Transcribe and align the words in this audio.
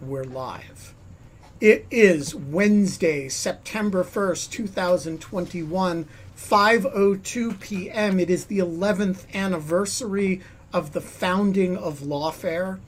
we're 0.00 0.24
live. 0.24 0.94
It 1.60 1.86
is 1.90 2.34
Wednesday, 2.34 3.28
September 3.28 4.02
1st, 4.02 4.50
2021, 4.50 6.06
5:02 6.36 7.60
p.m. 7.60 8.18
It 8.18 8.30
is 8.30 8.46
the 8.46 8.58
11th 8.58 9.32
anniversary 9.34 10.40
of 10.72 10.92
the 10.92 11.00
founding 11.02 11.76
of 11.76 12.00
Lawfare. 12.00 12.78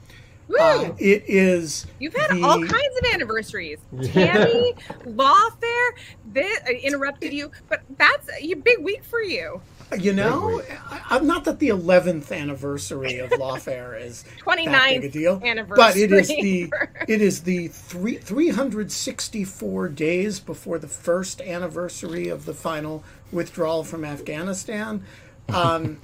Woo! 0.47 0.57
Uh, 0.57 0.93
it 0.97 1.23
is 1.27 1.85
You've 1.99 2.15
had 2.15 2.31
the- 2.31 2.43
all 2.43 2.57
kinds 2.59 2.97
of 2.99 3.13
anniversaries. 3.13 3.79
Tammy, 4.05 4.73
Lawfare, 5.05 5.91
this, 6.25 6.59
I 6.65 6.71
interrupted 6.83 7.31
you, 7.31 7.51
but 7.69 7.81
that's 7.97 8.27
a 8.39 8.53
big 8.55 8.79
week 8.79 9.03
for 9.03 9.21
you. 9.21 9.61
You 9.97 10.13
know, 10.13 10.61
I, 10.89 11.01
I'm 11.11 11.27
not 11.27 11.43
that 11.45 11.59
the 11.59 11.69
11th 11.69 12.31
anniversary 12.31 13.19
of 13.19 13.29
Lawfare 13.31 13.99
is 14.01 14.23
that 14.23 14.39
29th 14.39 14.89
big 14.89 15.03
a 15.03 15.09
deal, 15.09 15.41
anniversary. 15.43 15.75
but 15.75 15.97
it 15.97 16.11
is 16.11 16.27
the 16.27 16.73
it 17.07 17.21
is 17.21 17.43
the 17.43 17.67
three 17.67 18.17
364 18.17 19.89
days 19.89 20.39
before 20.39 20.79
the 20.79 20.87
first 20.87 21.41
anniversary 21.41 22.27
of 22.29 22.45
the 22.45 22.53
final 22.53 23.03
withdrawal 23.31 23.83
from 23.83 24.05
Afghanistan. 24.05 25.03
Um, 25.49 25.99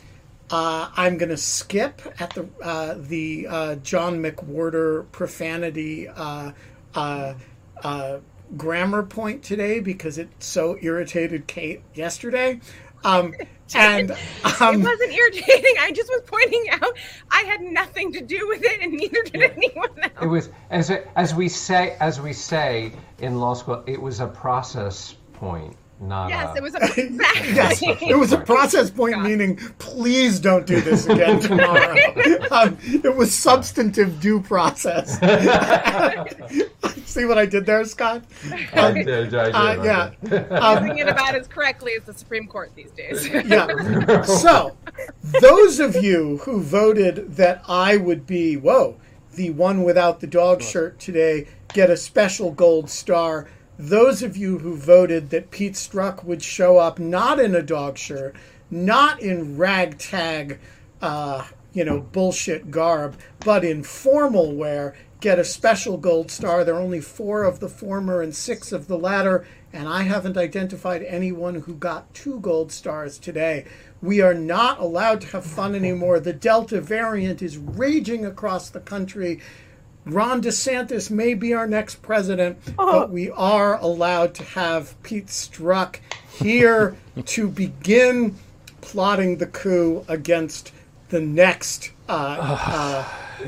uh, 0.51 0.89
I'm 0.97 1.17
going 1.17 1.29
to 1.29 1.37
skip 1.37 2.01
at 2.19 2.31
the 2.31 2.47
uh, 2.61 2.95
the 2.97 3.47
uh, 3.47 3.75
John 3.75 4.21
McWhorter 4.21 5.09
profanity 5.13 6.09
uh, 6.09 6.51
uh, 6.93 7.35
uh, 7.83 8.17
grammar 8.57 9.03
point 9.03 9.43
today 9.43 9.79
because 9.79 10.17
it 10.17 10.29
so 10.39 10.77
irritated 10.81 11.47
Kate 11.47 11.81
yesterday. 11.93 12.59
Um, 13.03 13.33
and 13.75 14.11
um, 14.61 14.75
it 14.75 14.83
wasn't 14.83 15.13
irritating. 15.13 15.75
I 15.79 15.91
just 15.91 16.09
was 16.09 16.21
pointing 16.25 16.65
out 16.71 16.97
I 17.31 17.41
had 17.43 17.61
nothing 17.61 18.13
to 18.13 18.21
do 18.21 18.47
with 18.47 18.63
it, 18.63 18.81
and 18.81 18.93
neither 18.93 19.23
did 19.23 19.41
anyone 19.41 19.99
else. 20.01 20.13
It 20.21 20.27
was 20.27 20.49
as 20.69 20.91
as 21.15 21.33
we 21.35 21.49
say 21.49 21.95
as 21.99 22.19
we 22.19 22.33
say 22.33 22.91
in 23.19 23.39
law 23.39 23.53
school. 23.53 23.83
It 23.85 24.01
was 24.01 24.19
a 24.19 24.27
process 24.27 25.15
point, 25.33 25.75
not 26.01 26.29
Yes, 26.29 26.55
a, 26.55 26.57
it 26.57 26.63
was 26.63 26.75
a 26.75 26.83
exactly. 27.01 27.53
Yes, 27.53 27.81
it 27.83 28.17
was 28.17 28.31
a 28.31 28.37
process 28.39 28.89
point 28.89 29.21
meaning, 29.21 29.57
please 29.79 30.39
don't 30.39 30.65
do 30.65 30.79
this 30.81 31.05
again 31.07 31.39
tomorrow. 31.39 31.93
um, 32.51 32.77
it 32.83 33.15
was 33.15 33.33
substantive 33.33 34.19
due 34.19 34.39
process. 34.41 35.19
See 37.05 37.25
what 37.25 37.37
I 37.37 37.45
did 37.45 37.65
there, 37.65 37.83
Scott? 37.85 38.23
I 38.73 38.91
did, 38.91 39.33
I 39.33 39.45
did, 39.45 39.55
Uh, 39.55 39.83
yeah. 39.83 40.11
did. 40.23 40.51
Um, 40.51 40.83
Using 40.85 40.99
it 40.99 41.07
about 41.09 41.35
as 41.35 41.47
correctly 41.47 41.93
as 41.97 42.03
the 42.03 42.13
Supreme 42.13 42.47
Court 42.47 42.71
these 42.75 42.91
days. 42.91 43.27
yeah. 43.27 44.21
So, 44.23 44.77
those 45.41 45.79
of 45.79 45.95
you 46.03 46.37
who 46.43 46.61
voted 46.61 47.35
that 47.35 47.63
I 47.67 47.97
would 47.97 48.25
be, 48.27 48.55
whoa, 48.57 48.97
the 49.33 49.49
one 49.51 49.83
without 49.83 50.19
the 50.19 50.27
dog 50.27 50.61
shirt 50.61 50.99
today, 50.99 51.47
get 51.73 51.89
a 51.89 51.97
special 51.97 52.51
gold 52.51 52.89
star. 52.89 53.47
Those 53.81 54.21
of 54.21 54.35
you 54.35 54.57
who 54.57 54.75
voted 54.75 55.29
that 55.29 55.51
Pete 55.51 55.75
Strzok 55.75 56.25
would 56.25 56.43
show 56.43 56.79
up 56.79 56.99
not 56.99 57.39
in 57.39 57.55
a 57.55 57.61
dog 57.61 57.97
shirt, 57.97 58.35
not 58.69 59.21
in 59.21 59.55
ragtag, 59.55 60.59
uh, 61.01 61.45
you 61.71 61.85
know, 61.85 62.01
bullshit 62.01 62.71
garb, 62.71 63.17
but 63.39 63.63
in 63.63 63.83
formal 63.83 64.53
wear, 64.53 64.95
get 65.21 65.39
a 65.39 65.45
special 65.45 65.95
gold 65.95 66.29
star. 66.29 66.65
There 66.65 66.75
are 66.75 66.81
only 66.81 66.99
four 66.99 67.43
of 67.43 67.61
the 67.61 67.69
former 67.69 68.21
and 68.21 68.35
six 68.35 68.73
of 68.73 68.87
the 68.87 68.97
latter, 68.97 69.47
and 69.71 69.87
I 69.87 70.01
haven't 70.01 70.35
identified 70.35 71.01
anyone 71.03 71.55
who 71.55 71.73
got 71.73 72.13
two 72.13 72.41
gold 72.41 72.73
stars 72.73 73.17
today. 73.17 73.63
We 74.01 74.19
are 74.19 74.33
not 74.33 74.81
allowed 74.81 75.21
to 75.21 75.27
have 75.27 75.45
fun 75.45 75.73
anymore. 75.73 76.19
The 76.19 76.33
Delta 76.33 76.81
variant 76.81 77.41
is 77.41 77.57
raging 77.57 78.25
across 78.25 78.69
the 78.69 78.81
country. 78.81 79.39
Ron 80.05 80.41
DeSantis 80.41 81.11
may 81.11 81.33
be 81.33 81.53
our 81.53 81.67
next 81.67 82.01
president, 82.01 82.57
but 82.75 83.11
we 83.11 83.29
are 83.31 83.77
allowed 83.79 84.33
to 84.35 84.43
have 84.43 85.01
Pete 85.03 85.27
Strzok 85.27 85.97
here 86.31 86.97
to 87.25 87.47
begin 87.47 88.35
plotting 88.81 89.37
the 89.37 89.47
coup 89.47 90.03
against 90.07 90.71
the 91.09 91.19
next 91.19 91.91
uh, 92.07 92.11
uh, 92.67 93.03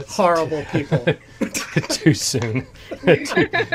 horrible 0.08 0.64
people. 0.72 1.06
too 1.90 2.14
soon. 2.14 2.68
too, 3.06 3.26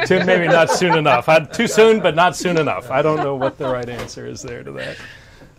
too- 0.06 0.25
maybe 0.25 0.47
not 0.47 0.70
soon 0.70 0.97
enough. 0.97 1.28
I, 1.28 1.41
too 1.41 1.66
soon, 1.66 2.00
but 2.00 2.15
not 2.15 2.36
soon 2.36 2.56
enough. 2.56 2.91
I 2.91 3.03
don't 3.03 3.19
know 3.19 3.34
what 3.34 3.59
the 3.59 3.69
right 3.69 3.88
answer 3.88 4.26
is 4.26 4.42
there 4.42 4.62
to 4.62 4.72
that. 4.72 4.97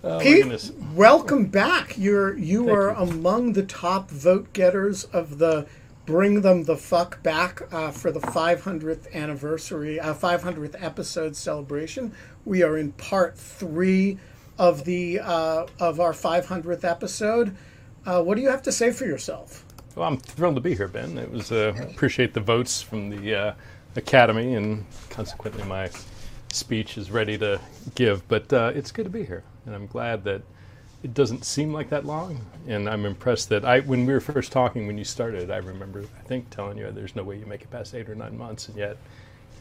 Oh, 0.03 0.19
Pete, 0.19 0.71
welcome 0.93 1.47
back. 1.47 1.97
You're 1.97 2.37
you 2.37 2.69
are 2.69 2.89
among 2.91 3.53
the 3.53 3.63
top 3.63 4.09
vote 4.11 4.53
getters 4.53 5.05
of 5.05 5.39
the 5.39 5.67
Bring 6.07 6.39
Them 6.39 6.63
the 6.63 6.77
Fuck 6.77 7.21
Back 7.21 7.61
uh, 7.69 7.91
for 7.91 8.13
the 8.13 8.21
500th 8.21 9.13
anniversary, 9.13 9.99
uh, 9.99 10.13
500th 10.13 10.81
episode 10.81 11.35
celebration. 11.35 12.13
We 12.45 12.63
are 12.63 12.77
in 12.77 12.93
part 12.93 13.37
three 13.37 14.17
of 14.57 14.85
the 14.85 15.19
uh, 15.19 15.65
of 15.81 15.99
our 15.99 16.13
500th 16.13 16.85
episode. 16.85 17.57
Uh, 18.05 18.23
what 18.23 18.35
do 18.35 18.41
you 18.41 18.49
have 18.49 18.63
to 18.63 18.71
say 18.71 18.91
for 18.91 19.05
yourself? 19.05 19.65
Well, 19.97 20.07
I'm 20.07 20.15
thrilled 20.15 20.55
to 20.55 20.61
be 20.61 20.75
here, 20.75 20.87
Ben. 20.87 21.17
It 21.17 21.29
was 21.29 21.51
uh, 21.51 21.73
appreciate 21.91 22.33
the 22.33 22.39
votes 22.39 22.81
from 22.81 23.09
the 23.09 23.35
uh, 23.35 23.53
Academy, 23.97 24.53
and 24.53 24.85
consequently, 25.09 25.65
my 25.65 25.89
speech 26.53 26.97
is 26.97 27.11
ready 27.11 27.37
to 27.39 27.59
give. 27.95 28.25
But 28.29 28.53
uh, 28.53 28.71
it's 28.73 28.93
good 28.93 29.03
to 29.03 29.09
be 29.09 29.25
here, 29.25 29.43
and 29.65 29.75
I'm 29.75 29.87
glad 29.87 30.23
that 30.23 30.41
it 31.07 31.13
doesn't 31.13 31.45
seem 31.45 31.71
like 31.71 31.89
that 31.89 32.05
long. 32.05 32.41
And 32.67 32.89
I'm 32.89 33.05
impressed 33.05 33.47
that 33.49 33.63
I, 33.63 33.79
when 33.79 34.05
we 34.05 34.11
were 34.11 34.19
first 34.19 34.51
talking, 34.51 34.87
when 34.87 34.97
you 34.97 35.05
started, 35.05 35.49
I 35.49 35.57
remember, 35.57 36.03
I 36.19 36.27
think, 36.27 36.49
telling 36.49 36.77
you 36.77 36.91
there's 36.91 37.15
no 37.15 37.23
way 37.23 37.37
you 37.37 37.45
make 37.45 37.61
it 37.61 37.71
past 37.71 37.95
eight 37.95 38.09
or 38.09 38.15
nine 38.15 38.37
months, 38.37 38.67
and 38.67 38.77
yet 38.77 38.97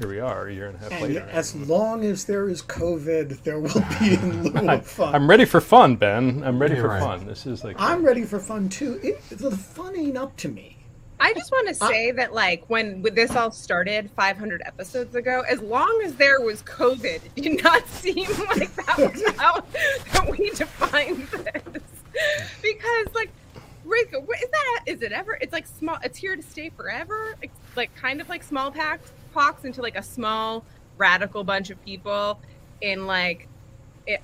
here 0.01 0.09
we 0.09 0.19
are, 0.19 0.49
a 0.49 0.53
year 0.53 0.67
and 0.67 0.75
a 0.75 0.79
half 0.81 0.91
And 0.91 1.03
later. 1.03 1.29
as 1.31 1.55
long 1.55 2.05
as 2.05 2.25
there 2.25 2.49
is 2.49 2.63
COVID, 2.63 3.45
there 3.45 3.61
will 3.61 3.81
be 4.01 4.15
in 4.15 4.43
lieu 4.53 4.69
of 4.71 4.87
fun. 4.87 5.15
I'm 5.15 5.31
ready 5.31 5.45
for 5.45 5.61
fun, 5.61 5.95
Ben. 5.95 6.43
I'm 6.45 6.59
ready 6.61 6.75
You're 6.75 6.83
for 6.83 6.89
right. 6.89 7.01
fun. 7.01 7.27
This 7.27 7.47
is 7.47 7.63
like 7.63 7.77
I'm 7.79 8.05
ready 8.05 8.25
for 8.25 8.41
fun 8.41 8.69
too. 8.69 8.99
It, 9.03 9.23
the 9.31 9.53
fun 9.53 9.97
ain't 9.97 10.17
up 10.17 10.37
to 10.39 10.49
me. 10.49 10.76
I 11.19 11.33
just 11.33 11.51
want 11.51 11.75
to 11.75 11.85
uh, 11.85 11.89
say 11.89 12.11
that, 12.13 12.35
like, 12.35 12.65
when 12.69 13.03
this 13.03 13.35
all 13.35 13.51
started 13.51 14.11
500 14.11 14.63
episodes 14.67 15.15
ago, 15.15 15.43
as 15.49 15.61
long 15.61 16.03
as 16.05 16.15
there 16.17 16.41
was 16.41 16.63
COVID, 16.63 17.05
it 17.25 17.35
did 17.35 17.63
not 17.63 17.87
seem 17.89 18.29
like 18.57 18.75
that 18.77 18.99
was 18.99 19.23
how 19.39 19.63
that 20.13 20.29
we 20.31 20.51
defined 20.51 21.27
this. 21.29 21.83
Because, 22.63 23.15
like, 23.15 23.31
Rick, 23.85 24.13
what- 24.27 24.43
is 24.43 24.51
that? 24.51 24.81
Is 24.87 25.03
it 25.03 25.13
ever? 25.13 25.39
It's 25.41 25.53
like 25.53 25.67
small. 25.67 25.97
It's 26.03 26.19
here 26.19 26.37
to 26.37 26.43
stay 26.43 26.71
forever. 26.71 27.35
It's 27.41 27.55
like 27.77 27.95
kind 27.95 28.21
of 28.21 28.29
like 28.29 28.43
smallpox 28.43 29.13
pox 29.33 29.65
into 29.65 29.81
like 29.81 29.97
a 29.97 30.03
small 30.03 30.65
radical 30.99 31.45
bunch 31.45 31.71
of 31.71 31.83
people 31.85 32.41
in 32.81 33.07
like 33.07 33.49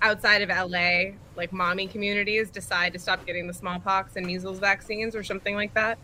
outside 0.00 0.42
of 0.42 0.48
LA, 0.48 1.12
like 1.36 1.53
mommy 1.53 1.86
communities 1.86 2.50
decide 2.50 2.92
to 2.92 2.98
stop 2.98 3.24
getting 3.26 3.47
the 3.47 3.54
smallpox 3.54 4.16
and 4.16 4.26
measles 4.26 4.59
vaccines 4.59 5.14
or 5.14 5.22
something 5.22 5.54
like 5.54 5.74
that. 5.74 5.98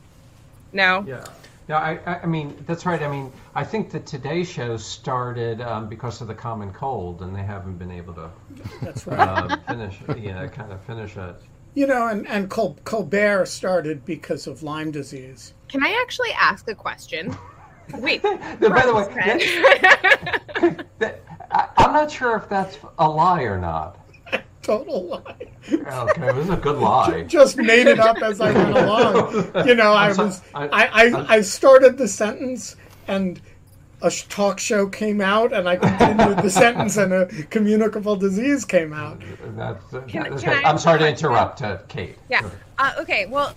No. 0.73 1.05
Yeah. 1.07 1.25
Yeah, 1.69 1.79
I, 1.79 1.99
I- 2.07 2.21
I 2.23 2.27
mean, 2.27 2.57
that's 2.67 2.87
right. 2.87 3.03
I 3.03 3.09
mean, 3.11 3.31
I 3.55 3.63
think 3.65 3.91
the 3.91 4.01
Today 4.01 4.43
Show 4.43 4.77
started 4.79 5.61
um, 5.61 5.89
because 5.89 6.21
of 6.23 6.29
the 6.29 6.35
common 6.35 6.73
cold, 6.73 7.21
and 7.23 7.37
they 7.37 7.43
haven't 7.43 7.77
been 7.79 7.91
able 7.91 8.15
to 8.15 8.31
That's 8.81 9.07
right. 9.07 9.19
uh, 9.19 9.57
finish, 9.69 9.99
you 10.17 10.33
know, 10.33 10.49
kind 10.49 10.73
of 10.73 10.81
finish 10.85 11.17
it. 11.17 11.37
You 11.75 11.87
know, 11.87 12.07
and, 12.09 12.27
and 12.27 12.49
Col- 12.49 12.79
Colbert 12.85 13.47
started 13.47 14.05
because 14.07 14.47
of 14.47 14.63
Lyme 14.63 14.91
disease. 14.91 15.53
Can 15.69 15.83
I 15.85 15.99
actually 16.03 16.31
ask 16.33 16.67
a 16.71 16.75
question? 16.75 17.37
Wait. 17.95 18.23
By 18.23 18.57
the 18.61 18.95
way, 18.95 19.13
Fred. 19.13 19.41
that- 19.41 20.87
that- 20.99 21.23
I, 21.51 21.69
I'm 21.79 21.93
not 21.93 22.11
sure 22.11 22.37
if 22.37 22.49
that's 22.49 22.79
a 22.99 23.09
lie 23.09 23.43
or 23.43 23.59
not. 23.59 23.99
Total 24.69 25.03
lie. 25.07 25.49
Okay, 25.73 26.29
it 26.29 26.35
was 26.35 26.51
a 26.51 26.57
good 26.57 26.77
lie. 26.89 27.23
Just 27.23 27.57
made 27.57 27.87
it 27.87 27.99
up 27.99 28.19
as 28.23 28.41
I 28.41 28.53
went 28.53 28.77
along. 28.77 29.51
You 29.67 29.75
know, 29.75 29.93
I 29.93 30.09
I'm 30.09 30.15
so- 30.15 30.25
was 30.27 30.43
I- 30.55 30.69
I, 30.69 30.87
I, 31.07 31.35
I 31.37 31.41
started 31.41 31.97
the 31.97 32.07
sentence 32.07 32.77
and 33.07 33.41
a 34.03 34.11
talk 34.11 34.61
show 34.61 34.87
came 34.87 35.21
out 35.23 35.53
and 35.53 35.69
I 35.69 35.77
continued 35.77 36.39
the 36.39 36.51
sentence 36.51 36.99
and 36.99 37.13
a 37.13 37.27
communicable 37.51 38.15
disease 38.15 38.65
came 38.65 38.93
out. 38.93 39.23
That's, 39.57 39.85
that's 39.91 40.13
can 40.13 40.25
good. 40.35 40.45
I 40.47 40.63
I'm 40.69 40.79
sorry 40.79 40.99
to 41.01 41.09
ask 41.09 41.23
interrupt, 41.25 41.63
uh, 41.63 41.79
Kate. 41.89 42.17
Yeah. 42.31 42.49
Uh, 42.79 42.93
okay. 43.01 43.27
Well, 43.27 43.55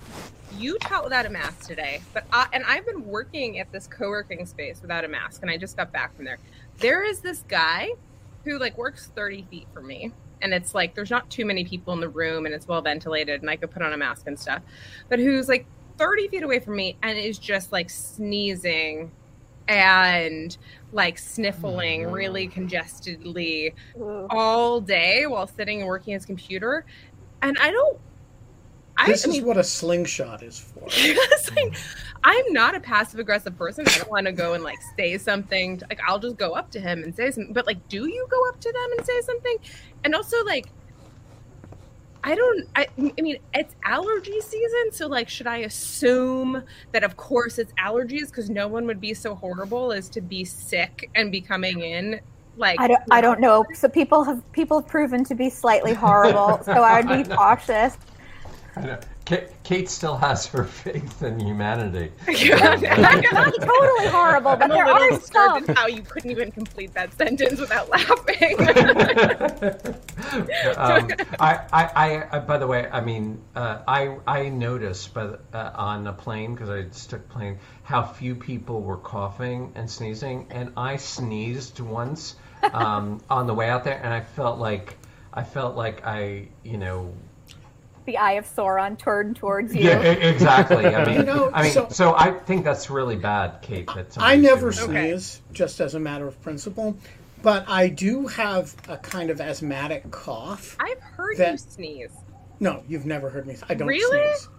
you 0.57 0.77
taught 0.79 1.03
without 1.03 1.25
a 1.25 1.29
mask 1.29 1.67
today, 1.67 2.01
but 2.13 2.25
I, 2.33 2.47
and 2.53 2.63
I've 2.65 2.85
been 2.85 3.05
working 3.05 3.59
at 3.59 3.71
this 3.71 3.85
co-working 3.85 4.45
space 4.45 4.81
without 4.81 5.03
a 5.05 5.07
mask, 5.07 5.41
and 5.43 5.51
I 5.51 5.57
just 5.57 5.75
got 5.77 5.91
back 5.91 6.15
from 6.15 6.25
there. 6.25 6.39
There 6.77 7.03
is 7.03 7.19
this 7.19 7.43
guy 7.47 7.89
who 8.45 8.57
like 8.57 8.77
works 8.77 9.11
30 9.15 9.45
feet 9.51 9.67
from 9.73 9.87
me, 9.87 10.11
and 10.41 10.53
it's 10.53 10.73
like 10.75 10.95
there's 10.95 11.09
not 11.11 11.29
too 11.29 11.45
many 11.45 11.63
people 11.63 11.93
in 11.93 11.99
the 11.99 12.09
room, 12.09 12.45
and 12.45 12.53
it's 12.55 12.67
well 12.67 12.81
ventilated, 12.81 13.41
and 13.41 13.49
I 13.49 13.55
could 13.55 13.71
put 13.71 13.81
on 13.81 13.93
a 13.93 13.97
mask 13.97 14.27
and 14.27 14.39
stuff, 14.39 14.61
but 15.09 15.19
who's 15.19 15.47
like 15.47 15.65
30 15.97 16.27
feet 16.29 16.43
away 16.43 16.59
from 16.59 16.75
me 16.75 16.97
and 17.03 17.17
is 17.17 17.37
just 17.37 17.71
like 17.71 17.89
sneezing 17.89 19.11
and 19.67 20.57
like 20.91 21.17
sniffling 21.17 22.01
Mm-hmm. 22.01 22.11
really 22.11 22.47
congestedly 22.47 23.73
all 24.29 24.81
day 24.81 25.25
while 25.27 25.47
sitting 25.47 25.79
and 25.79 25.87
working 25.87 26.13
his 26.13 26.25
computer. 26.25 26.85
And 27.41 27.57
I 27.59 27.71
don't. 27.71 27.99
I, 28.97 29.07
This 29.07 29.25
I 29.25 29.29
is 29.29 29.37
mean, 29.37 29.45
what 29.45 29.57
a 29.57 29.63
slingshot 29.63 30.43
is 30.43 30.59
for. 30.59 30.81
like, 31.55 31.75
I'm 32.23 32.53
not 32.53 32.75
a 32.75 32.79
passive 32.79 33.19
aggressive 33.19 33.57
person. 33.57 33.85
I 33.87 33.97
don't 33.97 34.11
want 34.11 34.25
to 34.27 34.31
go 34.31 34.53
and 34.53 34.63
like 34.63 34.79
say 34.97 35.17
something. 35.17 35.77
To, 35.77 35.85
like 35.89 35.99
I'll 36.07 36.19
just 36.19 36.37
go 36.37 36.53
up 36.53 36.69
to 36.71 36.79
him 36.79 37.03
and 37.03 37.15
say 37.15 37.31
something. 37.31 37.53
But 37.53 37.65
like, 37.65 37.87
do 37.87 38.07
you 38.07 38.27
go 38.29 38.49
up 38.49 38.59
to 38.59 38.71
them 38.71 38.97
and 38.97 39.05
say 39.05 39.21
something? 39.21 39.57
And 40.03 40.15
also 40.15 40.37
like, 40.45 40.67
I 42.23 42.35
don't. 42.35 42.67
I, 42.75 42.87
I 42.99 43.21
mean, 43.21 43.37
it's 43.53 43.73
allergy 43.83 44.39
season, 44.41 44.91
so 44.91 45.07
like, 45.07 45.27
should 45.27 45.47
I 45.47 45.57
assume 45.57 46.63
that 46.91 47.03
of 47.03 47.17
course 47.17 47.57
it's 47.57 47.73
allergies 47.73 48.27
because 48.27 48.49
no 48.49 48.67
one 48.67 48.85
would 48.85 49.01
be 49.01 49.13
so 49.15 49.33
horrible 49.33 49.91
as 49.91 50.07
to 50.09 50.21
be 50.21 50.45
sick 50.45 51.09
and 51.15 51.31
be 51.31 51.41
coming 51.41 51.81
in 51.81 52.19
like 52.57 52.79
I 52.79 52.87
don't, 52.87 53.01
I 53.09 53.21
don't 53.21 53.39
know. 53.39 53.65
So 53.73 53.87
people 53.89 54.23
have 54.23 54.49
people 54.51 54.79
have 54.79 54.87
proven 54.87 55.23
to 55.25 55.35
be 55.35 55.49
slightly 55.49 55.93
horrible. 55.93 56.61
so 56.63 56.71
I 56.71 57.01
would 57.01 57.27
be 57.27 57.29
cautious. 57.35 57.97
I 58.75 58.81
know. 58.81 58.99
Kate, 59.31 59.47
Kate 59.63 59.89
still 59.89 60.17
has 60.17 60.45
her 60.47 60.65
faith 60.65 61.23
in 61.23 61.39
humanity. 61.39 62.11
Not 62.27 62.81
totally 62.81 64.07
horrible, 64.07 64.57
but 64.57 64.63
I'm 64.63 64.71
a 64.71 64.73
there 64.73 64.85
little 64.85 65.13
are 65.13 65.21
some. 65.21 65.65
how 65.69 65.87
you 65.87 66.01
couldn't 66.01 66.31
even 66.31 66.51
complete 66.51 66.93
that 66.95 67.13
sentence 67.13 67.57
without 67.57 67.87
laughing. 67.87 68.59
um, 70.77 71.09
I, 71.39 71.61
I, 71.71 71.91
I, 71.95 72.27
I, 72.33 72.39
by 72.39 72.57
the 72.57 72.67
way, 72.67 72.89
I 72.91 72.99
mean, 72.99 73.41
uh, 73.55 73.83
I, 73.87 74.17
I 74.27 74.49
noticed, 74.49 75.13
by 75.13 75.27
the, 75.27 75.39
uh, 75.53 75.71
on 75.75 76.03
the 76.03 76.11
plane 76.11 76.53
because 76.53 76.69
I 76.69 76.81
just 76.81 77.09
took 77.09 77.29
plane, 77.29 77.57
how 77.83 78.03
few 78.03 78.35
people 78.35 78.81
were 78.81 78.97
coughing 78.97 79.71
and 79.75 79.89
sneezing, 79.89 80.47
and 80.49 80.73
I 80.75 80.97
sneezed 80.97 81.79
once 81.79 82.35
um, 82.73 83.21
on 83.29 83.47
the 83.47 83.53
way 83.53 83.69
out 83.69 83.85
there, 83.85 83.97
and 84.03 84.13
I 84.13 84.19
felt 84.19 84.59
like, 84.59 84.97
I 85.33 85.45
felt 85.45 85.77
like 85.77 86.05
I, 86.05 86.49
you 86.63 86.77
know, 86.77 87.13
The 88.05 88.17
eye 88.17 88.33
of 88.33 88.45
Sauron 88.45 88.97
turned 88.97 89.35
towards 89.35 89.75
you. 89.75 89.83
yeah, 89.83 89.99
exactly. 90.01 90.85
I 90.87 91.05
mean, 91.07 91.15
You 91.17 91.23
know, 91.23 91.51
I 91.53 91.63
mean, 91.63 91.71
so- 91.71 91.87
so, 91.89 92.15
I 92.15 92.31
think 92.31 92.63
that's 92.63 92.89
really 92.89 93.15
bad, 93.15 93.61
Kate. 93.61 93.87
That 93.93 94.17
I 94.17 94.35
never 94.37 94.71
doing 94.71 94.93
that. 94.93 95.01
sneeze, 95.21 95.41
just 95.53 95.79
as 95.79 95.93
a 95.93 95.99
matter 95.99 96.27
of 96.27 96.41
principle, 96.41 96.97
but 97.43 97.67
I 97.69 97.89
do 97.89 98.27
have 98.27 98.73
a 98.89 98.97
kind 98.97 99.29
of 99.29 99.39
asthmatic 99.39 100.09
cough. 100.11 100.75
I've 100.79 100.99
heard 100.99 101.37
That- 101.37 101.51
you 101.53 101.57
sneeze. 101.57 102.11
No, 102.59 102.83
you've 102.87 103.05
never 103.05 103.29
heard 103.29 103.45
me. 103.47 103.55
I 103.69 103.73
don't 103.75 103.87
Really? 103.87 104.33
sneeze. 104.35 104.49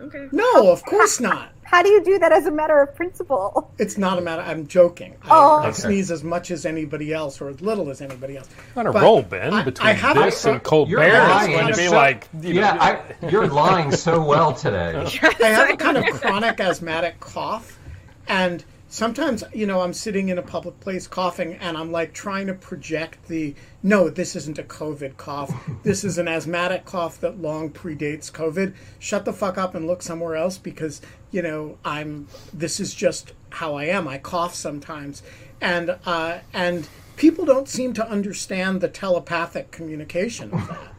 Okay. 0.00 0.28
No, 0.32 0.70
of 0.72 0.84
course 0.84 1.20
not. 1.20 1.50
How 1.62 1.82
do 1.84 1.88
you 1.88 2.02
do 2.02 2.18
that 2.18 2.32
as 2.32 2.46
a 2.46 2.50
matter 2.50 2.80
of 2.80 2.96
principle? 2.96 3.70
It's 3.78 3.96
not 3.96 4.18
a 4.18 4.20
matter. 4.20 4.42
I'm 4.42 4.66
joking. 4.66 5.14
I, 5.22 5.28
Oh. 5.30 5.56
I 5.58 5.62
Okay. 5.68 5.72
sneeze 5.72 6.10
as 6.10 6.24
much 6.24 6.50
as 6.50 6.66
anybody 6.66 7.12
else, 7.12 7.40
or 7.40 7.48
as 7.48 7.60
little 7.60 7.90
as 7.90 8.00
anybody 8.00 8.36
else. 8.36 8.48
On 8.76 8.86
a 8.86 8.92
But 8.92 9.02
roll, 9.02 9.22
Ben, 9.22 9.54
I- 9.54 9.62
between 9.62 9.86
I 9.88 9.92
have 9.92 10.16
this 10.16 10.42
cro- 10.42 10.52
and 10.54 10.62
Cold 10.64 10.88
You're 10.88 10.98
Bear, 11.00 11.22
it's 11.22 11.30
lying. 11.30 11.50
going 11.52 11.66
to 11.72 11.76
be 11.78 11.86
So- 11.86 11.94
like, 11.96 12.28
you 12.40 12.54
know, 12.54 12.60
Yeah, 12.62 13.02
I, 13.22 13.28
you're 13.28 13.46
lying 13.46 13.92
so 13.92 14.20
well 14.24 14.52
today. 14.52 14.94
I 15.42 15.46
have 15.46 15.70
a 15.70 15.76
kind 15.76 15.96
of 15.96 16.04
chronic 16.20 16.58
asthmatic 16.58 17.20
cough, 17.20 17.78
and 18.26 18.64
sometimes 18.90 19.42
you 19.54 19.64
know 19.66 19.80
I'm 19.80 19.94
sitting 19.94 20.28
in 20.28 20.36
a 20.36 20.42
public 20.42 20.78
place 20.80 21.06
coughing, 21.06 21.54
and 21.54 21.78
I'm 21.78 21.90
like 21.90 22.12
trying 22.12 22.46
to 22.48 22.54
project 22.54 23.26
the 23.28 23.54
no, 23.82 24.10
this 24.10 24.36
isn't 24.36 24.58
a 24.58 24.62
COVID 24.62 25.16
cough. 25.16 25.50
This 25.82 26.04
is 26.04 26.18
an 26.18 26.28
asthmatic 26.28 26.84
cough 26.84 27.18
that 27.20 27.40
long 27.40 27.70
predates 27.70 28.30
COVID. 28.30 28.74
Shut 28.98 29.24
the 29.24 29.32
fuck 29.32 29.56
up 29.56 29.74
and 29.74 29.86
look 29.86 30.02
somewhere 30.02 30.36
else 30.36 30.58
because 30.58 31.00
you 31.30 31.40
know 31.40 31.78
I'm. 31.84 32.28
This 32.52 32.78
is 32.80 32.92
just 32.92 33.32
how 33.50 33.74
I 33.76 33.84
am. 33.84 34.06
I 34.06 34.18
cough 34.18 34.54
sometimes, 34.54 35.22
and 35.60 35.96
uh, 36.04 36.40
and 36.52 36.86
people 37.16 37.44
don't 37.46 37.68
seem 37.68 37.92
to 37.94 38.06
understand 38.06 38.80
the 38.80 38.88
telepathic 38.88 39.70
communication 39.70 40.52
of 40.52 40.68
that. 40.68 40.92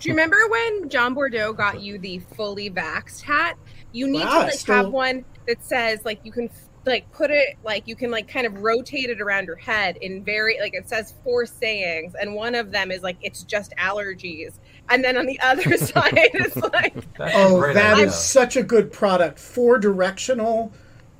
Do 0.00 0.08
you 0.08 0.14
remember 0.14 0.36
when 0.48 0.88
John 0.88 1.14
Bordeaux 1.14 1.52
got 1.52 1.80
you 1.80 1.98
the 1.98 2.18
fully 2.36 2.68
vaxxed 2.70 3.22
hat? 3.22 3.56
You 3.92 4.08
need 4.08 4.24
Wow, 4.24 4.32
to 4.40 4.44
like 4.46 4.52
still- 4.54 4.74
have 4.74 4.88
one 4.90 5.24
that 5.46 5.62
says 5.64 6.00
like 6.04 6.20
you 6.24 6.32
can 6.32 6.50
like 6.86 7.10
put 7.12 7.30
it 7.30 7.56
like 7.64 7.86
you 7.88 7.96
can 7.96 8.10
like 8.10 8.28
kind 8.28 8.46
of 8.46 8.62
rotate 8.62 9.08
it 9.10 9.20
around 9.20 9.46
your 9.46 9.56
head 9.56 9.96
in 9.98 10.22
very 10.22 10.58
like 10.60 10.74
it 10.74 10.88
says 10.88 11.14
four 11.22 11.46
sayings 11.46 12.14
and 12.20 12.34
one 12.34 12.54
of 12.54 12.70
them 12.70 12.90
is 12.90 13.02
like 13.02 13.16
it's 13.22 13.42
just 13.42 13.72
allergies 13.78 14.54
and 14.90 15.02
then 15.02 15.16
on 15.16 15.26
the 15.26 15.38
other 15.40 15.76
side 15.76 16.12
it's 16.14 16.56
like 16.56 16.94
Oh, 17.18 17.58
great 17.58 17.74
that 17.74 17.94
idea. 17.94 18.06
is 18.06 18.14
such 18.14 18.56
a 18.56 18.62
good 18.62 18.92
product. 18.92 19.38
Four 19.38 19.78
directional. 19.78 20.72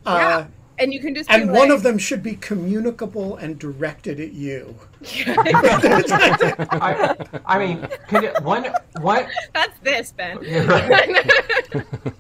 Uh, 0.05 0.17
yeah 0.19 0.47
and 0.79 0.93
you 0.93 1.01
can 1.01 1.15
just 1.15 1.31
and 1.31 1.45
be 1.45 1.49
one 1.51 1.71
of 1.71 1.83
them 1.83 1.99
should 1.99 2.23
be 2.23 2.37
communicable 2.37 3.37
and 3.37 3.59
directed 3.59 4.19
at 4.21 4.33
you. 4.33 4.75
I, 5.27 7.15
I 7.47 7.59
mean, 7.59 7.87
could 8.09 8.25
it, 8.25 8.43
one, 8.43 8.67
one, 9.01 9.27
that's 9.53 9.79
this 9.81 10.13
Ben 10.13 10.39
You're 10.43 10.65
right. 10.65 11.25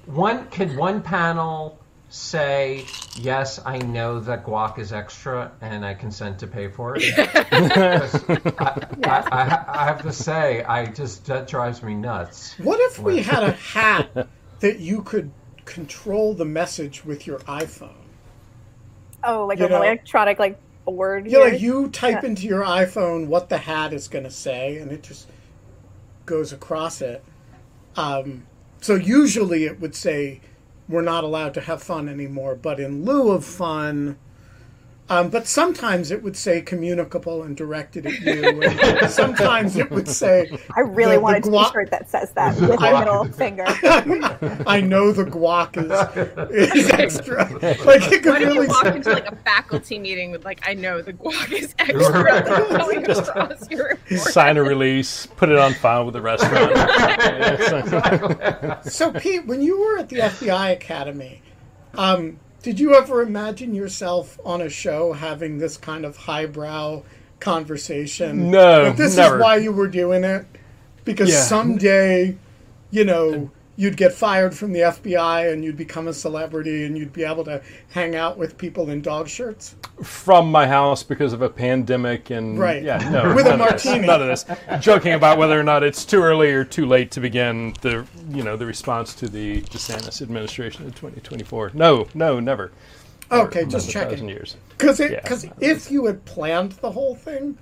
one, 0.06 0.46
could 0.48 0.76
one 0.76 1.02
panel 1.02 1.80
say, 2.18 2.86
yes, 3.16 3.60
I 3.66 3.78
know 3.78 4.20
that 4.20 4.44
guac 4.46 4.78
is 4.78 4.92
extra 4.92 5.50
and 5.60 5.84
I 5.84 5.94
consent 5.94 6.38
to 6.38 6.46
pay 6.46 6.68
for 6.68 6.96
it? 6.96 7.02
'Cause 7.16 8.24
I, 8.28 8.86
I, 9.04 9.24
I, 9.32 9.64
I 9.82 9.84
have 9.86 10.02
to 10.02 10.12
say, 10.12 10.62
I 10.62 10.86
just, 10.86 11.26
that 11.26 11.48
drives 11.48 11.82
me 11.82 11.94
nuts. 11.94 12.56
What 12.60 12.78
if 12.80 13.00
we 13.00 13.20
had 13.20 13.42
a 13.42 13.50
hat 13.74 14.28
that 14.60 14.78
you 14.78 15.02
could 15.02 15.32
control 15.64 16.34
the 16.34 16.44
message 16.44 17.04
with 17.04 17.26
your 17.26 17.40
iPhone? 17.40 17.90
Oh, 19.24 19.46
like 19.46 19.58
You 19.58 19.64
an 19.64 19.72
know- 19.72 19.82
electronic 19.82 20.38
like 20.38 20.56
board. 20.84 21.26
Yeah, 21.26 21.38
here? 21.40 21.50
like 21.50 21.60
you 21.60 21.88
type 21.88 22.22
into 22.22 22.46
your 22.46 22.62
iPhone 22.62 23.26
what 23.26 23.48
the 23.48 23.58
hat 23.58 23.92
is 23.92 24.06
going 24.06 24.24
to 24.24 24.30
say, 24.30 24.76
and 24.78 24.92
it 24.92 25.02
just 25.02 25.28
goes 26.26 26.52
across 26.52 27.00
it. 27.00 27.24
Um, 27.96 28.46
so 28.80 28.94
usually 28.94 29.64
it 29.64 29.80
would 29.80 29.96
say, 29.96 30.40
"We're 30.88 31.02
not 31.02 31.24
allowed 31.24 31.54
to 31.54 31.60
have 31.62 31.82
fun 31.82 32.08
anymore," 32.08 32.54
but 32.54 32.78
in 32.78 33.04
lieu 33.04 33.30
of 33.30 33.44
fun. 33.44 34.16
Um, 35.10 35.28
but 35.28 35.46
sometimes 35.46 36.10
it 36.10 36.22
would 36.22 36.34
say 36.34 36.62
communicable 36.62 37.42
and 37.42 37.54
directed 37.54 38.06
at 38.06 38.20
you. 38.20 38.62
And 38.62 39.10
sometimes 39.10 39.76
it 39.76 39.90
would 39.90 40.08
say, 40.08 40.50
I 40.74 40.80
really 40.80 41.16
the- 41.16 41.20
want 41.20 41.36
a 41.36 41.40
the 41.42 41.50
guac- 41.50 41.66
T-shirt 41.66 41.90
that 41.90 42.08
says 42.08 42.32
that 42.32 42.58
with 42.58 42.80
my 42.80 42.92
middle 43.00 43.24
finger. 43.26 43.64
I 44.66 44.80
know 44.80 45.12
the 45.12 45.24
guac 45.24 45.76
is, 45.76 46.74
is 46.74 46.90
extra. 46.90 47.44
Like 47.84 48.10
it 48.10 48.22
could 48.22 48.32
what 48.32 48.40
if 48.42 48.48
really 48.48 48.62
you 48.62 48.68
walk 48.68 48.84
say, 48.84 48.96
into 48.96 49.12
like 49.12 49.30
a 49.30 49.36
faculty 49.36 49.98
meeting 49.98 50.30
with 50.30 50.46
like 50.46 50.66
I 50.66 50.72
know 50.72 51.02
the 51.02 51.12
guac 51.12 51.52
is 51.52 51.74
extra 51.78 52.22
Right. 52.22 52.46
going 52.46 53.04
your 53.70 53.98
sign 54.18 54.56
a 54.56 54.62
release, 54.62 55.26
put 55.26 55.50
it 55.50 55.58
on 55.58 55.74
file 55.74 56.06
with 56.06 56.14
the 56.14 56.22
restaurant. 56.22 56.70
Yeah, 56.74 58.80
so- 58.82 58.88
So, 58.88 59.12
Pete, 59.20 59.44
when 59.46 59.60
you 59.60 59.78
were 59.78 59.98
at 59.98 60.08
the 60.08 60.20
FBI 60.20 60.72
Academy, 60.72 61.42
um, 61.94 62.38
did 62.64 62.80
you 62.80 62.94
ever 62.94 63.20
imagine 63.20 63.74
yourself 63.74 64.40
on 64.42 64.62
a 64.62 64.70
show 64.70 65.12
having 65.12 65.58
this 65.58 65.76
kind 65.76 66.02
of 66.06 66.16
highbrow 66.16 67.02
conversation? 67.38 68.50
No, 68.50 68.84
That 68.86 68.96
this 68.96 69.16
never. 69.16 69.36
is 69.36 69.42
why 69.42 69.56
you 69.56 69.70
were 69.70 69.86
doing 69.86 70.24
it? 70.24 70.46
Because 71.04 71.28
Yeah. 71.28 71.42
someday, 71.42 72.36
you 72.90 73.04
know, 73.04 73.50
you'd 73.76 73.96
get 73.96 74.12
fired 74.12 74.54
from 74.54 74.72
the 74.72 74.80
FBI 74.80 75.52
and 75.52 75.64
you'd 75.64 75.76
become 75.76 76.06
a 76.08 76.12
celebrity 76.12 76.84
and 76.84 76.96
you'd 76.96 77.12
be 77.12 77.24
able 77.24 77.44
to 77.44 77.60
hang 77.90 78.14
out 78.14 78.38
with 78.38 78.56
people 78.56 78.90
in 78.90 79.02
dog 79.02 79.28
shirts? 79.28 79.74
From 80.02 80.50
my 80.50 80.66
house 80.66 81.02
because 81.02 81.32
of 81.32 81.42
a 81.42 81.48
pandemic 81.48 82.30
and 82.30 82.58
Right. 82.58 82.82
yeah, 82.82 82.98
no, 83.10 83.34
With 83.34 83.46
a 83.46 83.50
none 83.56 83.60
of 83.62 83.72
this, 83.72 83.84
martini. 83.84 84.06
none 84.06 84.22
of 84.22 84.28
this. 84.28 84.44
Joking 84.80 85.12
about 85.14 85.38
whether 85.38 85.58
or 85.58 85.62
not 85.64 85.82
it's 85.82 86.04
too 86.04 86.22
early 86.22 86.52
or 86.52 86.64
too 86.64 86.86
late 86.86 87.10
to 87.12 87.20
begin 87.20 87.74
the 87.80 88.06
you 88.30 88.42
know 88.42 88.56
the 88.56 88.66
response 88.66 89.14
to 89.16 89.28
the 89.28 89.60
DeSantis 89.62 90.22
administration 90.22 90.84
in 90.84 90.90
2024. 90.92 91.72
No, 91.74 92.06
no, 92.14 92.40
never. 92.40 92.72
Okay, 93.32 93.60
Never 93.60 93.70
just 93.70 93.90
checking. 93.90 94.28
years. 94.28 94.56
Because 94.76 95.00
Yeah. 95.00 95.20
because 95.22 95.46
if 95.60 95.90
you 95.90 96.06
had 96.06 96.24
planned 96.24 96.72
the 96.72 96.90
whole 96.92 97.14
thing, 97.14 97.56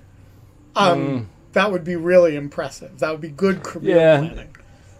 um, 0.75 0.99
Mm. 0.99 1.25
that 1.53 1.71
would 1.71 1.83
be 1.83 1.95
really 1.95 2.35
impressive. 2.35 2.99
That 2.99 3.11
would 3.11 3.21
be 3.21 3.29
good 3.29 3.63
career 3.63 3.95
Yeah. 3.97 4.17
planning. 4.19 4.52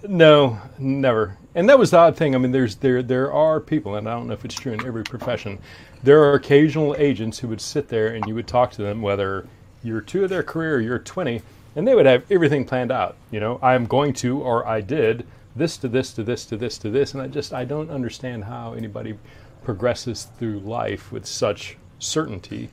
No, 0.08 0.60
never. 0.78 1.38
And 1.56 1.70
that 1.70 1.80
was 1.80 1.92
the 1.92 1.98
odd 1.98 2.18
thing. 2.18 2.36
I 2.36 2.38
mean, 2.38 2.52
there's 2.52 2.76
there 2.76 3.02
there 3.02 3.32
are 3.32 3.60
people, 3.60 3.96
and 3.96 4.08
I 4.08 4.14
don't 4.14 4.28
know 4.28 4.34
if 4.34 4.44
it's 4.44 4.56
true 4.56 4.74
in 4.74 4.86
every 4.86 5.04
profession. 5.04 5.60
There 6.04 6.22
are 6.24 6.34
occasional 6.34 6.96
agents 6.98 7.40
who 7.40 7.48
would 7.48 7.62
sit 7.62 7.88
there 7.88 8.10
and 8.10 8.26
you 8.28 8.36
would 8.36 8.48
talk 8.48 8.72
to 8.72 8.82
them, 8.82 9.02
whether 9.02 9.48
you're 9.84 10.02
two 10.02 10.24
of 10.24 10.30
their 10.30 10.44
career 10.44 10.76
or 10.76 10.82
you're 10.82 11.00
20, 11.00 11.42
and 11.76 11.88
they 11.88 11.96
would 11.96 12.06
have 12.06 12.30
everything 12.30 12.66
planned 12.66 12.92
out. 12.92 13.16
You 13.32 13.40
know, 13.40 13.60
I'm 13.62 13.86
going 13.86 14.14
to 14.16 14.42
or 14.42 14.68
I 14.68 14.82
did 14.82 15.26
this 15.56 15.78
to 15.78 15.88
this 15.88 16.12
to 16.14 16.24
this 16.24 16.46
to 16.48 16.58
this 16.58 16.78
to 16.80 16.90
this, 16.90 17.14
and 17.14 17.22
I 17.22 17.28
just 17.28 17.54
I 17.54 17.64
don't 17.64 17.90
understand 17.90 18.44
how 18.44 18.74
anybody 18.74 19.18
progresses 19.64 20.28
through 20.38 20.60
life 20.60 21.12
with 21.12 21.26
such 21.26 21.78
certainty. 22.00 22.70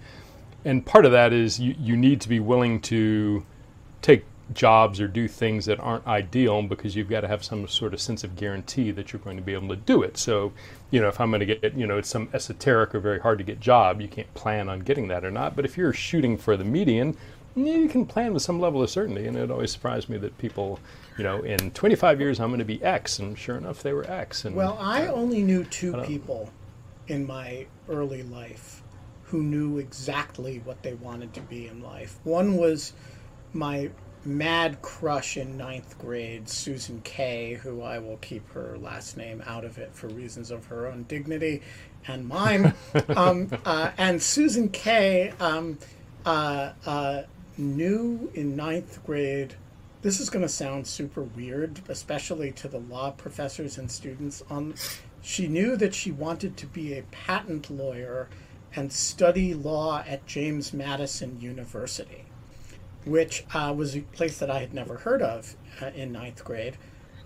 And 0.65 0.85
part 0.85 1.05
of 1.05 1.13
that 1.13 1.33
is 1.33 1.61
you, 1.61 1.75
you 1.79 1.97
need 1.97 2.21
to 2.23 2.29
be 2.29 2.41
willing 2.41 2.81
to 2.83 3.45
take 4.03 4.25
jobs 4.55 5.01
or 5.01 5.09
do 5.09 5.29
things 5.29 5.67
that 5.67 5.79
aren't 5.81 6.07
ideal 6.07 6.63
because 6.63 6.97
you've 6.97 7.09
got 7.09 7.21
to 7.21 7.29
have 7.29 7.45
some 7.45 7.67
sort 7.69 7.95
of 7.95 8.01
sense 8.01 8.25
of 8.25 8.37
guarantee 8.37 8.91
that 8.91 9.13
you're 9.13 9.21
going 9.21 9.37
to 9.37 9.43
be 9.43 9.55
able 9.55 9.69
to 9.69 9.77
do 9.77 10.03
it. 10.03 10.17
So, 10.17 10.53
you 10.91 11.01
know, 11.01 11.09
if 11.09 11.21
I'm 11.21 11.31
going 11.31 11.41
to 11.41 11.47
get, 11.47 11.75
you 11.75 11.87
know, 11.87 11.99
it's 11.99 12.09
some 12.09 12.29
esoteric 12.33 12.95
or 12.95 13.01
very 13.01 13.21
hard 13.21 13.39
to 13.39 13.45
get 13.45 13.61
job, 13.61 14.01
you 14.01 14.09
can't 14.09 14.33
plan 14.35 14.69
on 14.69 14.81
getting 14.81 15.09
that 15.09 15.25
or 15.25 15.31
not. 15.31 15.57
But 15.57 15.65
if 15.65 15.77
you're 15.77 15.93
shooting 15.93 16.37
for 16.37 16.57
the 16.57 16.65
median, 16.65 17.17
you 17.55 17.89
can 17.89 18.07
plan 18.07 18.33
with 18.33 18.43
some 18.43 18.61
level 18.61 18.83
of 18.83 18.91
certainty. 18.91 19.27
And 19.27 19.37
it 19.37 19.51
always 19.51 19.71
surprised 19.71 20.09
me 20.09 20.19
that 20.19 20.37
people, 20.39 20.81
you 21.17 21.25
know, 21.25 21.43
in 21.43 21.71
25 21.71 22.21
years 22.21 22.41
I'm 22.41 22.49
going 22.49 22.59
to 22.59 22.65
be 22.65 22.83
X, 22.83 23.19
and 23.19 23.39
sure 23.39 23.57
enough, 23.57 23.83
they 23.83 23.93
were 23.93 24.09
X. 24.11 24.45
And 24.45 24.57
Well, 24.57 24.77
I 24.81 25.07
only 25.07 25.43
knew 25.43 25.65
two 25.65 25.95
people 26.03 26.51
in 27.09 27.27
my 27.27 27.67
early 27.89 28.23
life 28.23 28.83
who 29.25 29.43
knew 29.43 29.79
exactly 29.79 30.61
what 30.65 30.83
they 30.83 30.95
wanted 30.95 31.33
to 31.35 31.41
be 31.43 31.69
in 31.69 31.83
life. 31.83 32.19
One 32.25 32.57
was 32.57 32.93
my 33.53 33.91
mad 34.25 34.83
crush 34.83 35.37
in 35.37 35.57
ninth 35.57 35.99
grade, 35.99 36.49
Susan 36.49 37.01
Kay, 37.03 37.55
who 37.55 37.83
I 37.83 37.99
will 37.99 38.19
keep 38.19 38.49
her 38.53 38.77
last 38.79 39.17
name 39.17 39.43
out 39.47 39.65
of 39.65 39.79
it 39.79 39.95
for 39.95 40.09
reasons 40.09 40.51
of 40.51 40.67
her 40.67 40.87
own 40.87 41.05
dignity 41.05 41.63
and 42.07 42.29
mine. 42.29 42.75
um, 43.17 43.51
uh, 43.65 43.91
and 43.97 44.23
Susan 44.23 44.69
Kay 44.69 45.33
um, 45.41 45.79
uh, 46.25 46.73
uh, 46.87 47.23
knew 47.57 48.31
in 48.35 48.57
ninth 48.57 49.05
grade. 49.05 49.55
This 50.03 50.21
is 50.21 50.31
going 50.31 50.43
to 50.43 50.49
sound 50.49 50.87
super 50.87 51.23
weird, 51.23 51.81
especially 51.89 52.53
to 52.53 52.69
the 52.69 52.79
law 52.79 53.11
professors 53.11 53.79
and 53.79 53.91
students. 53.91 54.43
On, 54.51 54.75
she 55.23 55.47
knew 55.47 55.77
that 55.77 55.95
she 55.95 56.11
wanted 56.11 56.57
to 56.59 56.67
be 56.67 56.95
a 56.95 57.03
patent 57.11 57.71
lawyer 57.71 58.29
and 58.75 58.93
study 58.93 59.53
law 59.53 60.03
at 60.07 60.27
James 60.27 60.73
Madison 60.73 61.39
University 61.41 62.25
which 63.05 63.45
uh, 63.55 63.73
was 63.77 63.97
a 63.97 64.01
place 64.01 64.39
that 64.39 64.51
I 64.51 64.59
had 64.61 64.75
never 64.75 64.97
heard 64.99 65.23
of 65.23 65.55
uh, 65.81 65.87
in 65.95 66.13
ninth 66.13 66.45
grade. 66.45 66.77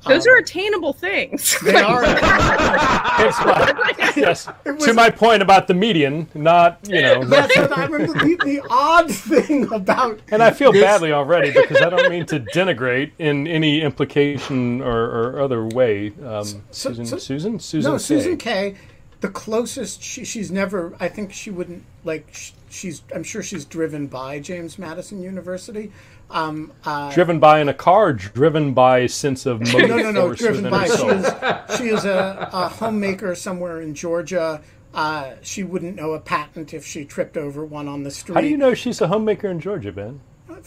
Those 0.07 0.26
are 0.26 0.37
attainable 0.37 0.93
things. 0.93 1.59
They 1.64 1.76
are. 1.83 2.04
yes, 4.16 4.49
It 4.64 4.73
was- 4.73 4.85
to 4.85 4.93
my 4.93 5.11
point 5.11 5.43
about 5.43 5.66
the 5.66 5.75
median, 5.75 6.28
not, 6.35 6.78
you 6.87 7.00
know, 7.00 7.23
yes, 7.23 7.57
and 7.57 7.73
I 7.73 7.87
remember 7.87 8.12
the, 8.12 8.37
the 8.45 8.62
odd 8.69 9.11
thing 9.11 9.73
about. 9.73 10.21
And 10.31 10.43
I 10.43 10.50
feel 10.50 10.73
this- 10.73 10.83
badly 10.83 11.12
already 11.12 11.52
because 11.52 11.81
I 11.81 11.88
don't 11.90 12.11
mean 12.11 12.26
to 12.26 12.40
denigrate 12.40 13.12
in 13.19 13.47
any 13.47 13.81
implication 13.81 14.83
or, 14.83 15.04
or 15.04 15.40
other 15.40 15.64
way. 15.64 16.09
Um, 16.23 16.45
so- 16.45 16.61
Susan, 16.71 17.07
so- 17.07 17.19
Susan, 17.19 17.59
Susan, 17.59 17.93
No, 17.93 17.99
Susan 17.99 18.37
Kay. 18.37 18.73
Kay. 18.73 18.78
The 19.21 19.28
closest 19.31 20.02
she, 20.02 20.23
she's 20.25 20.50
never. 20.50 20.95
I 21.00 21.09
think 21.09 21.33
she 21.33 21.50
wouldn't 21.50 21.85
like. 22.04 22.28
sh- 22.35 22.50
She's. 22.75 23.02
I'm 23.14 23.23
sure 23.23 23.43
she's 23.43 23.64
driven 23.64 24.07
by 24.09 24.40
James 24.40 24.78
Madison 24.78 25.23
University. 25.23 25.93
Um, 26.31 26.73
uh, 26.85 27.12
driven 27.12 27.38
by 27.38 27.61
in 27.61 27.69
a 27.69 27.75
car, 27.75 28.12
driven 28.12 28.75
by 28.75 29.00
a 29.00 29.09
sense 29.09 29.47
of 29.47 29.61
motive 29.73 29.88
no, 29.90 29.97
no, 29.97 30.11
no. 30.11 30.35
Driven 30.35 30.69
by. 30.71 30.87
She 30.87 31.07
is, 31.07 31.78
she 31.78 31.88
is 31.88 32.04
a, 32.04 32.49
a 32.52 32.69
homemaker 32.69 33.35
somewhere 33.35 33.81
in 33.81 33.95
Georgia. 33.95 34.61
Uh, 34.93 35.35
she 35.43 35.62
wouldn't 35.62 35.97
know 35.97 36.12
a 36.12 36.21
patent 36.21 36.73
if 36.73 36.87
she 36.87 37.04
tripped 37.04 37.37
over 37.37 37.64
one 37.64 37.88
on 37.88 38.04
the 38.04 38.11
street. 38.11 38.35
How 38.35 38.40
do 38.40 38.49
you 38.49 38.57
know 38.57 38.75
she's 38.75 39.00
a 39.00 39.09
homemaker 39.09 39.49
in 39.49 39.59
Georgia, 39.59 39.90
Ben? 39.90 40.21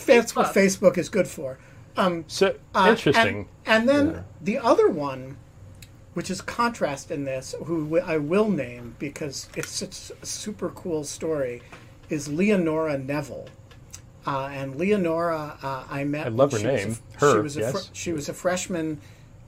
That's 0.05 0.35
what 0.35 0.53
Facebook 0.53 0.97
is 0.97 1.09
good 1.09 1.27
for. 1.27 1.57
Um, 1.95 2.25
So 2.27 2.55
uh, 2.75 2.87
interesting. 2.89 3.47
And, 3.65 3.89
and 3.89 3.89
then 3.89 4.25
the 4.41 4.57
other 4.57 4.89
one, 4.89 5.37
which 6.13 6.29
is 6.29 6.41
contrast 6.41 7.09
in 7.09 7.23
this, 7.23 7.55
who 7.65 7.99
I 7.99 8.17
will 8.17 8.49
name 8.49 8.95
because 8.99 9.49
it's 9.55 9.71
such 9.71 10.11
a 10.21 10.25
super 10.25 10.69
cool 10.69 11.03
story, 11.03 11.61
is 12.09 12.27
Leonora 12.27 12.97
Neville. 12.97 13.47
Uh, 14.25 14.49
and 14.51 14.75
Leonora, 14.75 15.57
uh, 15.63 15.83
I 15.89 16.03
met. 16.03 16.25
I 16.25 16.29
love 16.29 16.51
her 16.51 16.59
she 16.59 16.67
was 16.67 16.85
name. 16.85 16.97
a- 17.15 17.19
Her, 17.19 17.33
she 17.33 17.39
was 17.41 17.57
a 17.57 17.61
fr- 17.71 17.77
yes. 17.77 17.89
she 17.93 18.13
was 18.13 18.29
a 18.29 18.33
freshman 18.33 18.99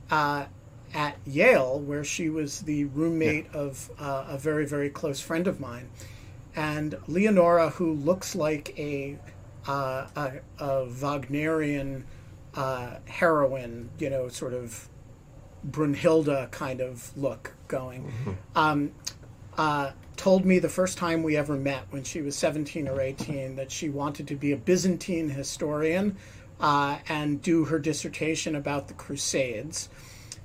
uh, 0.10 0.46
at 0.94 1.18
Yale, 1.28 1.80
where 1.82 2.04
she 2.04 2.30
was 2.30 2.62
the 2.62 2.86
roommate 2.86 3.54
of 3.54 3.90
uh, 4.00 4.26
a 4.30 4.38
very 4.38 4.66
very 4.66 4.90
close 4.90 5.20
friend 5.20 5.48
of 5.48 5.60
mine, 5.60 5.90
and 6.56 6.96
Leonora, 7.08 7.70
who 7.72 7.92
looks 7.94 8.36
like 8.36 8.74
a 8.80 9.18
uh, 9.68 10.08
a, 10.16 10.32
a 10.60 10.86
Wagnerian 10.86 12.06
uh, 12.56 12.96
heroine, 13.06 13.90
you 14.00 14.10
know, 14.10 14.30
sort 14.30 14.54
of 14.54 14.88
Brunhilde 15.70 16.50
kind 16.52 16.80
of 16.80 17.16
look 17.18 17.54
going. 17.68 18.12
Um, 18.56 18.92
uh, 19.58 19.92
told 20.20 20.46
me 20.46 20.60
the 20.60 20.68
first 20.70 20.98
time 20.98 21.24
we 21.24 21.38
ever 21.38 21.56
met 21.56 21.86
when 21.92 22.04
she 22.04 22.22
was 22.22 22.36
17 22.36 22.88
or 22.90 23.00
18 23.00 23.56
that 23.56 23.72
she 23.72 23.88
wanted 23.90 24.28
to 24.28 24.36
be 24.36 24.52
a 24.52 24.58
Byzantine 24.58 25.30
historian 25.30 26.18
uh, 26.60 26.98
and 27.08 27.42
do 27.42 27.64
her 27.66 27.80
dissertation 27.80 28.54
about 28.56 28.90
the 28.90 28.94
Crusades. 28.94 29.88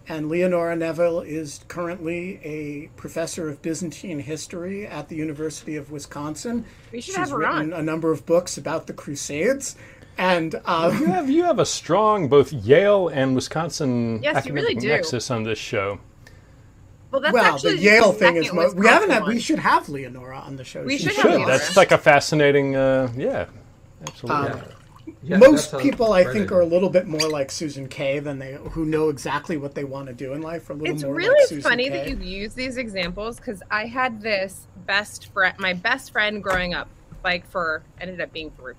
And 0.07 0.29
Leonora 0.29 0.77
Neville 0.77 1.23
is 1.23 1.65
currently 1.67 2.39
a 2.45 2.89
professor 2.97 3.49
of 3.49 3.63
Byzantine 3.63 4.21
history 4.21 4.87
at 4.87 5.09
the 5.09 5.17
University 5.17 5.75
of 5.75 5.91
Wisconsin. 5.91 6.65
We 6.93 7.01
should 7.01 7.07
She's 7.07 7.17
have 7.17 7.31
her 7.31 7.39
written 7.39 7.73
on. 7.73 7.81
a 7.81 7.83
number 7.83 8.13
of 8.13 8.25
books 8.27 8.57
about 8.57 8.87
the 8.87 8.93
Crusades. 8.93 9.75
And 10.17 10.55
um, 10.67 10.97
You 11.01 11.07
have 11.07 11.29
you 11.29 11.43
have 11.43 11.59
a 11.59 11.67
strong 11.67 12.29
both 12.29 12.53
Yale 12.53 13.09
and 13.09 13.35
Wisconsin 13.35 14.23
Yes, 14.23 14.47
you 14.47 14.53
really 14.53 14.77
do. 14.77 14.87
nexus 14.87 15.33
on 15.33 15.43
this 15.43 15.59
show. 15.59 15.99
Well, 17.15 17.21
that's 17.21 17.33
well, 17.33 17.45
actually 17.55 17.77
the 17.77 17.83
Yale 17.83 18.11
the 18.11 18.19
thing 18.19 18.37
is 18.39 18.47
second 18.47 18.57
mo- 18.57 18.73
we 18.75 18.89
haven't 18.89 19.11
had, 19.11 19.25
we 19.25 19.39
should 19.39 19.61
have 19.61 19.89
Leonora 19.89 20.41
on 20.41 20.57
the 20.57 20.65
show. 20.65 20.83
We 20.83 20.99
She 20.99 21.11
should 21.11 21.15
have 21.15 21.33
Should 21.33 21.47
that's 21.47 21.77
like 21.77 21.93
a 21.93 21.99
fascinating 21.99 22.75
uh, 22.75 23.13
yeah, 23.17 23.47
absolutely. 24.05 24.51
Um, 24.51 24.63
Yeah, 25.23 25.37
most 25.37 25.79
people 25.79 26.13
I 26.13 26.25
think 26.25 26.47
idea. 26.47 26.57
are 26.57 26.61
a 26.63 26.67
little 26.67 26.91
bit 26.91 27.07
more 27.07 27.29
like 27.31 27.53
Susan 27.53 27.87
Kay 27.87 28.19
than 28.19 28.41
they 28.41 28.55
who 28.55 28.85
know 28.85 29.11
exactly 29.11 29.57
what 29.57 29.77
they 29.77 29.85
want 29.85 30.09
to 30.09 30.13
do 30.13 30.33
in 30.33 30.43
life. 30.43 30.69
Are 30.69 30.73
a 30.73 30.77
little 30.77 30.89
more 30.89 30.95
It's 30.97 31.05
more 31.05 31.15
really 31.15 31.39
like 31.39 31.49
Susan 31.49 31.63
funny 31.63 31.89
Kay. 31.89 31.91
that 31.91 32.09
you 32.09 32.17
use 32.17 32.55
these 32.55 32.79
examples 32.79 33.37
because 33.37 33.63
I 33.71 33.87
had 33.87 34.21
this 34.21 34.67
best 34.85 35.33
friend, 35.33 35.55
my 35.61 35.73
best 35.73 36.11
friend 36.11 36.43
growing 36.43 36.75
up, 36.75 36.89
like 37.23 37.49
for 37.49 37.85
ended 38.01 38.21
up 38.21 38.33
being 38.33 38.51
for, 38.51 38.75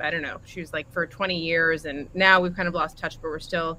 I 0.00 0.10
don't 0.10 0.22
know, 0.22 0.40
she 0.46 0.58
was 0.58 0.72
like 0.72 0.92
for 0.92 1.06
20 1.06 1.38
years, 1.38 1.84
and 1.84 2.08
now 2.12 2.40
we've 2.40 2.56
kind 2.56 2.66
of 2.66 2.74
lost 2.74 2.98
touch, 2.98 3.22
but 3.22 3.28
we're 3.30 3.38
still. 3.38 3.78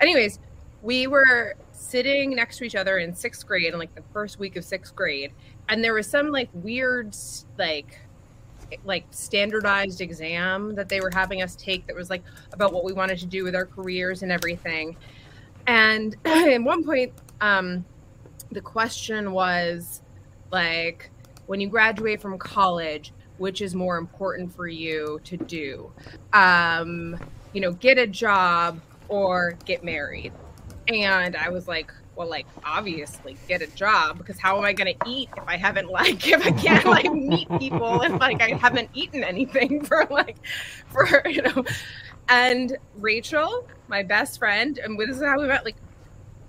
Anyways, 0.00 0.38
we 0.82 1.06
were 1.06 1.54
sitting 1.82 2.34
next 2.34 2.58
to 2.58 2.64
each 2.64 2.76
other 2.76 2.98
in 2.98 3.14
sixth 3.14 3.46
grade, 3.46 3.72
in 3.72 3.78
like 3.78 3.94
the 3.94 4.02
first 4.12 4.38
week 4.38 4.56
of 4.56 4.64
sixth 4.64 4.94
grade, 4.94 5.32
and 5.68 5.82
there 5.82 5.94
was 5.94 6.06
some 6.06 6.30
like 6.30 6.48
weird 6.54 7.14
like 7.58 8.00
like 8.84 9.04
standardized 9.10 10.00
exam 10.00 10.74
that 10.74 10.88
they 10.88 11.00
were 11.00 11.10
having 11.12 11.42
us 11.42 11.54
take 11.56 11.86
that 11.86 11.94
was 11.94 12.08
like 12.08 12.22
about 12.52 12.72
what 12.72 12.84
we 12.84 12.92
wanted 12.92 13.18
to 13.18 13.26
do 13.26 13.44
with 13.44 13.54
our 13.54 13.66
careers 13.66 14.22
and 14.22 14.32
everything. 14.32 14.96
And 15.66 16.16
at 16.24 16.58
one 16.58 16.84
point, 16.84 17.12
um, 17.40 17.84
the 18.50 18.60
question 18.60 19.32
was 19.32 20.02
like, 20.50 21.10
when 21.46 21.60
you 21.60 21.68
graduate 21.68 22.20
from 22.20 22.38
college, 22.38 23.12
which 23.38 23.60
is 23.60 23.74
more 23.74 23.98
important 23.98 24.54
for 24.54 24.68
you 24.68 25.20
to 25.24 25.36
do? 25.36 25.92
Um, 26.32 27.18
you 27.52 27.60
know, 27.60 27.72
get 27.72 27.98
a 27.98 28.06
job 28.06 28.80
or 29.08 29.58
get 29.64 29.84
married. 29.84 30.32
And 30.88 31.36
I 31.36 31.48
was 31.48 31.68
like, 31.68 31.92
well, 32.16 32.28
like 32.28 32.46
obviously 32.64 33.36
get 33.48 33.62
a 33.62 33.66
job 33.68 34.18
because 34.18 34.38
how 34.38 34.58
am 34.58 34.64
I 34.64 34.72
going 34.72 34.94
to 34.94 35.08
eat 35.08 35.30
if 35.36 35.44
I 35.46 35.56
haven't 35.56 35.88
like 35.90 36.26
if 36.26 36.44
I 36.46 36.50
can't 36.52 36.84
like 36.84 37.12
meet 37.12 37.48
people 37.58 38.02
and 38.02 38.18
like 38.18 38.42
I 38.42 38.50
haven't 38.50 38.90
eaten 38.94 39.24
anything 39.24 39.84
for 39.84 40.06
like 40.10 40.36
for 40.88 41.22
you 41.28 41.42
know. 41.42 41.64
And 42.28 42.76
Rachel, 42.96 43.68
my 43.88 44.02
best 44.02 44.38
friend, 44.38 44.78
and 44.78 44.98
this 44.98 45.16
is 45.16 45.22
how 45.22 45.40
we 45.40 45.46
met. 45.46 45.64
Like, 45.64 45.76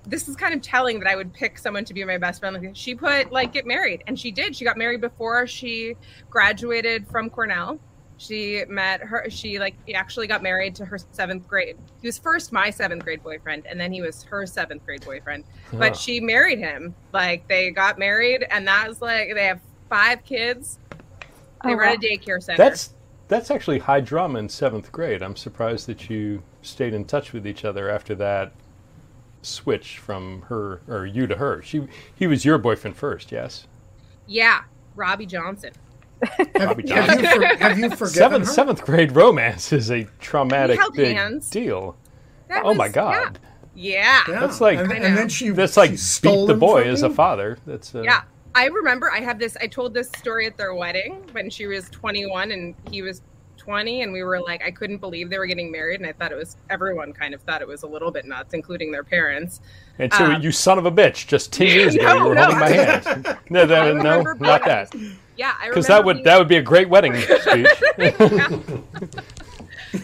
this 0.06 0.28
is 0.28 0.36
kind 0.36 0.54
of 0.54 0.62
telling 0.62 1.00
that 1.00 1.10
I 1.10 1.16
would 1.16 1.34
pick 1.34 1.58
someone 1.58 1.84
to 1.86 1.94
be 1.94 2.04
my 2.04 2.18
best 2.18 2.42
friend. 2.42 2.56
Like, 2.56 2.75
she 2.75 2.94
put 2.94 3.32
like 3.32 3.54
get 3.54 3.66
married, 3.66 4.04
and 4.08 4.18
she 4.20 4.32
did. 4.32 4.56
She 4.56 4.66
got 4.66 4.78
married 4.78 5.02
before 5.02 5.48
she 5.48 5.96
graduated 6.30 7.08
from 7.08 7.30
Cornell. 7.30 7.80
She 8.17 8.63
met 8.67 9.01
her. 9.01 9.29
She 9.29 9.60
like 9.60 9.75
actually 9.93 10.27
got 10.27 10.41
married 10.43 10.75
to 10.75 10.86
her 10.86 10.98
seventh 11.12 11.48
grade. 11.48 11.77
He 12.01 12.08
was 12.08 12.17
first 12.17 12.51
my 12.51 12.70
seventh 12.70 13.03
grade 13.03 13.24
boyfriend, 13.24 13.65
and 13.67 13.79
then 13.79 13.91
he 13.91 14.01
was 14.01 14.24
her 14.24 14.46
seventh 14.46 14.86
grade 14.86 15.03
boyfriend. 15.03 15.46
But 15.77 15.96
she 15.96 16.20
married 16.22 16.60
him. 16.60 16.96
Like 17.13 17.48
they 17.48 17.72
got 17.72 18.00
married, 18.00 18.46
and 18.50 18.67
that 18.67 18.88
was 18.88 19.01
like 19.01 19.34
they 19.34 19.46
have 19.46 19.62
five 19.89 20.24
kids. 20.24 20.79
They 21.63 21.74
Oh, 21.74 21.75
run 21.75 21.89
wow. 21.89 21.93
a 21.93 21.98
daycare 21.98 22.41
center. 22.43 22.58
That's 22.58 22.96
that's 23.27 23.51
actually 23.51 23.79
high 23.79 24.01
drama 24.01 24.39
in 24.39 24.50
seventh 24.50 24.91
grade. 24.91 25.22
I'm 25.24 25.36
surprised 25.36 25.88
that 25.88 26.10
you 26.10 26.43
stayed 26.62 26.93
in 26.93 27.05
touch 27.05 27.34
with 27.34 27.48
each 27.48 27.65
other 27.65 27.89
after 27.89 28.15
that 28.15 28.53
switch 29.41 30.00
from 30.00 30.43
her 30.43 30.82
or 30.88 31.05
you 31.05 31.27
to 31.27 31.36
her. 31.38 31.62
She 31.62 31.88
he 32.15 32.27
was 32.27 32.46
your 32.46 32.58
boyfriend 32.58 32.98
first, 32.98 33.32
yes. 33.32 33.67
yeah, 34.25 34.62
Robbie 34.96 35.25
Johnson. 35.25 35.74
Have, 36.25 36.80
have 36.89 37.22
you, 37.22 37.27
for, 37.30 37.46
have 37.58 37.77
you 37.80 37.89
forgiven 37.89 38.10
Seventh 38.10 38.46
her? 38.48 38.51
seventh 38.53 38.86
grade 38.86 39.12
romance 39.15 39.72
is 39.74 39.92
a 39.92 40.03
traumatic 40.20 40.80
held 40.80 40.96
big 40.96 41.15
hands. 41.15 41.50
deal. 41.50 41.96
That 42.50 42.63
Oh 42.65 42.74
my 42.74 42.88
god. 42.89 43.39
Yeah. 43.75 44.22
Yeah. 44.27 44.39
That's 44.39 44.62
like- 44.62 44.77
and, 44.80 44.92
and 44.92 45.18
then 45.18 45.30
she 45.30 45.50
That's 45.50 45.77
like 45.77 45.89
she 45.92 45.94
beat 45.96 46.00
stole 46.00 46.46
the 46.48 46.53
boy 46.56 46.84
as 46.84 47.01
a 47.03 47.10
father. 47.10 47.58
That's 47.65 47.94
uh, 47.96 48.01
Yeah. 48.03 48.22
I 48.56 48.68
remember 48.68 49.12
I 49.12 49.20
had 49.20 49.39
this 49.39 49.58
I 49.60 49.65
told 49.68 49.94
this 49.96 50.10
story 50.10 50.46
at 50.46 50.58
their 50.58 50.75
wedding 50.75 51.24
when 51.32 51.50
she 51.50 51.65
was 51.65 51.89
21 51.89 52.51
and 52.51 52.75
he 52.92 53.01
was 53.01 53.22
20 53.63 54.01
and 54.01 54.12
we 54.12 54.24
were 54.24 54.41
like 54.41 54.62
I 54.63 54.72
couldn't 54.72 54.98
believe 54.98 55.29
they 55.29 55.38
were 55.38 55.46
getting 55.46 55.72
married 55.72 56.01
and 56.01 56.08
I 56.08 56.12
thought 56.12 56.32
it 56.32 56.36
was 56.38 56.58
everyone 56.70 57.13
kind 57.13 57.34
of 57.34 57.41
thought 57.43 57.62
it 57.62 57.67
was 57.67 57.84
a 57.84 57.88
little 57.88 58.12
bit 58.12 58.25
nuts 58.25 58.53
including 58.53 58.91
their 58.91 59.03
parents. 59.03 59.62
And 60.00 60.12
so 60.13 60.25
Um, 60.25 60.41
you 60.41 60.51
son 60.51 60.77
of 60.77 60.86
a 60.86 60.91
bitch! 60.91 61.27
Just 61.27 61.53
ten 61.53 61.67
years 61.75 61.96
ago, 61.96 62.03
No, 62.05 62.15
you 62.17 62.25
were 62.29 62.36
no, 62.36 62.41
holding 62.43 62.60
my 62.60 62.70
hand. 62.70 63.38
No, 63.50 63.62
I 63.63 63.65
no, 63.65 63.93
no, 63.93 64.34
not 64.34 64.65
that. 64.65 64.93
Yeah, 65.38 65.53
I 65.60 65.70
Because 65.70 65.88
that 65.88 66.03
would 66.03 66.15
being- 66.17 66.24
that 66.25 66.38
would 66.39 66.48
be 66.50 66.58
a 66.58 66.62
great 66.62 66.89
wedding 66.89 67.15
speech. 67.22 67.67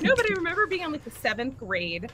No, 0.01 0.15
but 0.15 0.29
I 0.29 0.33
remember 0.35 0.67
being 0.67 0.85
on 0.85 0.91
like 0.91 1.03
the 1.03 1.09
7th 1.11 1.57
grade 1.57 2.11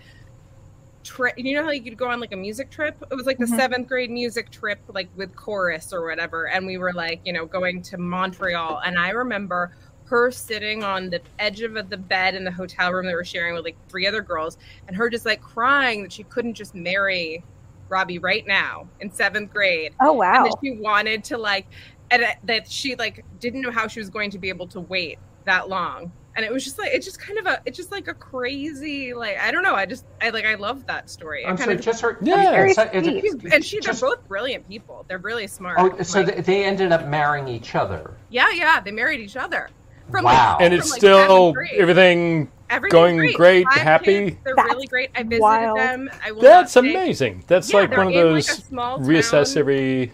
trip. 1.04 1.34
You 1.38 1.56
know 1.56 1.64
how 1.64 1.72
you 1.72 1.84
could 1.84 1.98
go 1.98 2.10
on 2.10 2.20
like 2.20 2.32
a 2.32 2.38
music 2.38 2.72
trip? 2.72 2.96
It 3.12 3.16
was 3.16 3.26
like 3.28 3.38
the 3.38 3.46
Mhm. 3.46 3.60
7th 3.60 3.88
grade 3.88 4.10
music 4.10 4.50
trip 4.50 4.80
like 4.94 5.08
with 5.16 5.36
chorus 5.36 5.94
or 5.94 6.04
whatever 6.06 6.48
and 6.48 6.66
we 6.66 6.78
were 6.78 6.94
like, 6.94 7.20
you 7.26 7.32
know, 7.34 7.46
going 7.46 7.82
to 7.84 7.98
Montreal 7.98 8.80
and 8.86 8.98
I 8.98 9.10
remember 9.10 9.76
her 10.06 10.30
sitting 10.32 10.84
on 10.84 11.10
the 11.10 11.20
edge 11.40 11.62
of 11.62 11.74
the 11.90 11.98
bed 11.98 12.36
in 12.36 12.44
the 12.44 12.52
hotel 12.52 12.92
room 12.94 13.06
they 13.06 13.16
were 13.16 13.24
sharing 13.26 13.54
with 13.56 13.64
like 13.66 13.76
three 13.90 14.06
other 14.08 14.22
girls 14.22 14.58
and 14.88 14.96
her 14.96 15.10
just 15.10 15.26
like 15.26 15.42
crying 15.42 16.04
that 16.04 16.12
she 16.12 16.24
couldn't 16.24 16.54
just 16.54 16.76
marry 16.76 17.44
Robbie 17.90 18.20
right 18.20 18.46
now 18.48 18.88
in 19.00 19.10
7th 19.12 19.52
grade 19.52 19.94
Oh 20.02 20.14
wow! 20.14 20.44
and 20.44 20.46
that 20.46 20.58
she 20.64 20.72
wanted 20.72 21.24
to 21.26 21.38
like 21.38 21.68
and 22.12 22.24
that 22.44 22.70
she 22.70 22.96
like 22.96 23.24
didn't 23.40 23.62
know 23.62 23.72
how 23.72 23.88
she 23.88 24.00
was 24.00 24.10
going 24.10 24.30
to 24.32 24.38
be 24.40 24.50
able 24.50 24.68
to 24.68 24.80
wait 24.80 25.18
that 25.46 25.70
long 25.70 26.12
and 26.36 26.44
it 26.46 26.52
was 26.52 26.64
just 26.64 26.78
like 26.78 26.92
it's 26.94 27.06
just 27.06 27.20
kind 27.20 27.40
of 27.40 27.46
a 27.46 27.62
it's 27.66 27.78
just 27.78 27.92
like 27.92 28.08
a 28.08 28.14
crazy 28.14 29.14
like 29.14 29.38
i 29.40 29.52
don't 29.52 29.64
know 29.64 29.74
i 29.76 29.86
just 29.86 30.06
i 30.22 30.30
like 30.30 30.46
i 30.46 30.56
love 30.56 30.86
that 30.88 31.10
story 31.10 31.46
I 31.46 31.50
I'm 31.50 31.56
kind 31.58 31.66
sorry, 31.68 31.76
of 31.78 31.82
just 31.82 32.02
her. 32.02 32.18
Yeah. 32.22 32.52
Very 32.52 32.72
it's- 32.72 32.90
it's- 32.94 33.06
sweet. 33.06 33.22
She's- 33.42 33.54
and 33.54 33.66
she 33.66 33.76
they're 33.78 33.82
just- 33.92 34.02
both 34.02 34.28
brilliant 34.28 34.68
people 34.68 35.06
they're 35.08 35.18
really 35.20 35.48
smart 35.48 35.78
Oh, 35.80 36.02
so 36.04 36.22
Like, 36.22 36.36
they, 36.38 36.42
they 36.42 36.66
ended 36.66 36.92
up 36.92 37.08
marrying 37.08 37.48
each 37.48 37.74
other. 37.76 38.12
yeah 38.30 38.50
yeah 38.52 38.80
they 38.80 38.92
married 38.92 39.20
each 39.20 39.36
other 39.38 39.70
from 40.12 40.26
Wow. 40.26 40.54
like, 40.54 40.62
and 40.62 40.74
it's 40.74 40.88
from, 40.88 40.92
like, 40.92 41.00
still 41.00 41.54
everything. 41.78 42.52
Everything's 42.68 42.92
going 42.92 43.32
great, 43.34 43.66
Five 43.68 43.82
happy? 43.82 44.06
kids, 44.06 44.38
they're 44.44 44.56
That's 44.56 44.74
really 44.74 44.88
great 44.88 45.12
i 45.14 45.22
visited 45.22 45.42
wild. 45.42 45.78
them 45.78 46.10
I 46.24 46.32
will 46.32 46.42
That's 46.42 46.76
amazing. 46.76 47.44
That's 47.46 47.72
Yeah, 47.72 47.82
like 47.82 47.90
they're 47.92 48.00
one 48.00 48.08
of 48.08 48.14
in, 48.14 48.34
like, 48.34 48.46
those 48.46 48.64
small 48.64 49.00
reassess 49.00 49.54
town. 49.54 49.60
every. 49.60 50.12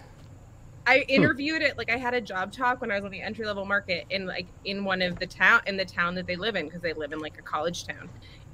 I 0.86 0.98
hmm. 0.98 1.02
interviewed 1.08 1.62
it 1.62 1.78
like 1.78 1.90
I 1.90 1.96
had 1.96 2.12
a 2.12 2.20
job 2.20 2.52
talk 2.52 2.80
when 2.80 2.90
I 2.90 2.96
was 2.96 3.04
on 3.04 3.10
the 3.10 3.22
entry 3.22 3.46
level 3.46 3.64
market 3.64 4.04
in 4.10 4.26
like 4.26 4.46
in 4.64 4.84
one 4.84 5.00
of 5.00 5.18
the 5.18 5.26
town 5.26 5.62
in 5.66 5.76
the 5.76 5.84
town 5.84 6.14
that 6.16 6.26
they 6.26 6.36
live 6.36 6.56
in 6.56 6.66
because 6.66 6.82
they 6.82 6.92
live 6.92 7.12
in 7.12 7.20
like 7.20 7.38
a 7.38 7.42
college 7.42 7.86
town. 7.86 8.08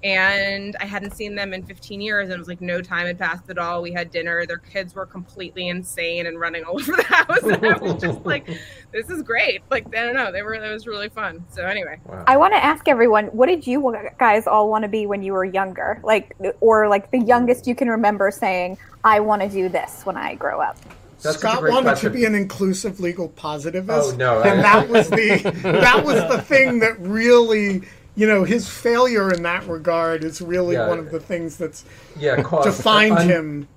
And 0.05 0.77
I 0.81 0.85
hadn't 0.85 1.11
seen 1.17 1.35
them 1.35 1.53
in 1.53 1.65
15 1.65 2.01
years, 2.01 2.25
and 2.29 2.35
it 2.35 2.39
was 2.39 2.47
like 2.47 2.61
no 2.61 2.81
time 2.81 3.07
had 3.07 3.19
passed 3.19 3.51
at 3.51 3.59
all. 3.59 3.83
We 3.83 3.91
had 3.93 4.11
dinner. 4.11 4.47
Their 4.47 4.59
kids 4.59 4.95
were 4.95 5.07
completely 5.07 5.69
insane 5.69 6.27
and 6.27 6.39
running 6.39 6.63
all 6.65 6.75
over 6.81 6.93
the 6.93 7.03
house. 7.03 7.43
And 7.43 7.67
I 7.67 7.77
was 7.79 8.01
just 8.01 8.25
like, 8.25 8.47
"This 8.93 9.11
is 9.11 9.23
great!" 9.23 9.63
Like 9.71 9.87
I 9.97 10.05
don't 10.05 10.15
know, 10.15 10.31
they 10.31 10.43
were. 10.43 10.55
It 10.55 10.73
was 10.73 10.87
really 10.87 11.09
fun. 11.09 11.45
So 11.51 11.65
anyway, 11.65 11.99
Wow. 12.05 12.25
I 12.27 12.37
want 12.37 12.53
to 12.55 12.63
ask 12.65 12.87
everyone, 12.89 13.27
what 13.27 13.47
did 13.47 13.67
you 13.67 13.97
guys 14.19 14.47
all 14.47 14.69
want 14.71 14.83
to 14.83 14.89
be 14.89 15.07
when 15.07 15.23
you 15.23 15.33
were 15.33 15.45
younger? 15.45 16.01
Like, 16.05 16.37
or 16.61 16.89
like 16.89 17.11
the 17.11 17.19
youngest 17.21 17.67
you 17.67 17.75
can 17.75 17.89
remember 17.89 18.31
saying, 18.31 18.79
"I 19.03 19.19
want 19.21 19.43
to 19.43 19.49
do 19.49 19.69
this 19.69 20.07
when 20.07 20.17
I 20.17 20.37
grow 20.37 20.61
up." 20.61 20.77
That's 21.21 21.39
Scott 21.39 21.63
wanted 21.63 21.83
question. 21.83 22.13
to 22.13 22.17
be 22.17 22.25
an 22.27 22.37
inclusive 22.37 23.01
legal 23.01 23.31
positivist. 23.31 24.13
Oh, 24.15 24.17
no, 24.17 24.41
and 24.43 24.61
that 24.63 24.89
was 24.91 25.11
the 25.11 25.39
that 25.65 26.05
was 26.05 26.21
the 26.29 26.41
thing 26.41 26.79
that 26.79 26.97
really, 27.01 27.83
you 28.19 28.27
know, 28.27 28.43
his 28.43 28.69
failure 28.69 29.33
in 29.33 29.45
that 29.45 29.69
regard 29.69 30.25
is 30.25 30.43
really 30.43 30.75
Yeah. 30.75 30.89
one 30.89 30.99
of 30.99 31.13
the 31.13 31.21
things 31.21 31.57
that's 31.57 31.85
yeah, 32.17 32.43
caused 32.43 32.65
defined 32.65 33.17
un- 33.17 33.29
him. 33.29 33.69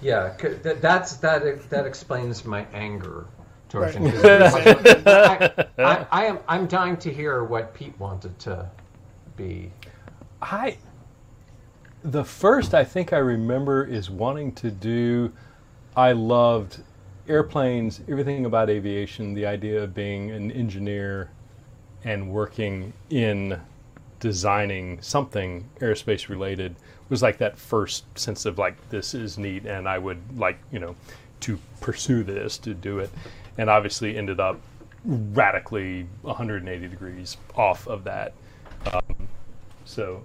Yeah, 0.00 0.34
that, 0.62 0.80
that's 0.80 1.16
that. 1.16 1.68
That 1.70 1.84
explains 1.84 2.44
my 2.44 2.64
anger 2.72 3.26
towards 3.68 3.96
Right. 3.96 4.14
him. 4.14 5.02
I, 5.06 5.66
I, 5.78 6.06
I 6.12 6.24
am. 6.26 6.38
I'm 6.46 6.68
dying 6.68 6.96
to 6.98 7.12
hear 7.12 7.42
what 7.42 7.74
Pete 7.74 7.98
wanted 7.98 8.38
to 8.40 8.70
be. 9.36 9.72
I. 10.40 10.78
The 12.04 12.24
first 12.24 12.74
I 12.74 12.84
think 12.84 13.12
I 13.12 13.18
remember 13.18 13.84
is 13.84 14.08
wanting 14.08 14.52
to 14.52 14.70
do. 14.70 15.32
I 15.96 16.12
loved 16.12 16.80
airplanes, 17.28 18.00
everything 18.08 18.46
about 18.46 18.70
aviation, 18.70 19.34
the 19.34 19.46
idea 19.46 19.82
of 19.82 19.92
being 19.92 20.30
an 20.30 20.52
engineer 20.52 21.30
and 22.04 22.30
working 22.30 22.92
in 23.10 23.60
designing 24.20 25.00
something 25.00 25.68
aerospace 25.80 26.28
related 26.28 26.76
was 27.08 27.22
like 27.22 27.38
that 27.38 27.58
first 27.58 28.04
sense 28.18 28.44
of 28.44 28.58
like 28.58 28.90
this 28.90 29.14
is 29.14 29.38
neat 29.38 29.64
and 29.64 29.88
I 29.88 29.98
would 29.98 30.20
like, 30.38 30.58
you 30.70 30.78
know, 30.78 30.94
to 31.40 31.58
pursue 31.80 32.22
this, 32.22 32.58
to 32.58 32.74
do 32.74 32.98
it. 32.98 33.10
And 33.56 33.70
obviously 33.70 34.16
ended 34.16 34.40
up 34.40 34.60
radically 35.04 36.06
180 36.22 36.88
degrees 36.88 37.36
off 37.54 37.86
of 37.86 38.04
that. 38.04 38.34
Um, 38.92 39.28
so 39.84 40.22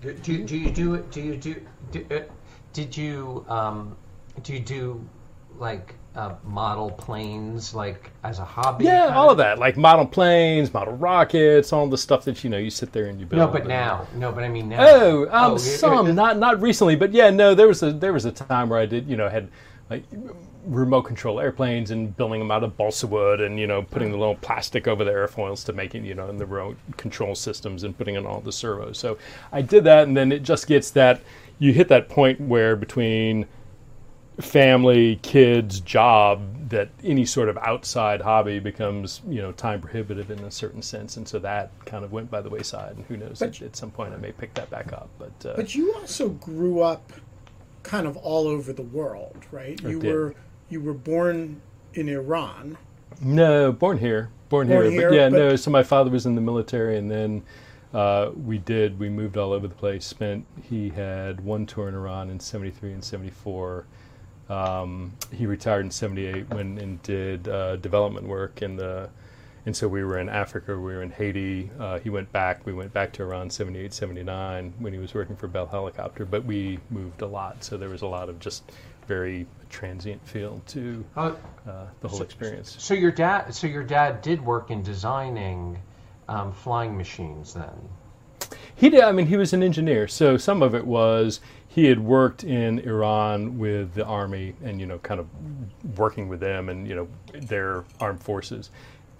Do, 0.00 0.12
do, 0.12 0.44
do 0.44 0.56
you 0.56 0.70
do 0.70 0.94
it 0.94 1.10
do 1.10 1.20
you 1.20 1.36
do, 1.36 1.66
do 1.90 2.06
uh, 2.10 2.20
did 2.72 2.96
you 2.96 3.44
um, 3.48 3.96
do 4.42 4.52
you 4.52 4.60
do 4.60 5.04
like 5.58 5.94
uh, 6.18 6.34
model 6.44 6.90
planes 6.90 7.74
like 7.74 8.10
as 8.24 8.40
a 8.40 8.44
hobby? 8.44 8.84
yeah, 8.84 9.04
kind 9.06 9.14
all 9.14 9.30
of 9.30 9.36
that, 9.38 9.58
like 9.58 9.76
model 9.76 10.04
planes, 10.04 10.74
model 10.74 10.94
rockets, 10.96 11.72
all 11.72 11.86
the 11.86 11.96
stuff 11.96 12.24
that 12.24 12.42
you 12.42 12.50
know 12.50 12.58
you 12.58 12.70
sit 12.70 12.92
there 12.92 13.06
and 13.06 13.20
you 13.20 13.26
build. 13.26 13.38
No, 13.38 13.46
but 13.46 13.66
now, 13.66 14.06
no, 14.16 14.32
but 14.32 14.42
I 14.42 14.48
mean 14.48 14.68
now. 14.68 14.78
Oh, 14.80 15.28
um, 15.30 15.52
you- 15.52 15.58
some, 15.60 16.06
you- 16.08 16.12
not 16.12 16.36
not 16.38 16.60
recently, 16.60 16.96
but 16.96 17.12
yeah, 17.12 17.30
no, 17.30 17.54
there 17.54 17.68
was 17.68 17.82
a 17.82 17.92
there 17.92 18.12
was 18.12 18.24
a 18.24 18.32
time 18.32 18.68
where 18.68 18.80
I 18.80 18.86
did, 18.86 19.06
you 19.08 19.16
know, 19.16 19.28
had 19.28 19.48
like 19.90 20.02
remote 20.64 21.02
control 21.02 21.40
airplanes 21.40 21.92
and 21.92 22.14
building 22.16 22.40
them 22.40 22.50
out 22.50 22.62
of 22.62 22.76
balsa 22.76 23.06
wood 23.06 23.40
and 23.40 23.58
you 23.58 23.66
know 23.66 23.80
putting 23.80 24.10
the 24.10 24.18
little 24.18 24.34
plastic 24.34 24.86
over 24.86 25.02
the 25.04 25.10
airfoils 25.10 25.64
to 25.64 25.72
make 25.72 25.94
it, 25.94 26.02
you 26.02 26.14
know, 26.14 26.28
in 26.28 26.36
the 26.36 26.44
remote 26.44 26.76
control 26.96 27.34
systems 27.34 27.84
and 27.84 27.96
putting 27.96 28.16
in 28.16 28.26
all 28.26 28.40
the 28.40 28.52
servos. 28.52 28.98
So 28.98 29.16
I 29.52 29.62
did 29.62 29.84
that, 29.84 30.08
and 30.08 30.16
then 30.16 30.32
it 30.32 30.42
just 30.42 30.66
gets 30.66 30.90
that 30.90 31.22
you 31.60 31.72
hit 31.72 31.86
that 31.88 32.08
point 32.08 32.40
where 32.40 32.74
between 32.76 33.46
family, 34.40 35.16
kids, 35.22 35.80
job, 35.80 36.68
that 36.70 36.90
any 37.02 37.24
sort 37.24 37.48
of 37.48 37.56
outside 37.58 38.20
hobby 38.20 38.58
becomes, 38.58 39.20
you 39.28 39.40
know, 39.42 39.52
time 39.52 39.80
prohibitive 39.80 40.30
in 40.30 40.38
a 40.40 40.50
certain 40.50 40.82
sense, 40.82 41.16
and 41.16 41.26
so 41.26 41.38
that 41.38 41.70
kind 41.86 42.04
of 42.04 42.12
went 42.12 42.30
by 42.30 42.40
the 42.40 42.50
wayside. 42.50 42.96
And 42.96 43.04
who 43.06 43.16
knows? 43.16 43.40
At, 43.42 43.60
at 43.62 43.74
some 43.76 43.90
point, 43.90 44.12
I 44.12 44.16
may 44.16 44.32
pick 44.32 44.54
that 44.54 44.70
back 44.70 44.92
up. 44.92 45.08
But, 45.18 45.46
uh, 45.46 45.54
But 45.56 45.74
you 45.74 45.94
also 45.94 46.28
grew 46.30 46.80
up 46.80 47.12
kind 47.82 48.06
of 48.06 48.16
all 48.18 48.46
over 48.46 48.72
the 48.72 48.82
world, 48.82 49.36
right? 49.50 49.80
You 49.82 49.98
did. 50.00 50.12
were 50.14 50.34
you 50.68 50.80
were 50.82 50.92
born 50.94 51.60
in 51.94 52.08
Iran. 52.08 52.76
no, 53.22 53.72
born 53.72 53.96
here, 53.98 54.28
born, 54.50 54.68
Born 54.68 54.90
here. 54.90 54.90
here, 54.92 55.08
But 55.08 55.14
yeah, 55.16 55.28
but- 55.30 55.38
no. 55.38 55.56
So 55.56 55.70
my 55.70 55.82
father 55.82 56.10
was 56.10 56.26
in 56.26 56.34
the 56.34 56.42
military, 56.42 56.98
and 56.98 57.10
then 57.10 57.42
uh, 57.94 58.30
we 58.44 58.58
did. 58.58 58.98
We 58.98 59.08
moved 59.08 59.38
all 59.38 59.52
over 59.54 59.66
the 59.66 59.74
place. 59.74 60.04
Spent. 60.04 60.44
He 60.62 60.90
had 60.90 61.40
one 61.40 61.64
tour 61.64 61.88
in 61.88 61.94
Iran 61.94 62.28
in 62.28 62.38
'73 62.38 62.92
and 62.92 63.02
'74. 63.02 63.86
Um, 64.48 65.12
he 65.32 65.46
retired 65.46 65.84
in 65.84 65.90
'78 65.90 66.48
when 66.50 66.78
and 66.78 67.02
did 67.02 67.48
uh, 67.48 67.76
development 67.76 68.26
work 68.26 68.62
in 68.62 68.76
the. 68.76 69.10
And 69.66 69.76
so 69.76 69.86
we 69.86 70.02
were 70.02 70.18
in 70.18 70.30
Africa, 70.30 70.74
we 70.74 70.94
were 70.94 71.02
in 71.02 71.10
Haiti. 71.10 71.70
Uh, 71.78 71.98
he 71.98 72.08
went 72.08 72.32
back. 72.32 72.64
We 72.64 72.72
went 72.72 72.90
back 72.94 73.12
to 73.14 73.22
Iran 73.22 73.50
78, 73.50 73.92
79 73.92 74.72
when 74.78 74.94
he 74.94 74.98
was 74.98 75.12
working 75.12 75.36
for 75.36 75.46
Bell 75.46 75.66
Helicopter. 75.66 76.24
But 76.24 76.44
we 76.46 76.78
moved 76.88 77.20
a 77.20 77.26
lot, 77.26 77.62
so 77.62 77.76
there 77.76 77.90
was 77.90 78.00
a 78.00 78.06
lot 78.06 78.30
of 78.30 78.38
just 78.38 78.72
very 79.06 79.46
transient 79.68 80.26
feel 80.26 80.62
to 80.68 81.04
Oh, 81.16 81.36
uh, 81.68 81.84
the 82.00 82.08
whole 82.08 82.22
experience. 82.22 82.76
so 82.78 82.94
your 82.94 83.10
dad, 83.10 83.54
so 83.54 83.66
your 83.66 83.82
dad 83.82 84.22
did 84.22 84.42
work 84.42 84.70
in 84.70 84.82
designing 84.82 85.78
um, 86.30 86.52
flying 86.52 86.96
machines 86.96 87.52
then. 87.52 87.88
He 88.74 88.88
did. 88.88 89.00
I 89.02 89.12
mean, 89.12 89.26
he 89.26 89.36
was 89.36 89.52
an 89.52 89.62
engineer, 89.62 90.08
so 90.08 90.38
some 90.38 90.62
of 90.62 90.74
it 90.74 90.86
was 90.86 91.40
he 91.78 91.84
had 91.84 92.00
worked 92.00 92.42
in 92.42 92.80
Iran 92.80 93.56
with 93.56 93.94
the 93.94 94.04
army, 94.04 94.52
and 94.64 94.80
you 94.80 94.86
know, 94.86 94.98
kind 94.98 95.20
of 95.20 95.28
working 95.96 96.26
with 96.26 96.40
them, 96.40 96.68
and 96.68 96.88
you 96.88 96.96
know, 96.96 97.08
their 97.32 97.84
armed 98.00 98.20
forces, 98.20 98.70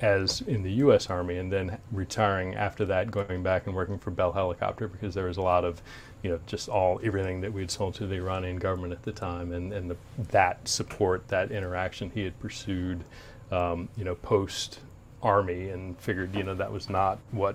as 0.00 0.40
in 0.40 0.64
the 0.64 0.72
U.S. 0.72 1.08
Army, 1.08 1.36
and 1.36 1.52
then 1.52 1.78
retiring 1.92 2.56
after 2.56 2.84
that, 2.86 3.12
going 3.12 3.44
back 3.44 3.68
and 3.68 3.76
working 3.76 3.96
for 3.96 4.10
Bell 4.10 4.32
Helicopter 4.32 4.88
because 4.88 5.14
there 5.14 5.26
was 5.26 5.36
a 5.36 5.42
lot 5.42 5.64
of, 5.64 5.80
you 6.24 6.30
know, 6.30 6.40
just 6.46 6.68
all 6.68 7.00
everything 7.04 7.40
that 7.42 7.52
we 7.52 7.60
had 7.60 7.70
sold 7.70 7.94
to 7.94 8.08
the 8.08 8.16
Iranian 8.16 8.56
government 8.56 8.92
at 8.92 9.04
the 9.04 9.12
time, 9.12 9.52
and 9.52 9.72
and 9.72 9.88
the, 9.88 9.96
that 10.32 10.66
support, 10.66 11.28
that 11.28 11.52
interaction, 11.52 12.10
he 12.10 12.24
had 12.24 12.40
pursued, 12.40 13.04
um, 13.52 13.88
you 13.96 14.02
know, 14.02 14.16
post 14.16 14.80
army, 15.22 15.68
and 15.68 15.96
figured, 16.00 16.34
you 16.34 16.42
know, 16.42 16.56
that 16.56 16.72
was 16.72 16.90
not 16.90 17.20
what 17.30 17.54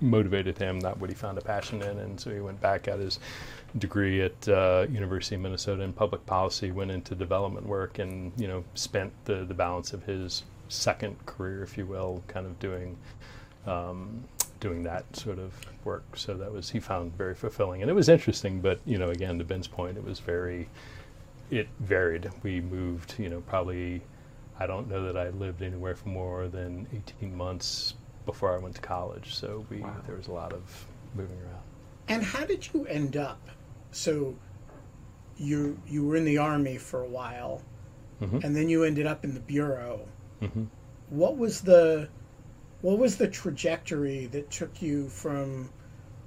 motivated 0.00 0.56
him, 0.56 0.78
not 0.78 0.98
what 0.98 1.10
he 1.10 1.14
found 1.14 1.36
a 1.36 1.40
passion 1.40 1.82
in, 1.82 1.98
and 1.98 2.18
so 2.18 2.30
he 2.30 2.40
went 2.40 2.60
back 2.60 2.88
at 2.88 2.98
his 2.98 3.18
degree 3.76 4.22
at 4.22 4.48
uh, 4.48 4.86
University 4.90 5.34
of 5.34 5.42
Minnesota 5.42 5.82
in 5.82 5.92
public 5.92 6.24
policy, 6.26 6.70
went 6.70 6.90
into 6.90 7.14
development 7.14 7.66
work, 7.66 7.98
and 7.98 8.32
you 8.36 8.48
know 8.48 8.64
spent 8.74 9.12
the 9.24 9.44
the 9.44 9.54
balance 9.54 9.92
of 9.92 10.02
his 10.04 10.44
second 10.68 11.16
career, 11.26 11.62
if 11.62 11.76
you 11.78 11.86
will, 11.86 12.22
kind 12.28 12.46
of 12.46 12.58
doing 12.58 12.96
um, 13.66 14.24
doing 14.60 14.82
that 14.84 15.04
sort 15.16 15.38
of 15.38 15.52
work. 15.84 16.04
So 16.16 16.34
that 16.34 16.52
was 16.52 16.70
he 16.70 16.80
found 16.80 17.16
very 17.16 17.34
fulfilling, 17.34 17.82
and 17.82 17.90
it 17.90 17.94
was 17.94 18.08
interesting. 18.08 18.60
But 18.60 18.80
you 18.86 18.98
know, 18.98 19.10
again, 19.10 19.38
to 19.38 19.44
Ben's 19.44 19.68
point, 19.68 19.96
it 19.96 20.04
was 20.04 20.18
very 20.20 20.68
it 21.50 21.68
varied. 21.80 22.30
We 22.42 22.60
moved, 22.60 23.14
you 23.18 23.28
know, 23.28 23.40
probably 23.42 24.02
I 24.58 24.66
don't 24.66 24.88
know 24.88 25.04
that 25.04 25.16
I 25.16 25.30
lived 25.30 25.62
anywhere 25.62 25.94
for 25.94 26.08
more 26.08 26.48
than 26.48 26.86
18 27.20 27.36
months 27.36 27.94
before 28.26 28.54
I 28.54 28.58
went 28.58 28.74
to 28.74 28.80
college. 28.82 29.34
So 29.34 29.64
we 29.70 29.78
Wow. 29.78 29.94
there 30.06 30.16
was 30.16 30.26
a 30.28 30.32
lot 30.32 30.52
of 30.52 30.86
moving 31.14 31.38
around. 31.38 31.62
And 32.08 32.22
how 32.22 32.44
did 32.44 32.68
you 32.72 32.86
end 32.86 33.16
up? 33.16 33.40
So 33.98 34.36
you 35.36 35.78
you 35.88 36.06
were 36.06 36.16
in 36.16 36.24
the 36.24 36.38
army 36.38 36.78
for 36.78 37.02
a 37.02 37.08
while, 37.08 37.62
Mhm. 38.22 38.44
and 38.44 38.54
then 38.56 38.68
you 38.68 38.84
ended 38.84 39.06
up 39.06 39.24
in 39.24 39.34
the 39.34 39.40
bureau. 39.40 40.06
Mhm. 40.40 40.68
What 41.10 41.36
was 41.36 41.62
the 41.62 42.08
what 42.80 42.98
was 42.98 43.16
the 43.16 43.28
trajectory 43.28 44.26
that 44.26 44.50
took 44.50 44.80
you 44.82 45.08
from 45.08 45.70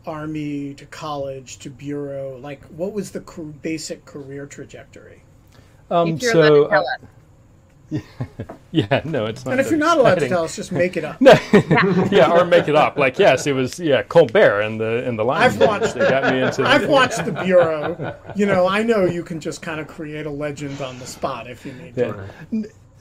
army 0.05 0.73
to 0.75 0.85
college 0.87 1.59
to 1.59 1.69
bureau? 1.69 2.37
Like, 2.37 2.65
what 2.65 2.93
was 2.93 3.11
the 3.11 3.21
basic 3.61 4.05
career 4.05 4.45
trajectory? 4.47 5.23
Um, 5.89 6.15
if 6.15 6.21
you're 6.21 6.33
allowed 6.33 6.55
to 6.55 6.61
so 6.61 6.67
tell 6.69 6.81
uh, 6.81 6.93
us. 6.95 6.99
yeah, 8.71 9.01
no, 9.03 9.25
it's 9.25 9.45
not. 9.45 9.51
And 9.51 9.61
if 9.61 9.69
you're 9.69 9.79
not 9.79 9.97
allowed 9.97 10.19
to 10.19 10.29
tell 10.29 10.43
us, 10.43 10.55
just 10.55 10.71
make 10.71 10.97
it 10.97 11.03
up. 11.03 11.19
No, 11.21 11.33
yeah, 12.11 12.31
or 12.31 12.45
make 12.45 12.67
it 12.67 12.75
up. 12.75 12.97
Like 12.97 13.19
yes, 13.19 13.47
it 13.47 13.53
was 13.53 13.79
yeah, 13.79 14.03
Colbert 14.03 14.61
and 14.61 14.79
the 14.79 15.03
and 15.07 15.19
the 15.19 15.23
Lion. 15.23 15.43
I've 15.43 15.59
watched- 15.59 15.95
They 15.95 16.09
got 16.09 16.31
me 16.33 16.41
into. 16.41 16.63
I've 16.63 16.87
watched 16.97 17.25
the 17.25 17.31
bureau. 17.31 18.15
You 18.35 18.45
know, 18.45 18.67
I 18.67 18.83
know 18.83 19.05
you 19.05 19.23
can 19.23 19.39
just 19.39 19.61
kind 19.61 19.79
of 19.79 19.87
create 19.87 20.25
a 20.25 20.31
legend 20.31 20.81
on 20.81 20.97
the 20.99 21.05
spot 21.05 21.49
if 21.49 21.65
you 21.65 21.73
need 21.73 21.95
to. 21.95 22.27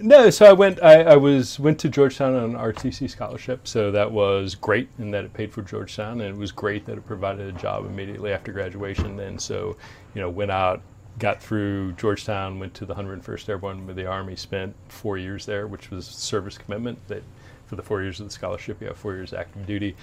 No, 0.03 0.31
so 0.31 0.46
I 0.46 0.53
went. 0.55 0.83
I, 0.83 1.03
I 1.03 1.16
was 1.16 1.61
went 1.61 1.79
to 1.81 1.88
Georgetown 1.90 2.35
on 2.35 2.44
an 2.44 2.57
RTC 2.57 3.11
scholarship, 3.11 3.68
so 3.68 3.90
that 3.90 4.11
was 4.11 4.55
great 4.55 4.88
in 4.98 5.11
that 5.11 5.24
it 5.24 5.35
paid 5.35 5.53
for 5.53 5.61
Georgetown, 5.62 6.22
and 6.22 6.35
it 6.35 6.38
was 6.38 6.53
great 6.53 6.87
that 6.87 6.96
it 6.96 7.07
provided 7.07 7.46
a 7.55 7.59
job 7.59 7.85
immediately 7.85 8.33
after 8.33 8.50
graduation. 8.50 9.20
And 9.20 9.38
so, 9.38 9.76
you 10.14 10.22
know, 10.22 10.31
went 10.31 10.50
out, 10.50 10.81
got 11.18 11.42
through 11.42 11.92
Georgetown, 11.92 12.59
went 12.59 12.75
to 12.75 12.87
the 12.87 12.94
101st 12.94 13.49
Airborne 13.49 13.87
with 13.87 13.96
the 13.96 14.07
Army, 14.07 14.37
spent 14.37 14.75
four 14.88 15.18
years 15.18 15.46
there, 15.46 15.66
which 15.66 15.90
was 15.90 16.07
service 16.07 16.57
commitment. 16.57 16.99
That 17.09 17.23
for 17.66 17.77
the 17.77 17.83
four 17.83 18.03
years 18.03 18.20
of 18.20 18.27
the 18.27 18.33
scholarship, 18.33 18.81
you 18.81 18.88
have 18.88 18.96
four 18.96 19.14
years 19.14 19.33
active 19.33 19.66
duty. 19.66 19.96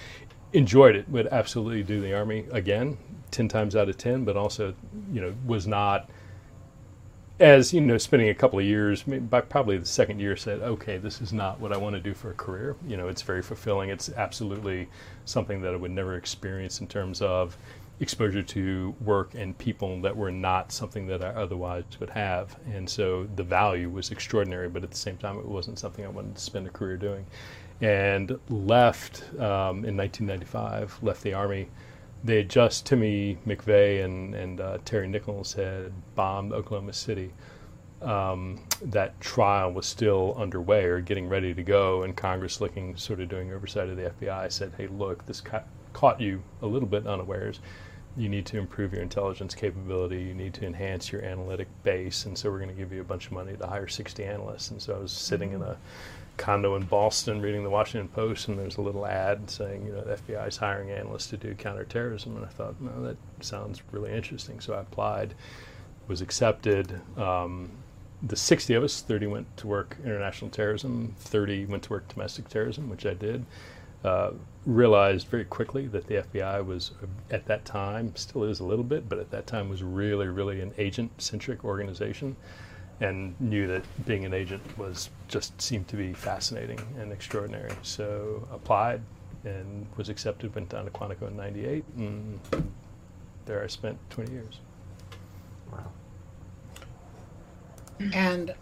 Enjoyed 0.54 0.96
it. 0.96 1.10
Would 1.10 1.28
absolutely 1.28 1.84
do 1.84 2.00
the 2.00 2.16
Army 2.16 2.46
again, 2.52 2.98
ten 3.32 3.48
times 3.48 3.76
out 3.76 3.90
of 3.90 3.98
ten. 3.98 4.24
But 4.24 4.38
also, 4.38 4.74
you 5.12 5.22
know, 5.22 5.34
was 5.46 5.68
not 5.68 6.10
as 7.40 7.72
you 7.72 7.82
know, 7.82 7.98
spending 7.98 8.30
a 8.30 8.34
couple 8.34 8.58
of 8.58 8.66
years, 8.66 9.04
by 9.04 9.42
probably 9.42 9.78
the 9.78 9.86
second 9.86 10.20
year, 10.20 10.36
said, 10.36 10.60
okay, 10.62 10.98
this 10.98 11.22
is 11.22 11.32
not 11.32 11.60
what 11.60 11.72
I 11.72 11.78
want 11.78 11.96
to 11.96 12.02
do 12.02 12.14
for 12.14 12.32
a 12.32 12.34
career. 12.34 12.76
You 12.88 12.98
know, 12.98 13.10
it's 13.10 13.22
very 13.22 13.44
fulfilling. 13.44 13.90
It's 13.90 14.10
absolutely 14.10 14.88
something 15.26 15.62
that 15.62 15.74
I 15.74 15.78
would 15.78 15.92
never 15.92 16.16
experience 16.16 16.82
in 16.82 16.88
terms 16.88 17.22
of 17.22 17.56
exposure 18.00 18.44
to 18.44 18.96
work 19.02 19.34
and 19.34 19.58
people 19.58 20.02
that 20.02 20.16
were 20.16 20.32
not 20.32 20.72
something 20.72 21.08
that 21.08 21.24
I 21.24 21.30
otherwise 21.30 21.84
would 22.00 22.12
have. 22.12 22.56
And 22.72 22.88
so 22.90 23.28
the 23.36 23.44
value 23.44 23.90
was 23.90 24.12
extraordinary, 24.12 24.70
but 24.70 24.84
at 24.84 24.92
the 24.92 24.98
same 24.98 25.18
time, 25.18 25.38
it 25.40 25.46
wasn't 25.46 25.80
something 25.80 26.06
I 26.06 26.10
wanted 26.10 26.36
to 26.36 26.42
spend 26.42 26.68
a 26.68 26.70
career 26.70 26.98
doing. 26.98 27.26
And 27.82 28.40
left 28.50 29.24
um, 29.40 29.86
in 29.86 29.98
1995, 29.98 31.00
left 31.02 31.24
the 31.24 31.34
Army 31.34 31.70
they 32.24 32.38
had 32.38 32.50
just 32.50 32.86
Timmy 32.86 33.38
McVeigh 33.46 34.04
and 34.04 34.36
and 34.36 34.60
uh, 34.60 34.78
Terry 34.86 35.08
Nichols 35.08 35.54
had 35.54 35.92
bombed 36.16 36.52
Oklahoma 36.54 36.94
City. 36.94 37.34
Um, 38.02 38.60
that 38.84 39.20
trial 39.20 39.72
was 39.72 39.88
still 39.88 40.36
underway 40.38 40.86
or 40.86 41.02
getting 41.02 41.28
ready 41.28 41.54
to 41.56 41.64
go, 41.64 42.04
and 42.04 42.16
Congress, 42.16 42.62
looking 42.62 42.96
sort 42.96 43.22
of 43.22 43.30
doing 43.30 43.52
oversight 43.52 43.90
of 43.90 43.98
the 43.98 44.14
FBI, 44.20 44.52
said, 44.52 44.72
"Hey, 44.78 44.88
look, 44.88 45.26
this 45.26 45.42
ca- 45.42 45.64
caught 45.94 46.22
you 46.22 46.44
a 46.62 46.68
little 46.68 46.88
bit 46.88 47.08
unawares. 47.08 47.60
You 48.18 48.30
need 48.30 48.46
to 48.48 48.58
improve 48.58 48.94
your 48.94 49.02
intelligence 49.02 49.54
capability. 49.54 50.22
You 50.22 50.34
need 50.34 50.54
to 50.56 50.66
enhance 50.66 51.12
your 51.12 51.24
analytic 51.24 51.68
base, 51.84 52.26
and 52.26 52.38
so 52.38 52.50
we're 52.50 52.60
going 52.60 52.70
to 52.70 52.76
give 52.76 52.92
you 52.92 53.02
a 53.02 53.06
bunch 53.06 53.28
of 53.28 53.34
money 53.34 53.56
to 53.56 53.68
hire 53.68 53.88
60 53.88 54.24
analysts." 54.24 54.72
And 54.72 54.82
so 54.82 54.96
I 54.96 55.00
was 55.00 55.12
sitting 55.12 55.54
in 55.54 55.62
a 55.62 55.78
condo 56.38 56.76
in 56.76 56.84
Boston 56.84 57.42
reading 57.42 57.64
the 57.64 57.70
Washington 57.70 58.08
Post, 58.08 58.48
and 58.48 58.58
there's 58.58 58.78
a 58.78 58.82
little 58.82 59.06
ad 59.06 59.50
saying, 59.50 59.86
you 59.86 59.92
know, 59.92 60.02
the 60.02 60.16
FBI 60.16 60.48
is 60.48 60.58
hiring 60.58 60.92
analysts 60.92 61.28
to 61.28 61.38
do 61.38 61.54
counterterrorism. 61.56 62.38
And 62.38 62.46
I 62.46 62.50
thought, 62.50 62.80
no, 62.80 63.04
that 63.04 63.18
sounds 63.42 63.82
really 63.92 64.14
interesting. 64.14 64.60
So 64.60 64.74
I 64.74 64.82
applied, 64.82 65.34
was 66.08 66.22
accepted. 66.22 67.02
Um, 67.18 67.70
the 68.24 68.36
60 68.36 68.74
of 68.76 68.84
us, 68.84 69.02
30 69.02 69.28
went 69.28 69.58
to 69.58 69.68
work 69.68 69.98
international 70.04 70.50
terrorism, 70.50 71.14
30 71.20 71.66
went 71.66 71.84
to 71.84 71.90
work 71.90 72.08
domestic 72.08 72.50
terrorism, 72.50 72.90
which 72.90 73.06
I 73.06 73.14
did. 73.14 73.46
Uh, 74.04 74.32
realized 74.68 75.28
very 75.28 75.46
quickly 75.46 75.88
that 75.88 76.06
the 76.08 76.16
FBI 76.16 76.64
was, 76.64 76.92
uh, 77.02 77.08
at 77.34 77.46
that 77.46 77.64
time, 77.64 78.14
still 78.16 78.44
is 78.44 78.60
a 78.60 78.66
little 78.66 78.84
bit, 78.84 79.08
but 79.08 79.18
at 79.18 79.32
that 79.32 79.48
time 79.48 79.70
was 79.70 79.82
really, 79.82 80.28
really 80.28 80.60
an 80.60 80.74
agent 80.78 81.10
centric 81.20 81.64
organization 81.64 82.36
and 83.00 83.40
knew 83.40 83.66
that 83.68 83.84
being 84.06 84.26
an 84.26 84.34
agent 84.34 84.62
was 84.78 85.10
just 85.28 85.60
seemed 85.62 85.88
to 85.88 85.96
be 85.96 86.14
fascinating 86.14 86.80
and 87.00 87.14
extraordinary. 87.14 87.72
So 87.82 88.46
applied 88.52 89.02
and 89.46 89.86
was 89.96 90.10
accepted. 90.10 90.54
Went 90.54 90.70
down 90.70 90.84
to 90.86 90.92
Quantico 90.92 91.28
in 91.28 91.38
'98, 91.38 91.86
and 91.98 92.40
there 93.46 93.64
I 93.64 93.68
spent 93.68 93.98
20 94.10 94.32
years. 94.32 94.60
Wow. 95.72 95.92
And 98.14 98.54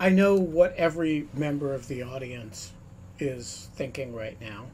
I 0.00 0.08
know 0.08 0.36
what 0.36 0.74
every 0.76 1.28
member 1.34 1.74
of 1.74 1.88
the 1.88 2.02
audience 2.02 2.72
is 3.18 3.70
thinking 3.74 4.14
right 4.14 4.40
now. 4.40 4.66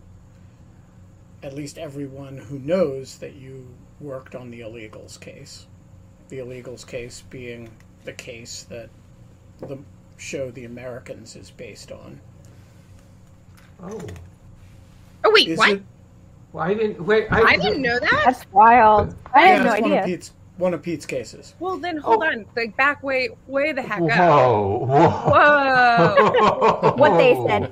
At 1.43 1.53
least 1.55 1.79
everyone 1.79 2.39
who 2.39 2.59
knows 2.59 3.19
that 3.19 3.35
you 3.35 3.75
worked 4.01 4.35
on 4.35 4.51
the 4.51 4.61
illegals 4.61 5.21
case. 5.21 5.67
The 6.29 6.39
illegals 6.39 6.87
case 6.87 7.23
being 7.23 7.71
the 8.05 8.13
case 8.13 8.63
that 8.65 8.91
the 9.61 9.79
show 10.17 10.51
The 10.51 10.65
Americans 10.65 11.37
is 11.37 11.51
based 11.51 11.93
on. 11.93 12.21
Oh. 13.83 14.01
Oh 15.25 15.31
wait, 15.33 15.49
Is 15.49 15.59
what? 15.59 15.71
it? 15.71 15.83
Well, 16.53 16.65
I 16.65 16.75
didn't 16.75 17.05
wait. 17.05 17.27
I, 17.31 17.43
I 17.43 17.57
didn't 17.57 17.83
know 17.83 17.99
that. 17.99 18.25
That's 18.25 18.45
wild. 18.53 19.15
I 19.35 19.45
Yeah, 19.45 19.57
had 19.57 19.63
no 19.63 19.73
it's 19.73 19.79
one 19.79 19.93
of 19.93 19.99
idea. 19.99 20.03
Pete's 20.03 20.33
one 20.57 20.73
of 20.73 20.83
Pete's 20.83 21.05
cases. 21.07 21.55
Well, 21.59 21.77
then 21.79 21.97
hold 21.97 22.23
Oh. 22.23 22.27
on. 22.27 22.47
Like 22.57 22.77
back 22.77 23.03
way, 23.03 23.31
way 23.49 23.73
the 23.73 23.83
heck 23.83 24.01
up. 24.03 24.09
Whoa! 24.11 24.87
Whoa! 24.87 26.15
Whoa. 26.81 26.95
What 26.97 27.17
they 27.19 27.35
Oh. 27.35 27.47
said. 27.49 27.71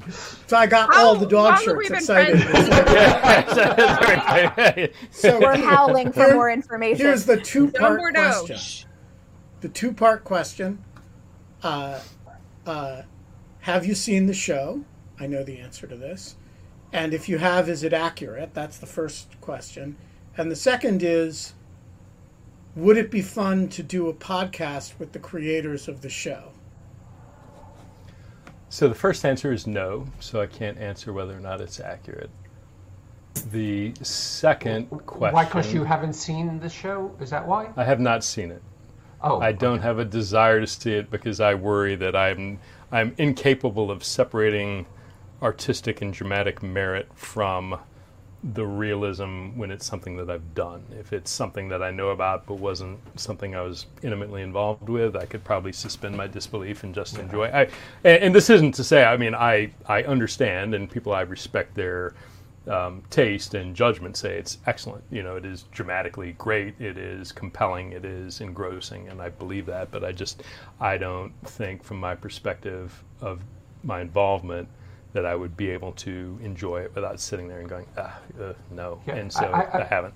So 0.46 0.56
I 0.56 0.66
got 0.66 0.92
How 0.92 1.06
all 1.06 1.14
the 1.14 1.26
dog 1.26 1.60
shirts 1.60 1.90
excited. 1.90 2.42
friends? 2.42 2.66
So 5.12 5.38
We're 5.38 5.56
howling 5.56 6.10
for 6.12 6.24
Here- 6.26 6.34
more 6.34 6.50
information. 6.50 7.06
Here's 7.06 7.24
the 7.24 7.36
two-part 7.36 8.00
Dumbledore. 8.00 8.46
question. 8.46 8.88
The 9.60 9.68
two-part 9.68 10.24
question. 10.24 10.82
Uh, 11.62 12.00
uh, 12.66 13.02
have 13.60 13.84
you 13.86 13.94
seen 13.94 14.26
the 14.26 14.34
show? 14.34 14.82
I 15.20 15.26
know 15.28 15.44
the 15.44 15.58
answer 15.58 15.86
to 15.86 15.94
this. 15.96 16.34
And 16.92 17.14
if 17.14 17.28
you 17.28 17.38
have, 17.38 17.68
is 17.68 17.84
it 17.84 17.92
accurate? 17.92 18.52
That's 18.54 18.78
the 18.78 18.86
first 18.86 19.40
question. 19.40 19.96
And 20.36 20.50
the 20.50 20.56
second 20.56 21.02
is, 21.02 21.54
would 22.76 22.96
it 22.96 23.10
be 23.10 23.22
fun 23.22 23.68
to 23.68 23.82
do 23.82 24.08
a 24.08 24.14
podcast 24.14 24.98
with 24.98 25.12
the 25.12 25.18
creators 25.18 25.88
of 25.88 26.02
the 26.02 26.08
show? 26.08 26.52
So 28.68 28.88
the 28.88 28.94
first 28.94 29.24
answer 29.24 29.52
is 29.52 29.66
no, 29.66 30.06
so 30.20 30.40
I 30.40 30.46
can't 30.46 30.78
answer 30.78 31.12
whether 31.12 31.36
or 31.36 31.40
not 31.40 31.60
it's 31.60 31.80
accurate. 31.80 32.30
The 33.50 33.92
second 34.02 34.86
question. 35.06 35.34
Why? 35.34 35.44
Because 35.44 35.74
you 35.74 35.82
haven't 35.82 36.12
seen 36.12 36.60
the 36.60 36.68
show? 36.68 37.14
Is 37.20 37.30
that 37.30 37.46
why? 37.46 37.70
I 37.76 37.84
have 37.84 37.98
not 37.98 38.22
seen 38.22 38.52
it. 38.52 38.62
Oh, 39.22 39.40
I 39.40 39.52
don't 39.52 39.80
have 39.80 39.98
a 39.98 40.04
desire 40.04 40.60
to 40.60 40.66
see 40.66 40.92
it 40.94 41.10
because 41.10 41.40
I 41.40 41.54
worry 41.54 41.94
that 41.96 42.16
I'm 42.16 42.58
I'm 42.92 43.14
incapable 43.18 43.90
of 43.90 44.02
separating 44.02 44.86
artistic 45.42 46.00
and 46.00 46.12
dramatic 46.12 46.62
merit 46.62 47.08
from 47.14 47.78
the 48.42 48.66
realism 48.66 49.50
when 49.56 49.70
it's 49.70 49.84
something 49.84 50.16
that 50.16 50.30
I've 50.30 50.54
done. 50.54 50.82
If 50.98 51.12
it's 51.12 51.30
something 51.30 51.68
that 51.68 51.82
I 51.82 51.90
know 51.90 52.08
about 52.10 52.46
but 52.46 52.54
wasn't 52.54 52.98
something 53.16 53.54
I 53.54 53.60
was 53.60 53.86
intimately 54.02 54.42
involved 54.42 54.88
with, 54.88 55.14
I 55.14 55.26
could 55.26 55.44
probably 55.44 55.72
suspend 55.72 56.16
my 56.16 56.26
disbelief 56.26 56.82
and 56.82 56.94
just 56.94 57.18
enjoy. 57.18 57.48
I, 57.48 57.62
and, 58.04 58.22
and 58.22 58.34
this 58.34 58.48
isn't 58.48 58.72
to 58.76 58.84
say 58.84 59.04
I 59.04 59.16
mean 59.16 59.34
I 59.34 59.72
I 59.86 60.04
understand 60.04 60.74
and 60.74 60.90
people 60.90 61.12
I 61.12 61.22
respect 61.22 61.74
their 61.74 62.14
um, 62.68 63.02
taste 63.10 63.54
and 63.54 63.74
judgment 63.74 64.16
say 64.16 64.36
it's 64.36 64.58
excellent. 64.66 65.02
You 65.10 65.22
know, 65.22 65.36
it 65.36 65.44
is 65.44 65.64
dramatically 65.72 66.32
great. 66.38 66.74
It 66.80 66.98
is 66.98 67.32
compelling. 67.32 67.92
It 67.92 68.04
is 68.04 68.40
engrossing, 68.40 69.08
and 69.08 69.20
I 69.20 69.30
believe 69.30 69.66
that. 69.66 69.90
But 69.90 70.04
I 70.04 70.12
just, 70.12 70.42
I 70.80 70.98
don't 70.98 71.32
think, 71.44 71.82
from 71.82 71.98
my 71.98 72.14
perspective 72.14 73.02
of 73.20 73.40
my 73.82 74.00
involvement, 74.00 74.68
that 75.12 75.26
I 75.26 75.34
would 75.34 75.56
be 75.56 75.70
able 75.70 75.92
to 75.92 76.38
enjoy 76.42 76.82
it 76.82 76.92
without 76.94 77.18
sitting 77.20 77.48
there 77.48 77.60
and 77.60 77.68
going, 77.68 77.86
ah, 77.98 78.18
uh, 78.40 78.52
no. 78.70 79.00
Yeah, 79.06 79.16
and 79.16 79.32
so 79.32 79.44
I- 79.46 79.62
I, 79.62 79.80
I- 79.80 79.84
haven't. 79.84 80.14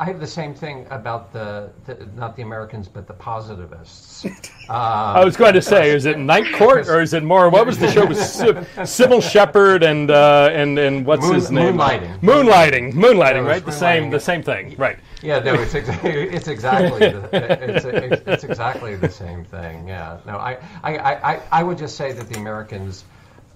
I 0.00 0.04
have 0.04 0.20
the 0.20 0.28
same 0.28 0.54
thing 0.54 0.86
about 0.90 1.32
the, 1.32 1.70
the 1.86 2.06
not 2.14 2.36
the 2.36 2.42
Americans, 2.42 2.86
but 2.86 3.08
the 3.08 3.14
positivists. 3.14 4.24
Um, 4.70 4.76
I 4.76 5.24
was 5.24 5.34
going 5.34 5.54
to 5.54 5.62
say, 5.62 5.90
is 5.92 6.04
it 6.04 6.18
Night 6.18 6.54
Court 6.58 6.88
or 6.88 7.00
is 7.00 7.14
it 7.14 7.22
more? 7.22 7.48
What 7.48 7.64
was 7.66 7.78
the 7.78 7.90
show? 7.90 8.02
It 8.02 8.10
was 8.10 8.18
Sy- 8.32 8.52
Cybill 8.84 9.22
Shepherd 9.22 9.82
and 9.82 10.10
uh, 10.10 10.50
and 10.52 10.78
and 10.78 11.06
what's 11.06 11.22
Moon- 11.24 11.34
his 11.36 11.50
name? 11.50 11.74
Moonlighting. 11.78 12.20
Moonlighting. 12.20 12.92
Moonlighting. 12.92 13.32
Yeah, 13.32 13.38
it 13.38 13.42
right. 13.44 13.60
The 13.62 13.66
was 13.68 13.78
same. 13.78 14.10
The 14.10 14.20
same 14.20 14.42
thing. 14.42 14.74
Right. 14.76 14.98
Yeah, 15.22 15.38
no, 15.38 15.54
it's 15.54 15.72
exactly 15.74 16.10
it's 16.36 16.48
exactly 16.48 16.98
the, 16.98 17.28
it's, 17.76 17.84
it's, 17.86 18.22
it's 18.28 18.44
exactly 18.44 18.94
the 18.94 19.08
same 19.08 19.42
thing. 19.46 19.88
Yeah, 19.88 20.18
no, 20.26 20.36
I 20.36 20.58
I, 20.84 20.96
I, 20.98 21.32
I- 21.36 21.42
I 21.50 21.62
would 21.62 21.78
just 21.78 21.96
say 21.96 22.12
that 22.12 22.28
the 22.28 22.36
Americans 22.38 23.04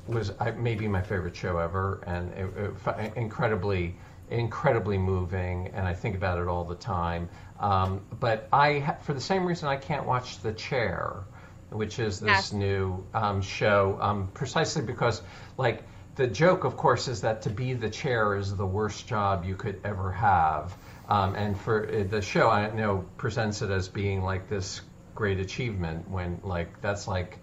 was 0.07 0.33
I, 0.41 0.51
maybe 0.53 0.89
my 0.89 1.03
favorite 1.03 1.37
show 1.37 1.59
ever, 1.59 2.03
and 2.07 2.33
it, 2.33 2.75
it, 2.99 3.17
incredibly 3.17 3.95
incredibly 4.31 4.97
moving, 4.99 5.69
and 5.75 5.87
I 5.87 5.93
think 5.95 6.17
about 6.17 6.39
it 6.39 6.49
all 6.49 6.65
the 6.65 6.75
time. 6.75 7.29
Um, 7.61 8.01
but 8.19 8.49
I, 8.53 8.97
for 9.03 9.13
the 9.13 9.21
same 9.21 9.45
reason, 9.45 9.69
I 9.69 9.77
can't 9.77 10.07
watch 10.07 10.39
The 10.41 10.53
Chair, 10.53 11.25
which 11.71 11.99
is 11.99 12.21
this 12.21 12.29
Yes. 12.29 12.53
new 12.53 13.05
um, 13.15 13.41
show, 13.43 13.99
um, 14.01 14.29
precisely 14.35 14.83
because 14.83 15.23
like. 15.57 15.85
The 16.15 16.27
joke, 16.27 16.65
of 16.65 16.77
course, 16.77 17.09
is 17.09 17.23
that 17.23 17.41
to 17.43 17.51
be 17.51 17.73
the 17.73 17.89
chair 17.89 18.37
is 18.37 18.55
the 18.55 18.67
worst 18.67 19.07
job 19.07 19.47
you 19.47 19.57
could 19.57 19.81
ever 19.83 20.13
have. 20.13 20.77
Um, 21.09 21.35
and 21.37 21.59
for 21.59 21.89
uh, 21.89 22.05
the 22.05 22.21
show, 22.21 22.51
I 22.51 22.71
know 22.71 23.07
presents 23.17 23.63
it 23.63 23.71
as 23.71 23.89
being 23.89 24.23
like 24.23 24.47
this 24.47 24.83
great 25.15 25.41
achievement 25.41 26.11
when 26.11 26.39
like 26.45 26.83
that's 26.83 27.09
like 27.09 27.39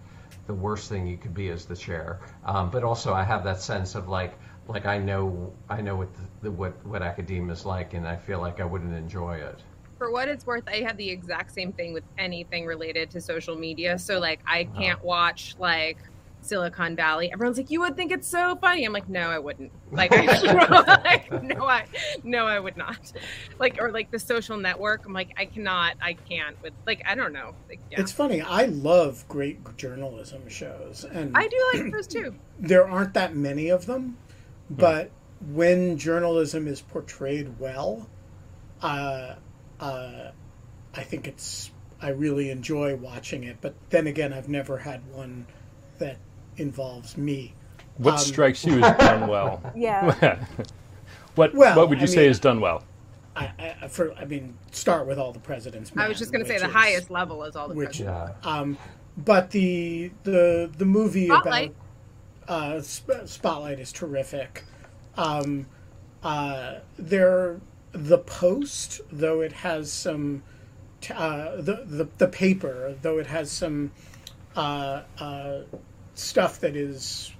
the 0.50 0.54
worst 0.54 0.88
thing 0.88 1.06
you 1.06 1.16
could 1.16 1.32
be 1.32 1.48
as 1.50 1.64
the 1.64 1.76
chair. 1.76 2.18
Um, 2.44 2.70
but 2.70 2.82
also, 2.82 3.14
I 3.14 3.22
have 3.22 3.44
that 3.44 3.60
sense 3.60 3.94
of 3.94 4.08
like 4.08 4.34
like 4.66 4.84
I 4.84 4.98
know 4.98 5.52
I 5.68 5.80
know 5.80 5.94
what 5.94 6.08
the, 6.42 6.50
what 6.50 6.84
what 6.84 7.02
academia 7.02 7.52
is 7.52 7.64
like, 7.64 7.94
and 7.94 8.04
I 8.04 8.16
feel 8.16 8.40
like 8.40 8.58
I 8.58 8.64
wouldn't 8.64 8.92
enjoy 8.92 9.36
it. 9.36 9.62
For 9.98 10.10
what 10.10 10.26
it's 10.26 10.44
worth, 10.44 10.64
I 10.66 10.78
had 10.78 10.96
the 10.96 11.08
exact 11.08 11.52
same 11.52 11.72
thing 11.72 11.92
with 11.92 12.02
anything 12.18 12.66
related 12.66 13.12
to 13.12 13.20
social 13.20 13.54
media. 13.54 13.96
So 13.96 14.18
like 14.18 14.40
I 14.44 14.64
can't 14.64 15.04
watch 15.04 15.54
like 15.60 15.98
Silicon 16.42 16.96
Valley. 16.96 17.32
Everyone's 17.32 17.56
like, 17.56 17.70
you 17.70 17.80
would 17.80 17.96
think 17.96 18.12
it's 18.12 18.28
so 18.28 18.56
funny. 18.56 18.84
I'm 18.84 18.92
like, 18.92 19.08
no, 19.08 19.28
I 19.28 19.38
wouldn't. 19.38 19.72
Like, 19.90 20.10
like, 20.12 21.30
no, 21.42 21.66
I, 21.66 21.86
no, 22.22 22.46
I 22.46 22.58
would 22.58 22.76
not. 22.76 23.12
Like, 23.58 23.80
or 23.80 23.90
like 23.92 24.10
the 24.10 24.18
Social 24.18 24.56
Network. 24.56 25.06
I'm 25.06 25.12
like, 25.12 25.32
I 25.36 25.46
cannot, 25.46 25.96
I 26.02 26.14
can't. 26.14 26.60
With 26.62 26.72
like, 26.86 27.02
I 27.06 27.14
don't 27.14 27.32
know. 27.32 27.54
Like, 27.68 27.80
yeah. 27.90 28.00
It's 28.00 28.12
funny. 28.12 28.40
I 28.40 28.66
love 28.66 29.24
great 29.28 29.76
journalism 29.76 30.48
shows, 30.48 31.04
and 31.04 31.36
I 31.36 31.46
do 31.46 31.70
like 31.74 31.92
those 31.92 32.06
too. 32.06 32.34
there 32.58 32.88
aren't 32.88 33.14
that 33.14 33.34
many 33.34 33.68
of 33.68 33.86
them. 33.86 34.16
But 34.70 35.10
when 35.52 35.98
journalism 35.98 36.68
is 36.68 36.80
portrayed 36.80 37.58
well, 37.58 38.08
uh, 38.82 39.34
uh, 39.80 40.30
I 40.94 41.02
think 41.02 41.26
it's. 41.26 41.70
I 42.02 42.10
really 42.10 42.50
enjoy 42.50 42.96
watching 42.96 43.44
it. 43.44 43.58
But 43.60 43.74
then 43.90 44.06
again, 44.06 44.32
I've 44.32 44.48
never 44.48 44.78
had 44.78 45.06
one 45.12 45.46
that 45.98 46.16
involves 46.70 47.16
me. 47.16 47.54
What 47.96 48.14
Um, 48.14 48.18
strikes 48.20 48.64
you 48.64 48.82
as 48.82 48.96
done 48.98 49.28
well? 49.28 49.60
Yeah. 49.76 50.44
what 51.34 51.54
Well, 51.54 51.76
What 51.76 51.88
would 51.88 51.98
you 51.98 52.04
I 52.04 52.06
say 52.06 52.16
mean- 52.22 52.30
is 52.30 52.38
done 52.40 52.60
well? 52.60 52.84
I, 53.36 53.74
I, 53.82 53.88
for, 53.88 54.12
I 54.14 54.24
mean, 54.24 54.54
start 54.72 55.06
with 55.06 55.18
all 55.18 55.32
the 55.32 55.38
president's. 55.38 55.92
I 55.96 56.08
was 56.08 56.18
just 56.18 56.32
going 56.32 56.44
to 56.44 56.48
say 56.48 56.58
the 56.58 56.66
is- 56.66 56.72
highest 56.72 57.10
level 57.10 57.44
is 57.44 57.56
all 57.56 57.68
the 57.68 57.74
which- 57.74 58.00
pressure. 58.00 58.34
Yeah. 58.44 58.50
Um, 58.50 58.76
but 59.16 59.50
the 59.50 60.10
the 60.24 60.70
the 60.78 60.84
movie 60.84 61.26
Spotlight. 61.26 61.74
about 62.44 62.62
uh, 62.76 62.82
Sp- 62.82 63.26
Spotlight 63.26 63.78
is 63.80 63.92
terrific. 63.92 64.64
Um, 65.16 65.66
uh, 66.22 66.76
there, 66.98 67.60
the 67.92 68.18
Post, 68.18 69.00
though 69.12 69.40
it 69.42 69.52
has 69.52 69.92
some, 69.92 70.42
t- 71.00 71.12
uh, 71.14 71.56
the, 71.56 71.84
the 71.86 72.08
the 72.18 72.28
paper, 72.28 72.94
though 73.02 73.18
it 73.18 73.26
has 73.26 73.50
some 73.50 73.90
uh, 74.56 75.02
uh, 75.18 75.60
stuff 76.20 76.60
that 76.60 76.76
is 76.76 77.32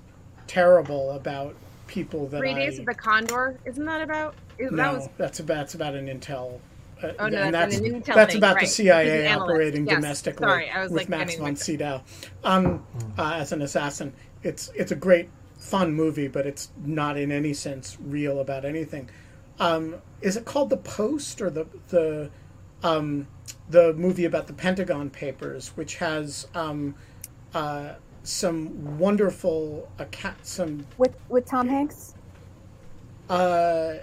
terrible 0.47 1.13
about 1.13 1.55
people 1.87 2.27
that 2.29 2.39
Three 2.39 2.53
I, 2.53 2.55
Days 2.55 2.79
of 2.79 2.87
the 2.87 2.95
Condor. 2.95 3.59
Isn't 3.65 3.85
that 3.85 4.03
about? 4.03 4.35
Is, 4.59 4.71
no, 4.71 4.77
that 4.77 4.95
was 4.95 5.09
that's 5.17 5.41
about 5.41 5.55
that's 5.57 5.75
about 5.75 5.95
an 5.95 6.07
intel. 6.07 6.61
Uh, 7.03 7.13
Oh, 7.19 7.29
no, 7.29 7.39
and 7.39 7.55
that's 7.55 7.79
an 7.79 7.85
intel 7.85 8.15
that's 8.15 8.33
thing, 8.33 8.41
about 8.41 8.57
right. 8.57 8.61
the 8.61 8.67
CIA 8.67 9.33
operating 9.33 9.87
yes. 9.87 9.97
domestically 9.97 10.47
Sorry, 10.47 10.71
I 10.71 10.83
was, 10.83 10.93
with 10.93 11.03
like, 11.03 11.09
Max 11.09 11.35
von 11.37 11.57
Sydow 11.57 12.03
um, 12.45 12.85
uh, 13.17 13.37
as 13.37 13.53
an 13.53 13.63
assassin. 13.63 14.13
It's 14.43 14.71
it's 14.75 14.93
a 14.93 14.97
great 14.97 15.31
fun 15.59 15.95
movie, 15.95 16.29
but 16.29 16.47
it's 16.47 16.71
not 16.85 17.17
in 17.17 17.33
any 17.33 17.55
sense 17.55 17.97
real 18.01 18.41
about 18.41 18.65
anything. 18.65 19.09
Um, 19.59 19.97
is 20.21 20.37
it 20.37 20.45
called 20.45 20.71
The 20.71 20.77
Post 20.77 21.41
or 21.41 21.49
the 21.49 21.67
the 21.89 22.31
um, 22.83 23.27
the 23.69 23.93
movie 23.95 24.25
about 24.25 24.47
the 24.47 24.53
Pentagon 24.53 25.11
Papers, 25.11 25.69
which 25.77 25.97
has 25.97 26.47
um, 26.55 26.95
uh, 27.55 27.95
some 28.23 28.99
wonderful 28.99 29.89
account, 29.99 30.47
some 30.47 30.87
With 30.99 31.17
with 31.29 31.47
Tom 31.47 31.69
Hanks? 31.69 32.15
uh, 33.29 33.95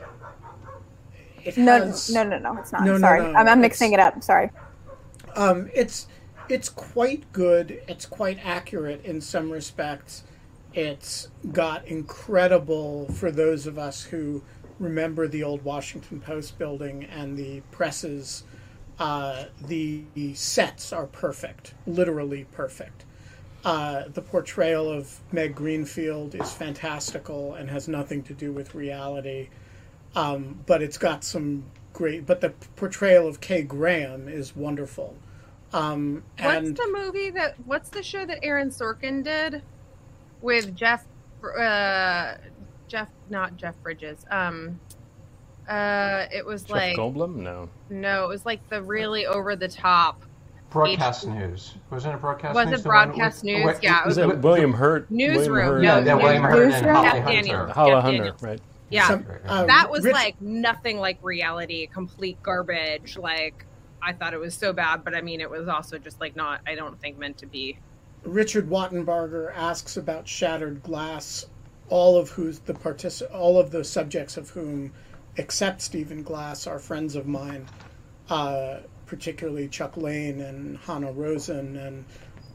it 1.43 1.57
No, 1.57 1.79
has, 1.79 2.09
no, 2.09 2.23
no, 2.23 2.39
no, 2.39 2.57
it's 2.57 2.71
not. 2.71 2.81
No, 2.83 2.97
no, 2.97 2.97
sorry, 2.99 3.21
no, 3.31 3.35
I'm, 3.35 3.47
I'm 3.47 3.61
mixing 3.61 3.93
it 3.93 3.99
up. 3.99 4.23
Sorry. 4.23 4.51
Um, 5.35 5.69
it's 5.73 6.07
it's 6.49 6.69
quite 6.69 7.31
good. 7.33 7.81
It's 7.87 8.05
quite 8.05 8.39
accurate 8.43 9.03
in 9.05 9.21
some 9.21 9.51
respects. 9.51 10.23
It's 10.73 11.29
got 11.51 11.87
incredible 11.87 13.07
for 13.09 13.31
those 13.31 13.67
of 13.67 13.77
us 13.79 14.03
who 14.03 14.43
remember 14.79 15.27
the 15.27 15.43
old 15.43 15.63
Washington 15.63 16.21
Post 16.21 16.57
building 16.57 17.05
and 17.05 17.37
the 17.37 17.61
presses. 17.71 18.43
Uh, 18.99 19.45
the, 19.61 20.05
the 20.15 20.33
sets 20.35 20.93
are 20.93 21.07
perfect, 21.07 21.75
literally 21.87 22.45
perfect. 22.51 23.05
Uh, 23.65 24.03
the 24.13 24.21
portrayal 24.21 24.89
of 24.89 25.19
Meg 25.31 25.55
Greenfield 25.55 26.35
is 26.35 26.53
fantastical 26.53 27.55
and 27.55 27.69
has 27.69 27.87
nothing 27.87 28.23
to 28.23 28.33
do 28.33 28.51
with 28.51 28.75
reality. 28.75 29.49
Um, 30.15 30.59
but 30.65 30.81
it's 30.81 30.97
got 30.97 31.23
some 31.23 31.65
great. 31.93 32.25
But 32.25 32.41
the 32.41 32.51
portrayal 32.75 33.27
of 33.27 33.41
Kay 33.41 33.63
Graham 33.63 34.27
is 34.27 34.55
wonderful. 34.55 35.15
Um, 35.73 36.23
What's 36.39 36.71
the 36.71 36.89
movie 36.91 37.29
that? 37.31 37.55
What's 37.65 37.89
the 37.89 38.03
show 38.03 38.25
that 38.25 38.39
Aaron 38.43 38.69
Sorkin 38.69 39.23
did 39.23 39.61
with 40.41 40.75
Jeff? 40.75 41.05
Uh, 41.43 42.35
Jeff, 42.87 43.09
not 43.29 43.57
Jeff 43.57 43.75
Bridges. 43.83 44.25
Um, 44.31 44.79
uh, 45.67 46.25
it 46.31 46.45
was 46.45 46.63
Jeff 46.63 46.71
like 46.71 46.97
Goldblum? 46.97 47.35
No. 47.35 47.69
no, 47.89 48.23
it 48.23 48.27
was 48.29 48.45
like 48.45 48.67
the 48.69 48.81
really 48.81 49.25
over 49.25 49.55
the 49.55 49.67
top. 49.67 50.23
Broadcast 50.69 51.25
news. 51.27 51.75
Wasn't 51.89 52.13
it 52.13 52.19
broadcast 52.21 52.53
Was 52.55 52.67
it 52.67 52.71
news? 52.71 52.83
the 52.83 52.89
one 52.89 53.07
broadcast 53.09 53.43
news? 53.43 53.65
with- 53.65 53.83
Yeah, 53.83 54.01
it 54.01 54.05
Was 54.05 54.17
was 54.17 54.27
that 54.27 54.39
William 54.41 54.73
Hurt? 54.73 55.09
Newsroom, 55.09 55.45
William 55.55 55.67
Hurt? 55.67 55.83
Yeah, 55.83 55.99
No, 55.99 56.05
that 56.05 56.17
William 56.17 56.43
Newsroom. 56.43 56.43
Hurt 56.43 56.61
and 56.63 56.71
Newsroom. 56.73 56.95
Holly 56.95 57.07
Jeff 57.09 57.23
Hunter. 57.23 57.41
Daniels. 57.41 57.71
Hala 57.71 57.89
Jeff 57.91 58.03
Hunter, 58.03 58.35
right? 58.41 58.61
Yeah, 58.89 59.07
some, 59.07 59.25
uh, 59.47 59.65
that 59.65 59.89
was 59.91 60.03
Rich- 60.03 60.13
like 60.13 60.41
nothing 60.41 60.97
like 60.99 61.17
reality, 61.21 61.87
complete 61.87 62.41
garbage. 62.43 63.17
Like 63.17 63.65
I 64.01 64.13
thought 64.13 64.33
it 64.33 64.39
was 64.39 64.53
so 64.53 64.71
bad, 64.73 65.03
but 65.03 65.15
I 65.15 65.21
mean, 65.21 65.41
it 65.41 65.49
was 65.49 65.67
also 65.67 65.97
just 65.97 66.19
like 66.21 66.35
not. 66.35 66.61
I 66.67 66.75
don't 66.75 66.99
think 67.01 67.17
meant 67.17 67.37
to 67.39 67.45
be. 67.45 67.79
Richard 68.23 68.69
Wattenbarger 68.69 69.53
asks 69.55 69.95
about 69.97 70.27
shattered 70.27 70.83
glass, 70.83 71.45
all 71.89 72.17
of 72.17 72.29
who's 72.29 72.59
the 72.59 72.73
partic- 72.73 73.23
all 73.33 73.59
of 73.59 73.71
the 73.71 73.83
subjects 73.83 74.37
of 74.37 74.49
whom, 74.51 74.91
except 75.37 75.81
Stephen 75.81 76.23
Glass, 76.23 76.65
are 76.67 76.79
friends 76.79 77.15
of 77.15 77.25
mine, 77.27 77.65
uh, 78.29 78.77
particularly 79.07 79.67
Chuck 79.67 79.97
Lane 79.97 80.41
and 80.41 80.77
Hanna 80.77 81.11
Rosin, 81.11 81.77
and 81.77 82.05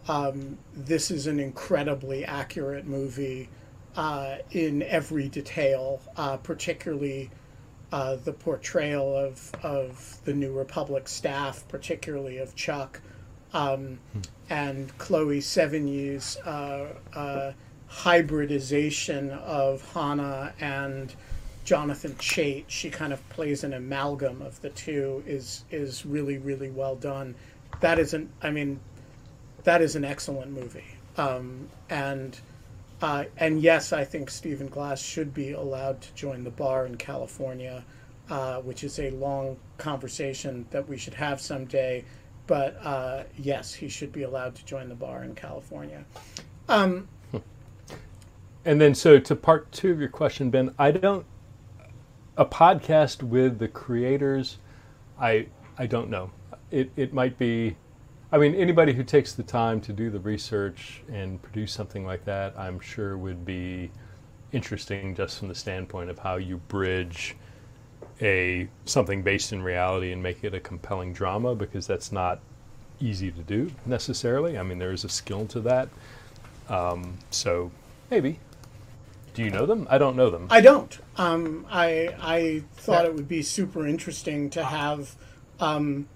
um, 0.09 0.59
this 0.75 1.11
is 1.11 1.27
an 1.27 1.41
incredibly 1.41 2.25
accurate 2.25 2.87
movie 2.87 3.49
uh, 3.97 4.37
in 4.53 4.83
every 4.85 5.29
detail, 5.29 6.01
uh, 6.17 6.37
particularly. 6.37 7.31
Uh, 7.93 8.17
the 8.25 8.33
portrayal 8.33 9.15
of, 9.15 9.53
of 9.63 10.17
the 10.25 10.33
New 10.33 10.51
Republic 10.51 11.07
staff, 11.07 11.69
particularly 11.69 12.39
of 12.39 12.57
Chuck, 12.57 13.03
um, 13.53 13.99
and 14.49 14.97
Chloe 14.99 15.41
Sevigny's 15.41 16.39
uh, 16.39 16.95
uh, 17.15 17.53
hybridization 17.89 19.31
of 19.31 19.83
Hannah 19.93 20.55
and 20.61 21.15
Jonathan 21.65 22.13
Chait. 22.15 22.65
She 22.69 22.91
kind 22.91 23.13
of 23.13 23.29
plays 23.29 23.65
an 23.65 23.73
amalgam 23.75 24.43
of 24.43 24.61
the 24.61 24.71
two. 24.71 25.23
is 25.27 25.65
is 25.71 26.05
really 26.05 26.39
really 26.39 26.71
well 26.71 26.97
done. 26.97 27.35
That 27.81 27.99
is 27.99 28.15
an 28.15 28.31
I 28.43 28.51
mean, 28.51 28.81
that 29.65 29.81
is 29.83 29.97
an 29.97 30.05
excellent 30.05 30.53
movie. 30.53 30.97
Um, 31.17 31.69
and 31.91 32.39
uh, 33.01 33.25
and 33.37 33.61
yes, 33.61 33.93
I 33.93 34.05
think 34.05 34.31
Stephen 34.31 34.69
Glass 34.69 35.01
should 35.03 35.35
be 35.35 35.53
allowed 35.53 36.01
to 36.03 36.15
join 36.15 36.45
the 36.45 36.51
bar 36.51 36.87
in 36.87 36.97
California, 36.97 37.85
uh, 38.31 38.61
which 38.61 38.85
is 38.85 38.99
a 39.01 39.11
long 39.11 39.57
conversation 39.79 40.67
that 40.71 40.89
we 40.89 40.97
should 40.97 41.15
have 41.15 41.41
someday. 41.41 42.05
But 42.47 42.77
uh, 42.85 43.25
yes, 43.37 43.75
he 43.75 43.89
should 43.89 44.13
be 44.13 44.23
allowed 44.23 44.55
to 44.57 44.65
join 44.65 44.89
the 44.89 44.95
bar 44.95 45.25
in 45.25 45.35
California. 45.35 46.05
Um, 46.69 47.09
And 48.65 48.81
then, 48.81 48.95
so 48.95 49.19
to 49.19 49.35
part 49.35 49.71
two 49.73 49.91
of 49.91 49.99
your 49.99 50.09
question, 50.09 50.51
Ben, 50.51 50.75
I 50.79 50.93
don't. 50.93 51.27
A 52.37 52.45
podcast 52.45 53.23
with 53.23 53.59
the 53.59 53.69
creators 53.69 54.59
I 55.23 55.47
I 55.79 55.87
don't 55.87 56.11
know. 56.11 56.31
It 56.71 56.91
it 56.97 57.15
might 57.15 57.39
be. 57.39 57.77
I 58.31 58.39
mean, 58.39 58.55
anybody 58.55 58.95
who 58.95 59.05
takes 59.05 59.35
the 59.35 59.43
time 59.43 59.81
to 59.83 59.93
do 59.93 60.09
the 60.09 60.19
research 60.19 61.03
and 61.13 61.41
produce 61.43 61.71
something 61.71 62.07
like 62.07 62.25
that, 62.25 62.59
I'm 62.59 62.81
sure 62.81 63.19
would 63.19 63.45
be 63.45 63.91
interesting 64.53 65.15
just 65.15 65.39
from 65.39 65.49
the 65.49 65.55
standpoint 65.55 66.09
of 66.09 66.19
how 66.19 66.37
you 66.37 66.57
bridge 66.69 67.37
a 68.23 68.69
something 68.87 69.23
based 69.23 69.53
in 69.53 69.63
reality 69.63 70.13
and 70.13 70.23
make 70.23 70.45
it 70.45 70.55
a 70.55 70.61
compelling 70.61 71.13
drama 71.13 71.55
because 71.55 71.87
that's 71.87 72.11
not 72.11 72.41
easy 73.01 73.31
to 73.31 73.43
do 73.43 73.71
necessarily. 73.85 74.59
I 74.59 74.63
mean, 74.63 74.79
there 74.79 74.93
is 74.93 75.05
a 75.05 75.09
skill 75.09 75.47
to 75.47 75.61
that. 75.61 75.89
Um, 76.69 77.19
so 77.31 77.71
maybe. 78.11 78.39
Do 79.35 79.43
you 79.43 79.51
know 79.51 79.65
them? 79.67 79.87
I 79.91 79.99
don't 79.99 80.17
know 80.17 80.31
them. 80.31 80.47
I 80.51 80.61
don't. 80.61 80.99
Um, 81.17 81.67
I 81.71 82.15
I 82.21 82.63
thought 82.75 83.05
it 83.07 83.15
would 83.15 83.29
be 83.29 83.43
super 83.43 83.87
interesting 83.87 84.51
to 84.51 84.65
have 84.65 85.17
um, 85.61 86.09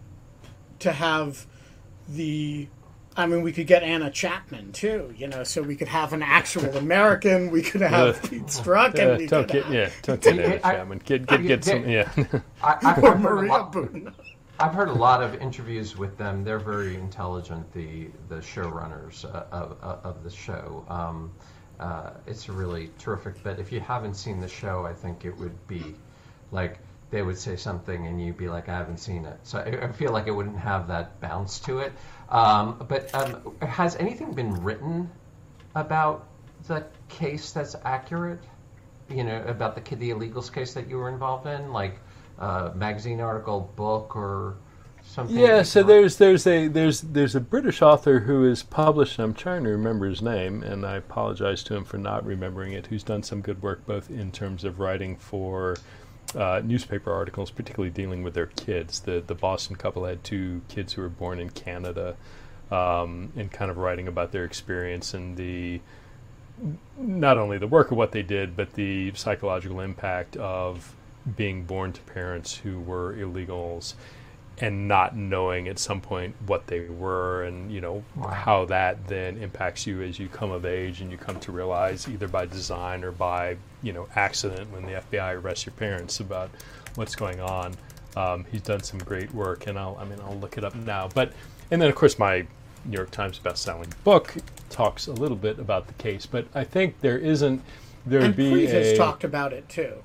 to 0.80 0.92
have 0.92 1.46
the. 2.08 2.68
I 3.18 3.24
mean, 3.24 3.40
we 3.40 3.50
could 3.52 3.66
get 3.66 3.82
Anna 3.82 4.10
Chapman 4.10 4.72
too, 4.72 5.14
you 5.16 5.26
know, 5.26 5.42
so 5.42 5.62
we 5.62 5.74
could 5.74 5.88
have 5.88 6.12
an 6.12 6.22
actual 6.22 6.76
American. 6.76 7.50
We 7.50 7.62
could 7.62 7.80
have 7.80 8.22
Uh, 8.22 8.28
Pete 8.28 8.42
Strzok, 8.46 8.98
Uh, 8.98 9.02
and 9.02 9.18
we 9.18 9.26
don't 9.26 9.44
could 9.44 9.52
get 9.52 9.64
have 9.64 9.74
yeah, 9.74 9.90
don't 10.02 10.20
get 10.20 10.38
Anna 10.38 10.60
I- 10.62 10.72
Chapman. 10.72 11.00
Get 11.04 11.26
get 11.26 11.42
get 11.46 11.64
some 11.64 11.88
yeah. 11.88 12.10
I, 12.62 12.72
I, 12.72 12.78
I've, 12.90 12.98
or 13.02 13.10
heard 13.12 13.16
a 13.16 13.18
Maria 13.18 13.50
lot, 13.52 13.72
Boone. 13.72 14.12
I've 14.60 14.74
heard 14.74 14.88
a 14.88 14.94
lot 14.94 15.22
of 15.22 15.34
interviews 15.36 15.96
with 15.96 16.18
them. 16.18 16.44
They're 16.44 16.58
very 16.58 16.96
intelligent, 16.96 17.72
the 17.72 18.08
the 18.28 18.36
showrunners 18.36 19.24
uh, 19.24 19.44
of, 19.50 19.78
of, 19.82 20.04
of 20.04 20.22
the 20.24 20.30
show. 20.30 20.84
Um, 20.88 21.32
uh, 21.78 22.10
it's 22.26 22.48
a 22.48 22.52
really 22.52 22.90
terrific 22.98 23.42
But 23.42 23.58
If 23.58 23.72
you 23.72 23.80
haven't 23.80 24.14
seen 24.14 24.40
the 24.40 24.48
show, 24.48 24.86
I 24.86 24.92
think 24.92 25.24
it 25.24 25.36
would 25.36 25.66
be 25.68 25.94
like 26.50 26.78
they 27.10 27.22
would 27.22 27.38
say 27.38 27.56
something 27.56 28.06
and 28.06 28.20
you'd 28.24 28.36
be 28.36 28.48
like, 28.48 28.68
I 28.68 28.76
haven't 28.78 28.98
seen 28.98 29.24
it. 29.24 29.38
So 29.44 29.58
I, 29.58 29.86
I 29.86 29.92
feel 29.92 30.12
like 30.12 30.26
it 30.26 30.32
wouldn't 30.32 30.58
have 30.58 30.88
that 30.88 31.20
bounce 31.20 31.60
to 31.60 31.78
it. 31.78 31.92
Um, 32.28 32.84
but 32.88 33.14
um, 33.14 33.56
has 33.62 33.94
anything 33.96 34.32
been 34.32 34.62
written 34.64 35.10
about 35.74 36.26
the 36.66 36.84
case 37.08 37.52
that's 37.52 37.76
accurate? 37.84 38.42
You 39.08 39.22
know, 39.22 39.40
about 39.46 39.76
the 39.76 39.96
the 39.96 40.10
illegals 40.10 40.52
case 40.52 40.74
that 40.74 40.88
you 40.88 40.98
were 40.98 41.08
involved 41.08 41.46
in, 41.46 41.72
like 41.72 42.00
uh, 42.40 42.72
magazine 42.74 43.20
article, 43.20 43.72
book, 43.76 44.16
or 44.16 44.56
something. 45.06 45.36
Yeah, 45.36 45.62
so 45.62 45.82
there's 45.82 46.16
there's 46.16 46.46
a 46.46 46.68
there's 46.68 47.00
there's 47.00 47.34
a 47.34 47.40
British 47.40 47.82
author 47.82 48.20
who 48.20 48.44
is 48.44 48.62
published. 48.62 49.18
I'm 49.18 49.34
trying 49.34 49.64
to 49.64 49.70
remember 49.70 50.06
his 50.06 50.22
name, 50.22 50.62
and 50.62 50.84
I 50.84 50.96
apologize 50.96 51.62
to 51.64 51.74
him 51.74 51.84
for 51.84 51.98
not 51.98 52.24
remembering 52.26 52.72
it. 52.72 52.86
Who's 52.86 53.02
done 53.02 53.22
some 53.22 53.40
good 53.40 53.62
work 53.62 53.86
both 53.86 54.10
in 54.10 54.32
terms 54.32 54.64
of 54.64 54.78
writing 54.78 55.16
for 55.16 55.76
uh, 56.34 56.60
newspaper 56.64 57.12
articles, 57.12 57.50
particularly 57.50 57.90
dealing 57.90 58.22
with 58.22 58.34
their 58.34 58.46
kids. 58.46 59.00
The 59.00 59.22
the 59.26 59.34
Boston 59.34 59.76
couple 59.76 60.04
had 60.04 60.22
two 60.24 60.62
kids 60.68 60.92
who 60.92 61.02
were 61.02 61.08
born 61.08 61.38
in 61.38 61.50
Canada, 61.50 62.16
um, 62.70 63.32
and 63.36 63.50
kind 63.50 63.70
of 63.70 63.78
writing 63.78 64.08
about 64.08 64.32
their 64.32 64.44
experience 64.44 65.14
and 65.14 65.36
the 65.36 65.80
not 66.96 67.36
only 67.36 67.58
the 67.58 67.66
work 67.66 67.90
of 67.90 67.98
what 67.98 68.12
they 68.12 68.22
did, 68.22 68.56
but 68.56 68.72
the 68.74 69.12
psychological 69.14 69.80
impact 69.80 70.36
of 70.36 70.94
being 71.36 71.64
born 71.64 71.92
to 71.92 72.00
parents 72.02 72.56
who 72.56 72.80
were 72.80 73.14
illegals 73.14 73.94
and 74.58 74.88
not 74.88 75.14
knowing 75.14 75.68
at 75.68 75.78
some 75.78 76.00
point 76.00 76.34
what 76.46 76.66
they 76.66 76.80
were 76.88 77.44
and 77.44 77.70
you 77.70 77.80
know 77.80 78.02
how 78.30 78.64
that 78.64 79.06
then 79.06 79.36
impacts 79.38 79.86
you 79.86 80.00
as 80.02 80.18
you 80.18 80.28
come 80.28 80.50
of 80.50 80.64
age 80.64 81.00
and 81.02 81.10
you 81.10 81.18
come 81.18 81.38
to 81.38 81.52
realize 81.52 82.08
either 82.08 82.26
by 82.26 82.46
design 82.46 83.04
or 83.04 83.12
by 83.12 83.56
you 83.82 83.92
know 83.92 84.08
accident 84.16 84.70
when 84.72 84.82
the 84.86 84.92
FBI 84.92 85.34
arrests 85.42 85.66
your 85.66 85.74
parents 85.74 86.20
about 86.20 86.50
what's 86.94 87.14
going 87.14 87.40
on 87.40 87.74
um, 88.16 88.46
he's 88.50 88.62
done 88.62 88.82
some 88.82 88.98
great 89.00 89.32
work 89.34 89.66
and 89.66 89.78
I'll 89.78 89.96
I 90.00 90.04
mean 90.04 90.20
I'll 90.22 90.38
look 90.38 90.56
it 90.56 90.64
up 90.64 90.74
now 90.74 91.08
but 91.12 91.32
and 91.70 91.80
then 91.82 91.88
of 91.90 91.94
course 91.94 92.18
my 92.18 92.46
New 92.84 92.96
York 92.96 93.10
Times 93.10 93.38
best-selling 93.38 93.92
book 94.04 94.34
talks 94.70 95.06
a 95.06 95.12
little 95.12 95.36
bit 95.36 95.58
about 95.58 95.86
the 95.88 95.94
case 95.94 96.24
but 96.24 96.46
I 96.54 96.64
think 96.64 97.00
there 97.00 97.18
isn't 97.18 97.62
there 98.06 98.22
would 98.22 98.30
And 98.30 98.36
be 98.36 98.50
Preet 98.50 98.68
a 98.68 98.68
has 98.68 98.92
talked 98.92 99.24
about 99.24 99.52
it 99.52 99.68
too. 99.68 100.04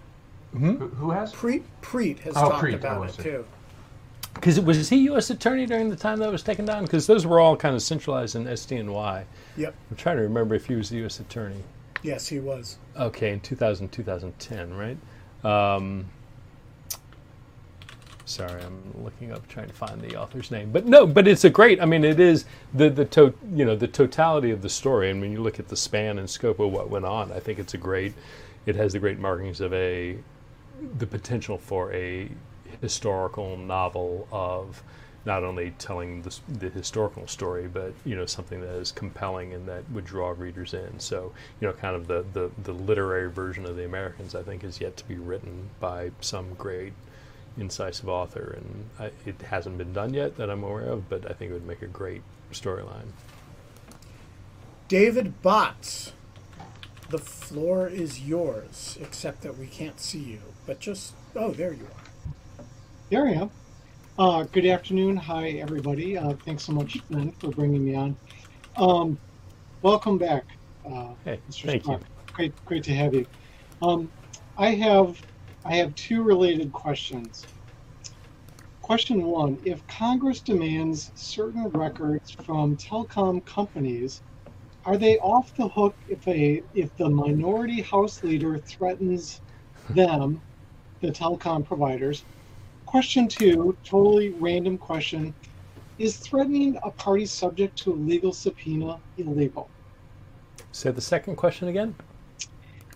who, 0.52 0.90
who 0.90 1.12
has? 1.12 1.34
Preet, 1.34 1.64
Preet 1.82 2.20
has 2.20 2.36
Oh, 2.36 2.42
talked 2.44 2.72
Preet, 2.72 2.74
about 2.74 2.98
oh, 2.98 3.04
I 3.04 3.08
it 3.08 3.18
too. 3.18 3.46
Because 4.34 4.60
was 4.60 4.90
he 4.90 4.98
U.S. 5.06 5.30
attorney 5.30 5.66
during 5.66 5.90
the 5.90 5.96
time 5.96 6.20
that 6.20 6.32
was 6.32 6.42
taken 6.42 6.66
down? 6.66 6.84
Because 6.84 7.06
those 7.06 7.26
were 7.26 7.40
all 7.40 7.56
kind 7.56 7.76
of 7.76 7.82
centralized 7.82 8.36
in 8.36 8.46
SDNY. 8.46 9.26
Yep. 9.58 9.76
I'm 9.90 9.98
trying 9.98 10.18
to 10.18 10.24
remember 10.24 10.56
if 10.56 10.66
he 10.66 10.76
was 10.76 10.90
the 10.90 10.98
U.S. 10.98 11.20
attorney. 11.20 11.64
Yes, 12.02 12.28
he 12.28 12.40
was. 12.40 12.78
Okay, 12.98 13.32
in 13.32 13.40
2000, 13.42 13.92
2010, 13.92 14.74
right? 14.74 14.98
Um, 15.44 16.06
sorry, 18.26 18.62
I'm 18.64 18.82
looking 19.04 19.32
up 19.32 19.48
trying 19.48 19.68
to 19.68 19.74
find 19.74 20.02
the 20.02 20.16
author's 20.16 20.50
name. 20.52 20.72
But 20.72 20.86
no, 20.86 21.06
but 21.06 21.28
it's 21.28 21.44
a 21.44 21.50
great. 21.50 21.82
I 21.82 21.86
mean, 21.86 22.04
it 22.04 22.20
is 22.20 22.46
the 22.74 22.90
the 22.90 23.06
to, 23.06 23.34
you 23.54 23.66
know 23.66 23.76
the 23.76 23.88
totality 23.88 24.52
of 24.52 24.62
the 24.62 24.70
story. 24.70 25.12
And 25.12 25.22
when 25.22 25.32
you 25.32 25.42
look 25.42 25.60
at 25.60 25.68
the 25.68 25.76
span 25.76 26.18
and 26.18 26.30
scope 26.30 26.60
of 26.60 26.72
what 26.72 26.90
went 26.90 27.06
on, 27.06 27.32
I 27.32 27.40
think 27.40 27.60
it's 27.60 27.74
a 27.74 27.78
great. 27.78 28.14
It 28.66 28.76
has 28.76 28.94
the 28.94 29.00
great 29.00 29.20
markings 29.20 29.62
of 29.62 29.74
a 29.74 30.18
the 30.98 31.06
potential 31.06 31.58
for 31.58 31.94
a 31.94 32.30
historical 32.82 33.58
novel 33.58 34.28
of 34.32 34.84
not 35.24 35.44
only 35.44 35.72
telling 35.78 36.24
the, 36.24 36.40
the 36.48 36.70
historical 36.70 37.28
story, 37.28 37.68
but 37.68 37.94
you 38.06 38.16
know 38.16 38.26
something 38.26 38.60
that 38.62 38.76
is 38.76 38.92
compelling 38.92 39.54
and 39.54 39.68
that 39.68 39.90
would 39.92 40.06
draw 40.06 40.30
readers 40.32 40.74
in. 40.74 41.00
So 41.00 41.32
you 41.60 41.68
know, 41.68 41.74
kind 41.74 41.96
of 41.96 42.08
the, 42.08 42.26
the, 42.34 42.50
the 42.64 42.74
literary 42.74 43.30
version 43.30 43.66
of 43.66 43.76
the 43.76 43.86
Americans, 43.86 44.34
I 44.34 44.42
think, 44.42 44.64
is 44.64 44.82
yet 44.82 44.98
to 44.98 45.08
be 45.08 45.16
written 45.16 45.70
by 45.80 46.12
some 46.22 46.54
great 46.56 46.94
incisive 47.58 48.10
author, 48.10 48.58
and 48.58 48.90
I, 49.00 49.12
it 49.30 49.42
hasn't 49.44 49.78
been 49.78 49.94
done 49.94 50.14
yet 50.14 50.38
that 50.38 50.50
I'm 50.50 50.64
aware 50.64 50.86
of. 50.86 51.08
But 51.10 51.30
I 51.30 51.34
think 51.34 51.52
it 51.52 51.54
would 51.54 51.68
make 51.68 51.82
a 51.84 51.88
great 51.88 52.24
storyline. 52.52 53.12
David 54.88 55.42
Botts, 55.42 56.12
the 57.10 57.18
floor 57.18 57.88
is 57.88 58.22
yours, 58.22 58.98
except 59.00 59.42
that 59.42 59.58
we 59.58 59.68
can't 59.68 60.00
see 60.00 60.20
you. 60.20 60.42
But 60.66 60.80
just, 60.80 61.14
oh, 61.36 61.52
there 61.52 61.74
you 61.74 61.86
are. 61.86 62.01
There 63.12 63.28
I 63.28 63.34
am. 63.34 63.52
Uh, 64.18 64.44
good 64.54 64.66
afternoon. 64.66 65.18
Hi, 65.18 65.50
everybody. 65.50 66.18
Uh, 66.18 66.36
thanks 66.46 66.64
so 66.64 66.72
much, 66.72 66.98
Ben, 67.10 67.34
for 67.42 67.52
bringing 67.52 67.84
me 67.84 67.94
on. 67.94 68.18
Um, 68.78 69.20
welcome 69.82 70.18
back, 70.18 70.46
uh, 70.90 71.16
Hey, 71.26 71.42
Mr. 71.52 71.66
thank 71.66 71.86
you. 71.88 72.00
Great, 72.32 72.56
great 72.64 72.86
to 72.86 72.94
have 72.96 73.14
you. 73.14 73.28
Um, 73.82 74.14
I 74.56 74.70
have, 74.76 75.22
I 75.66 75.76
have 75.76 75.94
two 75.96 76.24
related 76.24 76.72
questions. 76.72 77.50
Question 78.82 79.26
one: 79.26 79.58
If 79.66 79.86
Congress 79.88 80.42
demands 80.42 81.12
certain 81.16 81.68
records 81.68 82.32
from 82.46 82.78
telecom 82.78 83.46
companies, 83.46 84.22
are 84.86 84.98
they 84.98 85.18
off 85.18 85.54
the 85.58 85.68
hook 85.68 85.98
if 86.08 86.26
a 86.30 86.64
if 86.74 86.96
the 86.96 87.10
minority 87.10 87.82
House 87.82 88.24
leader 88.24 88.58
threatens 88.60 89.42
them, 89.90 90.42
the 91.02 91.10
telecom 91.12 91.66
providers? 91.66 92.26
Question 92.92 93.30
two, 93.30 93.78
totally 93.86 94.32
random 94.32 94.78
question. 94.78 95.34
Is 95.98 96.18
threatening 96.18 96.78
a 96.84 96.92
party 96.92 97.26
subject 97.26 97.78
to 97.84 97.94
a 97.94 97.96
legal 97.96 98.34
subpoena 98.34 99.00
illegal? 99.16 99.70
Say 100.74 100.92
the 100.92 101.00
second 101.00 101.38
question 101.38 101.70
again. 101.70 101.96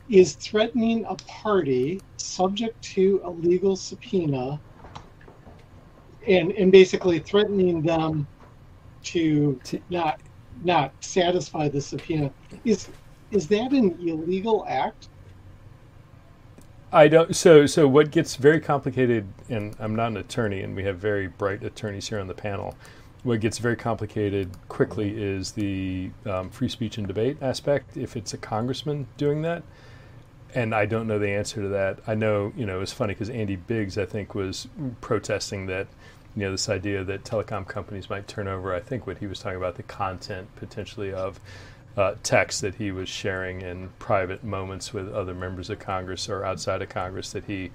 Is 0.10 0.34
threatening 0.34 1.06
a 1.08 1.16
party 1.16 2.02
subject 2.18 2.82
to 2.96 3.22
a 3.24 3.30
legal 3.30 3.78
subpoena 3.78 4.60
and, 6.28 6.52
and 6.52 6.74
basically 6.74 7.20
threatening 7.20 7.82
them 7.82 8.28
to 9.04 9.62
not 9.90 10.20
not 10.62 10.92
satisfy 11.00 11.70
the 11.70 11.80
subpoena 11.80 12.34
is 12.66 12.90
is 13.32 13.48
that 13.48 13.72
an 13.72 13.98
illegal 14.06 14.66
act? 14.68 15.08
I 16.96 17.10
don't. 17.10 17.36
So, 17.36 17.66
so 17.66 17.90
what 17.90 18.10
gets 18.10 18.38
very 18.38 18.62
complicated, 18.62 19.28
and 19.50 19.76
I'm 19.80 19.98
not 19.98 20.12
an 20.12 20.18
attorney, 20.18 20.62
and 20.62 20.74
we 20.78 20.86
have 20.86 20.98
very 20.98 21.28
bright 21.28 21.62
attorneys 21.62 22.08
here 22.08 22.22
on 22.22 22.28
the 22.28 22.34
panel. 22.34 22.74
What 23.24 23.42
gets 23.42 23.58
very 23.58 23.76
complicated 23.76 24.50
quickly 24.70 25.14
is 25.22 25.52
the 25.52 26.12
um, 26.26 26.50
free 26.50 26.70
speech 26.70 26.98
and 26.98 27.06
debate 27.06 27.38
aspect. 27.42 27.98
If 27.98 28.16
it's 28.16 28.34
a 28.34 28.38
congressman 28.38 29.08
doing 29.18 29.42
that, 29.42 29.64
and 30.54 30.74
I 30.74 30.86
don't 30.86 31.06
know 31.06 31.20
the 31.20 31.32
answer 31.32 31.62
to 31.62 31.68
that. 31.68 32.00
I 32.08 32.16
know, 32.16 32.54
you 32.56 32.66
know, 32.66 32.80
it's 32.80 32.94
funny 32.94 33.14
because 33.14 33.30
Andy 33.30 33.58
Biggs, 33.58 33.98
I 33.98 34.06
think, 34.06 34.34
was 34.34 34.70
protesting 35.02 35.66
that, 35.66 35.88
you 36.34 36.44
know, 36.44 36.52
this 36.52 36.70
idea 36.70 37.04
that 37.04 37.26
telecom 37.26 37.68
companies 37.68 38.10
might 38.10 38.30
turn 38.30 38.48
over. 38.48 38.74
I 38.74 38.80
think 38.80 39.06
what 39.06 39.18
he 39.18 39.28
was 39.28 39.40
talking 39.40 39.58
about 39.58 39.76
the 39.76 39.84
content 39.84 40.48
potentially 40.56 41.12
of 41.12 41.42
uh, 41.98 42.16
text 42.24 42.62
that 42.62 42.76
he 42.76 42.92
was 42.92 43.08
sharing 43.08 43.62
in 43.62 43.90
private 44.00 44.44
moments 44.44 44.94
with 44.94 45.14
other 45.14 45.34
members 45.34 45.70
of 45.70 45.80
Congress 45.80 46.30
or 46.30 46.44
outside 46.44 46.82
of 46.82 46.90
Congress 46.90 47.32
that 47.32 47.46
he 47.46 47.72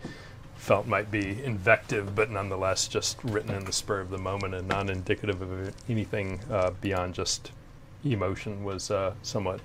felt 0.57 0.87
might 0.87 1.11
be 1.11 1.43
invective, 1.43 2.14
but 2.14 2.31
nonetheless 2.31 2.87
just 2.87 3.23
written 3.25 3.55
in 3.55 3.64
the 3.64 3.73
spur 3.73 4.01
of 4.01 4.11
the 4.11 4.18
moment 4.18 4.55
and 4.55 4.68
non 4.68 4.91
indicative 4.91 5.41
of 5.41 5.75
anything 5.89 6.39
uh, 6.51 6.71
beyond 6.83 7.14
just 7.14 7.51
emotion 8.05 8.62
was 8.62 8.91
uh, 8.91 9.14
somewhat 9.23 9.61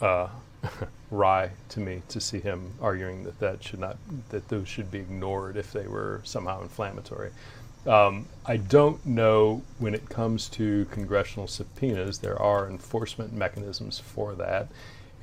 uh, 0.00 0.28
wry 1.10 1.50
to 1.68 1.80
me 1.80 2.02
to 2.08 2.20
see 2.20 2.38
him 2.38 2.72
arguing 2.80 3.24
that 3.24 3.38
that 3.40 3.62
should 3.62 3.80
not 3.80 3.96
that 4.28 4.48
those 4.48 4.68
should 4.68 4.90
be 4.90 5.00
ignored 5.00 5.56
if 5.56 5.72
they 5.72 5.86
were 5.86 6.20
somehow 6.24 6.62
inflammatory. 6.62 7.30
Um, 7.86 8.26
I 8.46 8.58
don't 8.58 9.04
know 9.04 9.62
when 9.78 9.94
it 9.94 10.08
comes 10.08 10.48
to 10.50 10.86
congressional 10.90 11.48
subpoenas, 11.48 12.18
there 12.18 12.40
are 12.40 12.68
enforcement 12.68 13.32
mechanisms 13.32 13.98
for 13.98 14.34
that. 14.36 14.68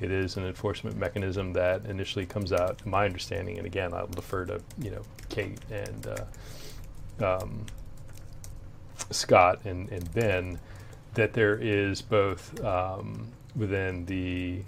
It 0.00 0.10
is 0.10 0.36
an 0.36 0.46
enforcement 0.46 0.96
mechanism 0.96 1.52
that 1.54 1.84
initially 1.84 2.26
comes 2.26 2.52
out, 2.52 2.84
my 2.86 3.04
understanding, 3.04 3.58
and 3.58 3.66
again, 3.66 3.92
I'll 3.92 4.06
defer 4.06 4.46
to 4.46 4.60
you 4.78 4.90
know 4.90 5.02
Kate 5.28 5.58
and 5.70 6.06
uh, 6.06 7.38
um, 7.38 7.66
Scott 9.10 9.60
and, 9.64 9.90
and 9.90 10.12
Ben, 10.14 10.58
that 11.14 11.32
there 11.34 11.56
is 11.56 12.00
both 12.02 12.62
um, 12.64 13.28
within 13.56 14.06
the 14.06 14.62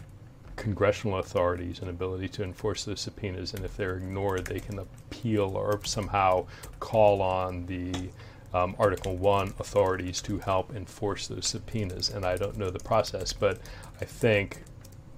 congressional 0.57 1.19
authorities 1.19 1.81
an 1.81 1.89
ability 1.89 2.29
to 2.29 2.43
enforce 2.43 2.85
those 2.85 3.01
subpoenas, 3.01 3.55
and 3.55 3.65
if 3.65 3.77
they're 3.77 3.97
ignored, 3.97 4.47
they 4.47 4.61
can 4.61 4.79
appeal 4.79 5.57
or 5.57 5.81
somehow 5.85 6.47
call 6.81 7.23
on 7.23 7.67
the 7.67 8.11
um, 8.55 8.77
Article 8.79 9.17
1 9.17 9.55
authorities 9.59 10.21
to 10.23 10.39
help 10.39 10.75
enforce 10.75 11.27
those 11.27 11.47
subpoenas. 11.47 12.11
And 12.11 12.25
I 12.25 12.37
don't 12.37 12.59
know 12.59 12.71
the 12.71 12.79
process, 12.79 13.33
but 13.33 13.59
I 14.01 14.05
think 14.05 14.63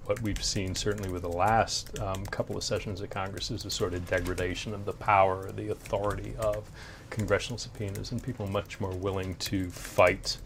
what 0.04 0.20
we've 0.20 0.42
seen 0.42 0.74
certainly 0.74 1.08
with 1.08 1.22
the 1.22 1.28
last 1.28 1.98
um, 1.98 2.24
couple 2.26 2.56
of 2.56 2.62
sessions 2.62 3.00
of 3.00 3.10
Congress 3.10 3.50
is 3.50 3.64
a 3.64 3.70
sort 3.70 3.94
of 3.94 4.08
degradation 4.08 4.74
of 4.74 4.84
the 4.84 4.92
power, 4.92 5.50
the 5.52 5.70
authority 5.70 6.34
of 6.38 6.70
congressional 7.10 7.58
subpoenas, 7.58 8.12
and 8.12 8.22
people 8.22 8.46
much 8.46 8.80
more 8.80 8.92
willing 8.92 9.34
to 9.36 9.70
fight 9.70 10.36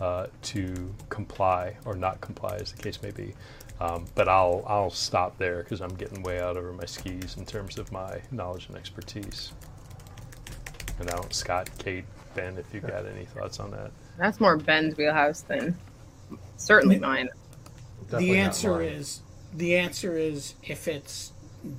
uh, 0.00 0.26
to 0.40 0.92
comply 1.10 1.76
or 1.84 1.94
not 1.94 2.20
comply, 2.20 2.56
as 2.56 2.72
the 2.72 2.82
case 2.82 3.02
may 3.02 3.10
be. 3.10 3.34
Um, 3.80 4.06
but 4.14 4.28
I'll 4.28 4.64
I'll 4.66 4.90
stop 4.90 5.38
there 5.38 5.62
because 5.62 5.80
I'm 5.80 5.94
getting 5.94 6.22
way 6.22 6.40
out 6.40 6.56
over 6.56 6.72
my 6.72 6.84
skis 6.84 7.36
in 7.36 7.44
terms 7.44 7.78
of 7.78 7.90
my 7.90 8.20
knowledge 8.30 8.68
and 8.68 8.76
expertise. 8.76 9.52
And 10.98 11.08
now, 11.08 11.22
Scott, 11.30 11.68
Kate, 11.78 12.04
Ben, 12.34 12.56
if 12.58 12.72
you've 12.72 12.86
got 12.86 13.06
any 13.06 13.24
thoughts 13.24 13.58
on 13.58 13.70
that. 13.72 13.90
That's 14.18 14.40
more 14.40 14.56
Ben's 14.56 14.96
wheelhouse 14.96 15.40
than 15.42 15.76
certainly 16.56 16.98
mine. 16.98 17.28
Definitely 18.04 18.26
the 18.26 18.38
answer 18.38 18.72
mine. 18.76 18.88
is 18.88 19.20
the 19.54 19.76
answer 19.76 20.16
is 20.16 20.54
if 20.62 20.88
it's 20.88 21.32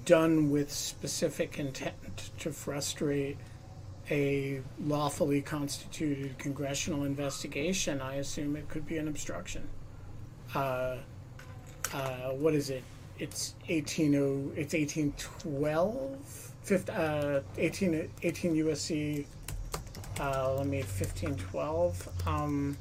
done 0.05 0.49
with 0.49 0.71
specific 0.71 1.59
intent 1.59 2.31
to 2.39 2.51
frustrate 2.51 3.37
a 4.09 4.61
lawfully 4.79 5.41
constituted 5.41 6.37
congressional 6.37 7.03
investigation, 7.03 8.01
I 8.01 8.15
assume 8.15 8.55
it 8.55 8.67
could 8.67 8.85
be 8.85 8.97
an 8.97 9.07
obstruction. 9.07 9.69
Uh, 10.53 10.97
uh, 11.93 12.29
what 12.31 12.53
is 12.53 12.69
it? 12.69 12.83
It's 13.19 13.55
eighteen 13.69 14.15
oh. 14.15 14.51
It's 14.55 14.73
eighteen 14.73 15.13
twelve. 15.17 16.19
Fifth. 16.63 16.89
Uh, 16.89 17.41
18, 17.57 18.09
18 18.23 18.55
USC. 18.55 19.25
Uh, 20.19 20.53
let 20.55 20.67
me 20.67 20.81
fifteen 20.81 21.35
twelve. 21.35 22.07
Um. 22.25 22.77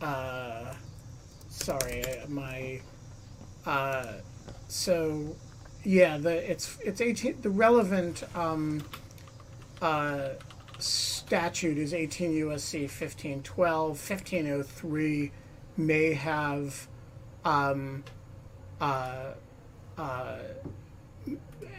Uh 0.00 0.74
sorry 1.48 2.04
my 2.28 2.80
uh 3.66 4.12
so 4.68 5.34
yeah 5.82 6.16
the 6.16 6.50
it's 6.50 6.78
it's 6.84 7.00
18 7.00 7.40
the 7.42 7.50
relevant 7.50 8.22
um 8.36 8.82
uh 9.82 10.28
statute 10.78 11.76
is 11.76 11.92
18 11.92 12.30
USC 12.32 12.82
1512 12.82 13.88
1503 13.88 15.32
may 15.76 16.14
have 16.14 16.86
um 17.48 18.04
uh 18.80 19.32
uh 19.96 20.38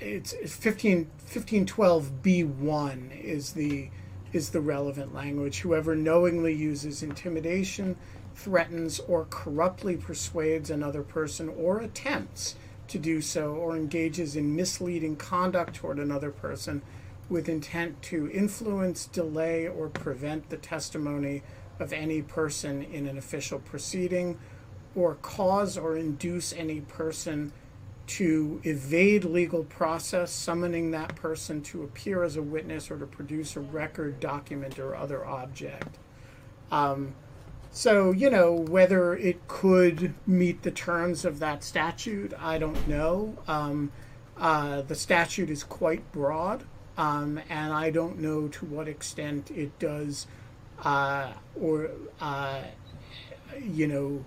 it's, 0.01 0.33
it's 0.33 0.55
15 0.55 1.09
1512 1.31 2.11
b1 2.23 3.23
is 3.23 3.53
the 3.53 3.89
is 4.31 4.51
the 4.51 4.61
relevant 4.61 5.13
language. 5.13 5.59
Whoever 5.61 5.95
knowingly 5.95 6.53
uses 6.53 7.01
intimidation 7.01 7.95
threatens 8.35 8.99
or 8.99 9.25
corruptly 9.29 9.97
persuades 9.97 10.69
another 10.69 11.01
person 11.01 11.49
or 11.49 11.79
attempts 11.79 12.55
to 12.87 12.99
do 12.99 13.21
so 13.21 13.53
or 13.53 13.75
engages 13.75 14.35
in 14.35 14.55
misleading 14.55 15.15
conduct 15.15 15.75
toward 15.75 15.99
another 15.99 16.31
person 16.31 16.81
with 17.27 17.49
intent 17.49 18.01
to 18.01 18.29
influence, 18.31 19.05
delay, 19.05 19.67
or 19.67 19.89
prevent 19.89 20.49
the 20.49 20.57
testimony 20.57 21.43
of 21.79 21.93
any 21.93 22.21
person 22.21 22.83
in 22.83 23.07
an 23.07 23.17
official 23.17 23.59
proceeding 23.59 24.37
or 24.95 25.15
cause 25.15 25.77
or 25.77 25.95
induce 25.95 26.53
any 26.53 26.81
person 26.81 27.51
to 28.07 28.59
evade 28.63 29.23
legal 29.23 29.63
process, 29.63 30.31
summoning 30.31 30.89
that 30.91 31.15
person 31.15 31.61
to 31.61 31.83
appear 31.83 32.23
as 32.23 32.35
a 32.35 32.41
witness 32.41 32.89
or 32.89 32.97
to 32.97 33.05
produce 33.05 33.55
a 33.55 33.59
record, 33.59 34.19
document, 34.19 34.79
or 34.79 34.95
other 34.95 35.23
object. 35.25 35.99
Um, 36.71 37.13
so, 37.71 38.11
you 38.11 38.31
know, 38.31 38.51
whether 38.51 39.15
it 39.15 39.47
could 39.47 40.15
meet 40.25 40.63
the 40.63 40.71
terms 40.71 41.23
of 41.23 41.37
that 41.37 41.63
statute, 41.63 42.33
I 42.39 42.57
don't 42.57 42.87
know. 42.87 43.37
Um, 43.47 43.91
uh, 44.37 44.81
the 44.81 44.95
statute 44.95 45.51
is 45.51 45.63
quite 45.63 46.11
broad, 46.11 46.63
um, 46.97 47.39
and 47.47 47.71
I 47.71 47.91
don't 47.91 48.17
know 48.19 48.47
to 48.47 48.65
what 48.65 48.87
extent 48.87 49.51
it 49.51 49.77
does, 49.77 50.25
uh, 50.83 51.33
or, 51.61 51.91
uh, 52.19 52.61
you 53.61 53.85
know, 53.85 54.25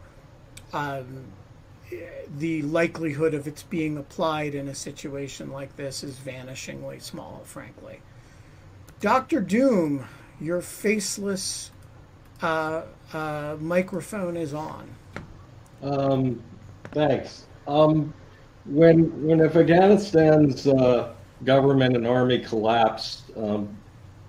um, 0.72 1.24
the 2.38 2.62
likelihood 2.62 3.34
of 3.34 3.46
its 3.46 3.62
being 3.62 3.96
applied 3.96 4.54
in 4.54 4.68
a 4.68 4.74
situation 4.74 5.50
like 5.50 5.76
this 5.76 6.02
is 6.02 6.16
vanishingly 6.16 7.00
small, 7.00 7.42
frankly. 7.44 8.00
Dr. 9.00 9.40
Doom, 9.40 10.04
your 10.40 10.60
faceless 10.60 11.70
uh, 12.40 12.82
uh, 13.12 13.56
microphone 13.60 14.36
is 14.36 14.54
on. 14.54 14.88
Um, 15.82 16.42
thanks. 16.92 17.46
Um, 17.66 18.14
when 18.64 19.26
when 19.26 19.40
Afghanistan's 19.40 20.66
uh, 20.66 21.14
government 21.44 21.96
and 21.96 22.06
army 22.06 22.38
collapsed, 22.38 23.24
um, 23.36 23.76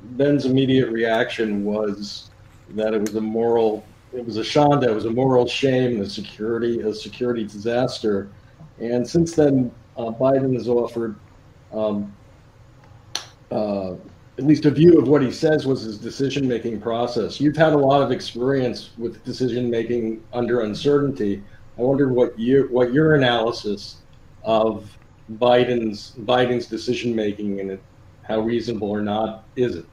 Ben's 0.04 0.46
immediate 0.46 0.90
reaction 0.90 1.64
was 1.64 2.30
that 2.70 2.94
it 2.94 3.02
was 3.02 3.16
a 3.16 3.22
moral, 3.22 3.86
it 4.14 4.26
was 4.26 4.38
a 4.38 4.42
shanda, 4.42 4.84
it 4.84 4.94
was 4.94 5.06
a 5.06 5.12
moral 5.12 5.48
shame, 5.48 6.02
a 6.02 6.10
security, 6.10 6.82
a 6.82 6.94
security 6.94 7.44
disaster. 7.44 8.30
And 8.80 9.08
since 9.08 9.36
then, 9.36 9.72
uh, 9.98 10.12
Biden 10.12 10.54
has 10.56 10.68
offered 10.68 11.16
um, 11.72 12.14
uh, 13.52 13.94
at 14.38 14.44
least 14.46 14.66
a 14.66 14.72
view 14.72 15.00
of 15.00 15.08
what 15.08 15.22
he 15.22 15.32
says 15.32 15.66
was 15.66 15.82
his 15.82 15.98
decision 15.98 16.48
making 16.48 16.82
process. 16.82 17.40
You've 17.40 17.56
had 17.56 17.74
a 17.74 17.78
lot 17.78 18.02
of 18.02 18.12
experience 18.12 18.92
with 18.98 19.24
decision 19.24 19.70
making 19.70 20.24
under 20.34 20.62
uncertainty. 20.62 21.44
I 21.78 21.82
wonder 21.82 22.12
what 22.12 22.38
you 22.38 22.68
what 22.72 22.94
your 22.94 23.16
analysis 23.16 23.98
of 24.44 24.96
Biden's 25.34 26.14
Biden's 26.22 26.68
decision 26.68 27.16
making 27.16 27.60
and 27.60 27.80
how 28.24 28.40
reasonable 28.40 28.90
or 28.90 29.02
not 29.02 29.44
is 29.56 29.76
it? 29.76 29.86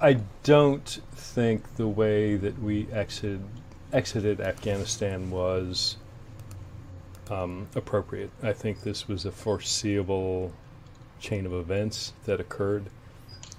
I 0.00 0.20
don't 0.42 1.00
think 1.14 1.76
the 1.76 1.88
way 1.88 2.36
that 2.36 2.60
we 2.60 2.86
exited 2.92 3.42
exited 3.92 4.40
Afghanistan 4.40 5.30
was 5.30 5.96
um, 7.30 7.68
appropriate. 7.74 8.30
I 8.42 8.52
think 8.52 8.82
this 8.82 9.08
was 9.08 9.24
a 9.24 9.32
foreseeable 9.32 10.52
chain 11.20 11.46
of 11.46 11.52
events 11.52 12.12
that 12.24 12.40
occurred. 12.40 12.86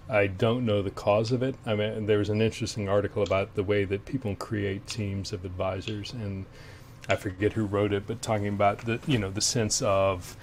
I 0.09 0.27
don't 0.27 0.65
know 0.65 0.81
the 0.81 0.91
cause 0.91 1.31
of 1.31 1.41
it. 1.41 1.55
I 1.65 1.75
mean, 1.75 2.05
there 2.05 2.19
was 2.19 2.29
an 2.29 2.41
interesting 2.41 2.87
article 2.87 3.23
about 3.23 3.55
the 3.55 3.63
way 3.63 3.83
that 3.85 4.05
people 4.05 4.35
create 4.35 4.85
teams 4.85 5.33
of 5.33 5.43
advisors, 5.43 6.13
and 6.13 6.45
I 7.09 7.15
forget 7.15 7.53
who 7.53 7.65
wrote 7.65 7.93
it, 7.93 8.03
but 8.05 8.21
talking 8.21 8.47
about 8.47 8.79
the 8.79 8.99
you 9.07 9.17
know 9.17 9.31
the 9.31 9.41
sense 9.41 9.81
of 9.81 10.37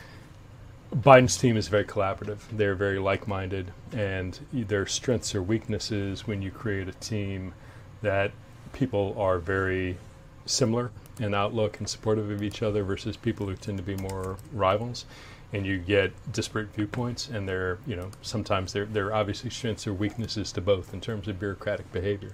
Biden's 0.95 1.37
team 1.37 1.57
is 1.57 1.67
very 1.67 1.85
collaborative. 1.85 2.39
They're 2.53 2.77
very 2.77 3.01
like-minded, 3.01 3.73
and 3.93 4.39
their 4.53 4.87
strengths 4.87 5.35
or 5.35 5.43
weaknesses 5.43 6.27
when 6.27 6.41
you 6.41 6.53
create 6.53 6.87
a 6.87 6.93
team 6.93 7.53
that 8.03 8.31
people 8.73 9.17
are 9.19 9.39
very 9.39 9.97
similar 10.47 10.93
in 11.19 11.35
outlook 11.35 11.79
and 11.79 11.89
supportive 11.89 12.31
of 12.31 12.43
each 12.43 12.63
other 12.63 12.85
versus 12.85 13.17
people 13.17 13.47
who 13.47 13.57
tend 13.57 13.79
to 13.79 13.83
be 13.83 13.97
more 13.97 14.37
rivals 14.53 15.05
and 15.53 15.65
you 15.65 15.79
get 15.79 16.13
disparate 16.33 16.73
viewpoints 16.75 17.29
and 17.29 17.49
they're 17.49 17.79
you 17.87 17.95
know 17.95 18.11
sometimes 18.21 18.73
there 18.73 19.07
are 19.07 19.15
obviously 19.15 19.49
strengths 19.49 19.87
or 19.87 19.95
weaknesses 19.95 20.51
to 20.51 20.61
both 20.61 20.93
in 20.93 21.01
terms 21.01 21.29
of 21.29 21.39
bureaucratic 21.39 21.91
behavior 21.93 22.33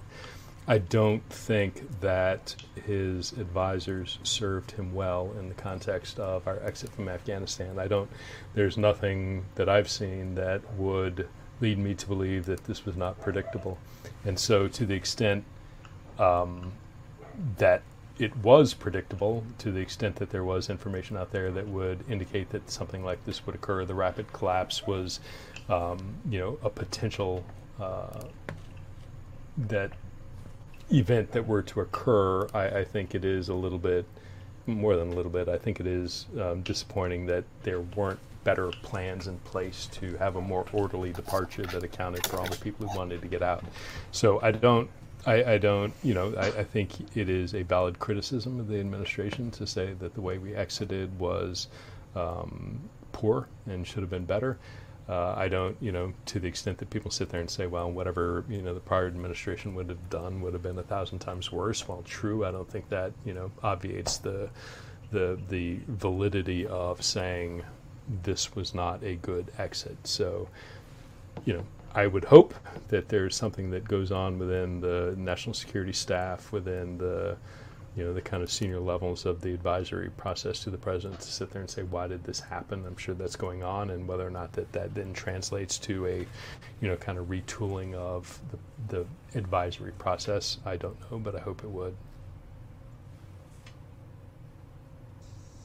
I 0.67 0.77
don't 0.77 1.23
think 1.29 1.99
that 2.01 2.55
his 2.85 3.31
advisors 3.33 4.19
served 4.23 4.71
him 4.71 4.93
well 4.93 5.31
in 5.39 5.49
the 5.49 5.55
context 5.55 6.19
of 6.19 6.47
our 6.47 6.59
exit 6.63 6.91
from 6.91 7.09
Afghanistan. 7.09 7.79
I 7.79 7.87
don't, 7.87 8.09
there's 8.53 8.77
nothing 8.77 9.45
that 9.55 9.67
I've 9.67 9.89
seen 9.89 10.35
that 10.35 10.61
would 10.75 11.27
lead 11.61 11.77
me 11.77 11.95
to 11.95 12.07
believe 12.07 12.45
that 12.45 12.63
this 12.65 12.85
was 12.85 12.95
not 12.95 13.19
predictable. 13.21 13.79
And 14.23 14.37
so, 14.37 14.67
to 14.67 14.85
the 14.85 14.93
extent 14.93 15.43
um, 16.19 16.71
that 17.57 17.81
it 18.19 18.35
was 18.37 18.75
predictable 18.75 19.43
to 19.57 19.71
the 19.71 19.79
extent 19.79 20.17
that 20.17 20.29
there 20.29 20.43
was 20.43 20.69
information 20.69 21.17
out 21.17 21.31
there 21.31 21.51
that 21.51 21.67
would 21.67 22.03
indicate 22.07 22.49
that 22.51 22.69
something 22.69 23.03
like 23.03 23.23
this 23.25 23.45
would 23.45 23.55
occur. 23.55 23.83
The 23.83 23.95
rapid 23.95 24.31
collapse 24.31 24.85
was, 24.85 25.19
um, 25.69 26.15
you 26.29 26.39
know, 26.39 26.59
a 26.63 26.69
potential 26.69 27.43
uh, 27.79 28.25
that 29.57 29.91
event 30.91 31.31
that 31.31 31.47
were 31.47 31.61
to 31.61 31.81
occur. 31.81 32.47
I, 32.53 32.79
I, 32.79 32.83
think 32.83 33.15
it 33.15 33.25
is 33.25 33.49
a 33.49 33.53
little 33.53 33.77
bit 33.77 34.05
more 34.67 34.95
than 34.95 35.11
a 35.11 35.15
little 35.15 35.31
bit. 35.31 35.47
I 35.47 35.57
think 35.57 35.79
it 35.79 35.87
is 35.87 36.25
um, 36.39 36.61
disappointing 36.61 37.25
that 37.27 37.43
there 37.63 37.81
weren't 37.81 38.19
better 38.43 38.71
plans 38.81 39.27
in 39.27 39.37
place 39.39 39.87
to 39.93 40.17
have 40.17 40.35
a 40.35 40.41
more 40.41 40.65
orderly 40.73 41.13
departure 41.13 41.63
that 41.63 41.83
accounted 41.83 42.25
for 42.25 42.39
all 42.39 42.47
the 42.47 42.57
people 42.57 42.87
who 42.87 42.97
wanted 42.97 43.21
to 43.21 43.27
get 43.27 43.43
out. 43.43 43.63
So 44.11 44.39
I 44.41 44.51
don't 44.51 44.89
I, 45.25 45.53
I, 45.53 45.57
don't, 45.59 45.93
you 46.03 46.15
know, 46.15 46.33
I, 46.35 46.47
I, 46.47 46.63
think 46.63 47.15
it 47.15 47.29
is 47.29 47.53
a 47.53 47.61
valid 47.61 47.99
criticism 47.99 48.59
of 48.59 48.67
the 48.67 48.79
administration 48.79 49.51
to 49.51 49.67
say 49.67 49.93
that 49.99 50.15
the 50.15 50.21
way 50.21 50.39
we 50.39 50.55
exited 50.55 51.19
was 51.19 51.67
um, 52.15 52.79
poor 53.11 53.47
and 53.67 53.85
should 53.85 53.99
have 53.99 54.09
been 54.09 54.25
better. 54.25 54.57
Uh, 55.11 55.33
I 55.35 55.49
don't, 55.49 55.75
you 55.81 55.91
know, 55.91 56.13
to 56.27 56.39
the 56.39 56.47
extent 56.47 56.77
that 56.77 56.89
people 56.89 57.11
sit 57.11 57.27
there 57.27 57.41
and 57.41 57.49
say, 57.49 57.67
well, 57.67 57.91
whatever, 57.91 58.45
you 58.47 58.61
know, 58.61 58.73
the 58.73 58.79
prior 58.79 59.07
administration 59.07 59.75
would 59.75 59.89
have 59.89 60.09
done 60.09 60.39
would 60.39 60.53
have 60.53 60.63
been 60.63 60.79
a 60.79 60.83
thousand 60.83 61.19
times 61.19 61.51
worse. 61.51 61.85
While 61.85 62.01
true, 62.03 62.45
I 62.45 62.51
don't 62.51 62.69
think 62.69 62.87
that, 62.87 63.11
you 63.25 63.33
know, 63.33 63.51
obviates 63.61 64.19
the, 64.19 64.49
the, 65.11 65.37
the 65.49 65.79
validity 65.89 66.65
of 66.65 67.03
saying 67.03 67.63
this 68.23 68.55
was 68.55 68.73
not 68.73 69.03
a 69.03 69.15
good 69.15 69.51
exit. 69.57 69.97
So, 70.05 70.47
you 71.43 71.55
know, 71.55 71.65
I 71.93 72.07
would 72.07 72.23
hope 72.23 72.53
that 72.87 73.09
there's 73.09 73.35
something 73.35 73.71
that 73.71 73.83
goes 73.83 74.13
on 74.13 74.39
within 74.39 74.79
the 74.79 75.13
national 75.17 75.55
security 75.55 75.91
staff, 75.91 76.53
within 76.53 76.97
the 76.97 77.35
you 77.95 78.03
know 78.03 78.13
the 78.13 78.21
kind 78.21 78.41
of 78.41 78.51
senior 78.51 78.79
levels 78.79 79.25
of 79.25 79.41
the 79.41 79.53
advisory 79.53 80.09
process 80.11 80.59
to 80.63 80.69
the 80.69 80.77
president 80.77 81.19
to 81.19 81.31
sit 81.31 81.51
there 81.51 81.61
and 81.61 81.69
say 81.69 81.83
why 81.83 82.07
did 82.07 82.23
this 82.23 82.39
happen? 82.39 82.85
I'm 82.85 82.97
sure 82.97 83.15
that's 83.15 83.35
going 83.35 83.63
on 83.63 83.89
and 83.89 84.07
whether 84.07 84.25
or 84.25 84.31
not 84.31 84.53
that 84.53 84.71
that 84.71 84.95
then 84.95 85.13
translates 85.13 85.77
to 85.79 86.07
a 86.07 86.17
you 86.79 86.87
know 86.87 86.95
kind 86.95 87.17
of 87.17 87.27
retooling 87.27 87.93
of 87.95 88.39
the, 88.51 88.57
the 88.95 89.37
advisory 89.37 89.91
process 89.93 90.57
i 90.65 90.75
don't 90.75 90.99
know 91.09 91.17
but 91.17 91.35
i 91.35 91.39
hope 91.39 91.63
it 91.63 91.69
would. 91.69 91.95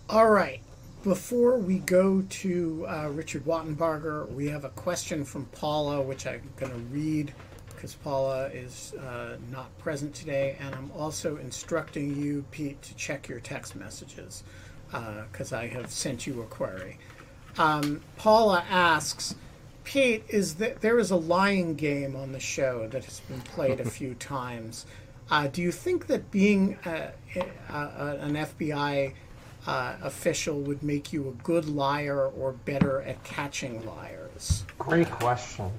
All 0.09 0.31
right. 0.31 0.61
Before 1.03 1.59
we 1.59 1.79
go 1.81 2.23
to 2.23 2.87
uh, 2.89 3.09
Richard 3.13 3.45
Wattenbarger, 3.45 4.31
we 4.31 4.47
have 4.49 4.65
a 4.65 4.69
question 4.71 5.25
from 5.25 5.47
Paula, 5.47 6.01
which 6.01 6.27
I'm 6.27 6.43
going 6.57 6.71
to 6.71 6.79
read 6.79 7.33
because 7.87 8.03
Paula 8.03 8.47
is 8.49 8.95
uh, 8.95 9.37
not 9.53 9.79
present 9.79 10.13
today. 10.13 10.57
And 10.59 10.75
I'm 10.75 10.91
also 10.91 11.37
instructing 11.37 12.21
you, 12.21 12.45
Pete, 12.51 12.83
to 12.83 12.97
check 12.97 13.29
your 13.29 13.39
text 13.39 13.77
messages 13.77 14.43
because 14.91 15.53
uh, 15.53 15.59
I 15.59 15.69
have 15.69 15.89
sent 15.89 16.27
you 16.27 16.43
a 16.43 16.47
query. 16.47 16.99
Um, 17.59 18.03
Paula 18.17 18.65
asks, 18.69 19.37
Pete, 19.85 20.25
is 20.29 20.57
that 20.57 20.81
there 20.81 20.99
is 20.99 21.13
a 21.13 21.17
lying 21.17 21.77
game 21.77 22.17
on 22.17 22.33
the 22.33 22.41
show 22.41 22.89
that 22.89 23.05
has 23.05 23.21
been 23.21 23.41
played 23.43 23.79
a 23.79 23.85
few 23.89 24.15
times. 24.15 24.87
Uh, 25.31 25.47
do 25.47 25.63
you 25.63 25.71
think 25.71 26.09
that 26.09 26.33
being 26.33 26.75
uh, 26.85 27.13
an 27.69 28.35
FBI 28.35 29.15
uh, 29.65 29.95
official 30.03 30.59
would 30.63 30.83
make 30.83 31.13
you 31.13 31.29
a 31.29 31.43
good 31.45 31.69
liar 31.69 32.27
or 32.27 32.51
better 32.51 33.01
at 33.03 33.23
catching 33.23 33.87
liars? 33.87 34.65
Great 34.77 35.09
question. 35.09 35.71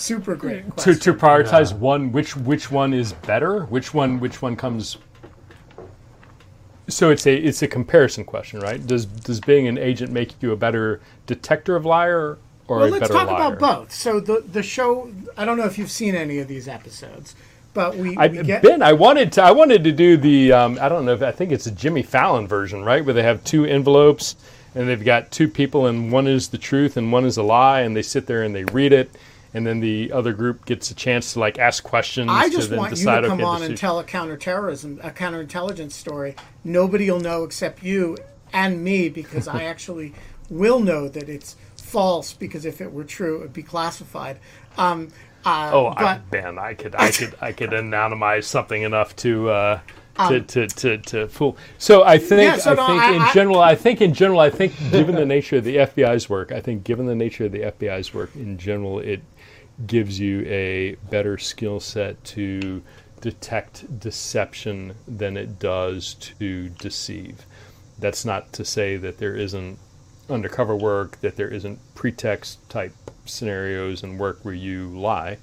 Super 0.00 0.36
great 0.36 0.70
question. 0.70 0.94
To, 0.94 1.00
to 1.00 1.14
prioritize 1.14 1.72
yeah. 1.72 1.78
one, 1.78 2.12
which 2.12 2.36
which 2.36 2.70
one 2.70 2.94
is 2.94 3.12
better? 3.12 3.64
Which 3.64 3.92
one 3.92 4.20
which 4.20 4.40
one 4.40 4.56
comes? 4.56 4.98
So 6.88 7.10
it's 7.10 7.26
a 7.26 7.34
it's 7.34 7.62
a 7.62 7.68
comparison 7.68 8.24
question, 8.24 8.60
right? 8.60 8.84
Does 8.86 9.06
does 9.06 9.40
being 9.40 9.68
an 9.68 9.76
agent 9.78 10.12
make 10.12 10.40
you 10.42 10.52
a 10.52 10.56
better 10.56 11.00
detector 11.26 11.76
of 11.76 11.84
liar 11.84 12.38
or 12.66 12.78
well, 12.78 12.86
a 12.86 12.90
let's 12.90 13.00
better 13.00 13.12
talk 13.12 13.26
liar? 13.28 13.54
about 13.54 13.58
both. 13.58 13.92
So 13.92 14.20
the 14.20 14.44
the 14.52 14.62
show, 14.62 15.10
I 15.36 15.44
don't 15.44 15.58
know 15.58 15.66
if 15.66 15.78
you've 15.78 15.90
seen 15.90 16.14
any 16.14 16.38
of 16.38 16.48
these 16.48 16.68
episodes, 16.68 17.34
but 17.74 17.96
we, 17.96 18.16
I, 18.16 18.28
we 18.28 18.42
get... 18.42 18.62
Ben, 18.62 18.82
I 18.82 18.92
wanted 18.92 19.32
to 19.32 19.42
I 19.42 19.50
wanted 19.50 19.84
to 19.84 19.92
do 19.92 20.16
the 20.16 20.52
um, 20.52 20.78
I 20.80 20.88
don't 20.88 21.04
know 21.04 21.12
if 21.12 21.22
I 21.22 21.32
think 21.32 21.52
it's 21.52 21.66
a 21.66 21.72
Jimmy 21.72 22.02
Fallon 22.02 22.46
version, 22.46 22.84
right, 22.84 23.04
where 23.04 23.14
they 23.14 23.22
have 23.22 23.44
two 23.44 23.64
envelopes 23.64 24.36
and 24.74 24.88
they've 24.88 25.04
got 25.04 25.30
two 25.30 25.48
people 25.48 25.86
and 25.86 26.12
one 26.12 26.26
is 26.26 26.48
the 26.48 26.58
truth 26.58 26.96
and 26.96 27.10
one 27.10 27.24
is 27.24 27.36
a 27.36 27.42
lie, 27.42 27.80
and 27.80 27.96
they 27.96 28.02
sit 28.02 28.26
there 28.26 28.42
and 28.42 28.54
they 28.54 28.64
read 28.64 28.92
it. 28.92 29.10
And 29.58 29.66
then 29.66 29.80
the 29.80 30.12
other 30.12 30.32
group 30.32 30.66
gets 30.66 30.92
a 30.92 30.94
chance 30.94 31.32
to 31.32 31.40
like 31.40 31.58
ask 31.58 31.82
questions. 31.82 32.30
I 32.30 32.48
just 32.48 32.70
to 32.70 32.76
want 32.76 32.96
you 32.96 33.04
to 33.04 33.26
come 33.26 33.42
on 33.42 33.64
and 33.64 33.76
tell 33.76 33.98
a 33.98 34.04
counterterrorism, 34.04 35.00
a 35.02 35.10
counterintelligence 35.10 35.90
story. 35.90 36.36
Nobody 36.62 37.10
will 37.10 37.18
know 37.18 37.42
except 37.42 37.82
you 37.82 38.16
and 38.52 38.84
me 38.84 39.08
because 39.08 39.48
I 39.48 39.64
actually 39.64 40.14
will 40.48 40.78
know 40.78 41.08
that 41.08 41.28
it's 41.28 41.56
false 41.76 42.32
because 42.32 42.64
if 42.64 42.80
it 42.80 42.92
were 42.92 43.02
true, 43.02 43.38
it 43.38 43.40
would 43.40 43.52
be 43.52 43.64
classified. 43.64 44.38
Um, 44.76 45.08
uh, 45.44 45.72
oh, 45.74 45.92
but, 45.96 46.04
I, 46.04 46.18
Ben, 46.30 46.56
I 46.56 46.74
could, 46.74 46.94
I 46.94 47.10
could, 47.10 47.34
I 47.40 47.50
could 47.50 47.70
anonymize 47.70 48.44
something 48.44 48.82
enough 48.82 49.16
to, 49.16 49.50
uh, 49.50 49.80
to, 50.14 50.22
um, 50.22 50.44
to, 50.44 50.68
to, 50.68 50.98
to, 50.98 51.26
fool. 51.26 51.56
So 51.78 52.04
I 52.04 52.18
think, 52.18 52.42
yeah, 52.42 52.58
so 52.58 52.70
I 52.70 52.74
no, 52.76 52.86
think 52.86 53.02
I, 53.02 53.12
in 53.12 53.22
I, 53.22 53.32
general, 53.32 53.58
I 53.58 53.74
think 53.74 54.00
in 54.00 54.14
general, 54.14 54.38
I 54.38 54.50
think 54.50 54.72
given 54.92 55.16
the 55.16 55.26
nature 55.26 55.56
of 55.56 55.64
the 55.64 55.78
FBI's 55.78 56.30
work, 56.30 56.52
I 56.52 56.60
think 56.60 56.84
given 56.84 57.06
the 57.06 57.16
nature 57.16 57.46
of 57.46 57.50
the 57.50 57.62
FBI's 57.62 58.14
work 58.14 58.36
in 58.36 58.56
general, 58.56 59.00
it 59.00 59.20
gives 59.86 60.18
you 60.18 60.44
a 60.46 60.96
better 61.10 61.38
skill 61.38 61.80
set 61.80 62.22
to 62.24 62.82
detect 63.20 64.00
deception 64.00 64.94
than 65.06 65.36
it 65.36 65.58
does 65.58 66.14
to 66.14 66.68
deceive. 66.68 67.44
That's 67.98 68.24
not 68.24 68.52
to 68.54 68.64
say 68.64 68.96
that 68.96 69.18
there 69.18 69.34
isn't 69.34 69.78
undercover 70.30 70.76
work, 70.76 71.20
that 71.20 71.36
there 71.36 71.48
isn't 71.48 71.78
pretext 71.94 72.68
type 72.68 72.92
scenarios 73.24 74.02
and 74.02 74.18
work 74.18 74.38
where 74.42 74.54
you 74.54 74.88
lie, 74.88 75.38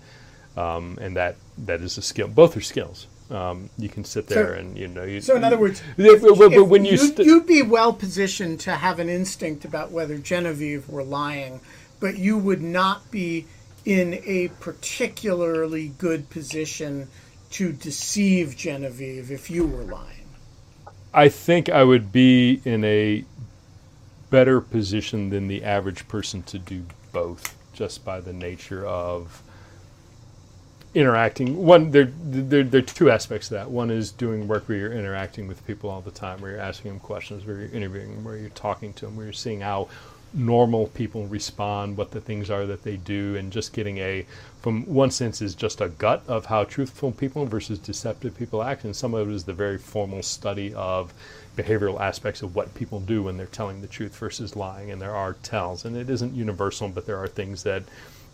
um, 0.56 0.98
and 1.02 1.16
that 1.16 1.36
that 1.58 1.82
is 1.82 1.98
a 1.98 2.02
skill. 2.02 2.28
Both 2.28 2.56
are 2.56 2.62
skills. 2.62 3.08
Um, 3.30 3.72
you 3.78 3.90
can 3.90 4.06
sit 4.06 4.28
there 4.28 4.54
so, 4.54 4.60
and 4.60 4.78
you 4.78 4.88
know. 4.88 5.04
You, 5.04 5.20
so 5.20 5.36
in 5.36 5.44
other 5.44 5.58
words, 5.58 5.82
if, 5.98 6.24
if 6.24 6.68
when 6.68 6.86
you 6.86 6.98
st- 6.98 7.26
you'd 7.26 7.48
be 7.48 7.64
well 7.64 7.92
positioned 7.92 8.60
to 8.62 8.76
have 8.76 9.00
an 9.00 9.10
instinct 9.10 9.66
about 9.66 9.92
whether 9.92 10.18
Genevieve 10.18 10.88
were 10.88 11.04
lying, 11.04 11.60
but 12.00 12.18
you 12.18 12.38
would 12.38 12.62
not 12.62 13.10
be 13.10 13.48
in 13.86 14.22
a 14.26 14.50
particularly 14.60 15.90
good 15.90 16.30
position 16.30 17.08
to 17.52 17.72
deceive 17.72 18.58
Genevieve 18.58 19.32
if 19.32 19.50
you 19.50 19.66
were 19.66 19.84
lying. 19.84 20.26
I 21.14 21.30
think 21.30 21.70
I 21.70 21.84
would 21.84 22.12
be 22.12 22.62
in 22.66 22.84
a 22.84 23.24
better 24.30 24.60
position 24.60 25.30
than 25.30 25.48
the 25.48 25.64
average 25.64 26.08
person 26.08 26.44
to 26.44 26.60
do 26.60 26.84
both 27.14 27.56
just 27.74 28.04
by 28.04 28.20
the 28.20 28.34
nature 28.34 28.86
of 28.86 29.42
interacting. 30.94 31.58
One, 31.58 31.92
there, 31.92 32.12
there, 32.24 32.64
there 32.64 32.80
are 32.80 32.86
two 32.86 33.12
aspects 33.12 33.50
to 33.50 33.56
that. 33.56 33.70
One 33.70 33.92
is 33.92 34.12
doing 34.12 34.48
work 34.48 34.68
where 34.68 34.78
you're 34.78 34.94
interacting 34.94 35.48
with 35.48 35.66
people 35.68 35.90
all 35.90 36.02
the 36.02 36.12
time, 36.12 36.42
where 36.42 36.52
you're 36.52 36.60
asking 36.60 36.92
them 36.92 37.00
questions, 37.00 37.46
where 37.46 37.60
you're 37.60 37.70
interviewing 37.70 38.16
them, 38.16 38.24
where 38.24 38.38
you're 38.38 38.50
talking 38.50 38.94
to 38.94 39.06
them, 39.06 39.16
where 39.16 39.26
you're 39.26 39.34
seeing 39.34 39.62
how 39.62 39.90
normal 40.36 40.88
people 40.88 41.26
respond, 41.28 41.96
what 41.98 42.12
the 42.12 42.20
things 42.20 42.50
are 42.50 42.66
that 42.66 42.84
they 42.84 42.98
do, 42.98 43.36
and 43.38 43.52
just 43.52 43.74
getting 43.74 43.98
a, 44.00 44.26
from 44.62 44.86
one 44.86 45.10
sense, 45.10 45.42
is 45.42 45.56
just 45.56 45.82
a 45.82 45.90
gut 45.90 46.22
of 46.28 46.46
how 46.46 46.64
truthful 46.66 47.12
people 47.12 47.46
versus 47.46 47.80
deceptive 47.80 48.38
people 48.38 48.62
act, 48.62 48.84
and 48.84 48.96
some 48.96 49.14
of 49.14 49.30
it 49.30 49.34
is 49.34 49.46
the 49.46 49.54
very 49.54 49.78
formal 49.78 50.22
study 50.22 50.74
of 50.74 51.14
behavioral 51.56 52.00
aspects 52.00 52.42
of 52.42 52.54
what 52.54 52.74
people 52.76 53.00
do 53.00 53.24
when 53.24 53.38
they're 53.38 53.46
telling 53.48 53.82
the 53.82 53.88
truth 53.88 54.16
versus 54.18 54.56
lying, 54.56 54.92
and 54.92 55.02
there 55.02 55.16
are 55.16 55.34
tells, 55.42 55.86
and 55.86 55.96
it 55.96 56.10
isn't 56.10 56.36
universal, 56.36 56.90
but 56.90 57.06
there 57.06 57.18
are 57.18 57.28
things 57.28 57.64
that, 57.64 57.84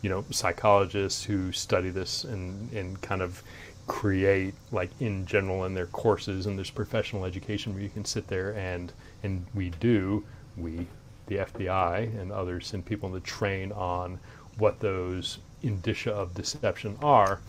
you 0.01 0.09
know, 0.09 0.25
psychologists 0.31 1.23
who 1.23 1.51
study 1.51 1.91
this 1.91 2.23
and 2.23 2.71
and 2.73 2.99
kind 3.01 3.21
of 3.21 3.43
create 3.87 4.53
like 4.71 4.89
in 4.99 5.25
general 5.25 5.65
in 5.65 5.73
their 5.73 5.87
courses 5.87 6.45
and 6.45 6.57
there's 6.57 6.69
professional 6.69 7.25
education 7.25 7.73
where 7.73 7.81
you 7.81 7.89
can 7.89 8.05
sit 8.05 8.27
there 8.27 8.55
and 8.55 8.93
and 9.23 9.45
we 9.53 9.69
do 9.81 10.23
we 10.55 10.87
the 11.31 11.37
FBI 11.37 12.19
and 12.19 12.29
others 12.31 12.67
send 12.67 12.85
people 12.85 13.07
in 13.07 13.15
to 13.15 13.25
train 13.25 13.71
on 13.71 14.19
what 14.57 14.81
those 14.81 15.37
indicia 15.63 16.13
of 16.13 16.33
deception 16.33 16.97
are. 17.01 17.39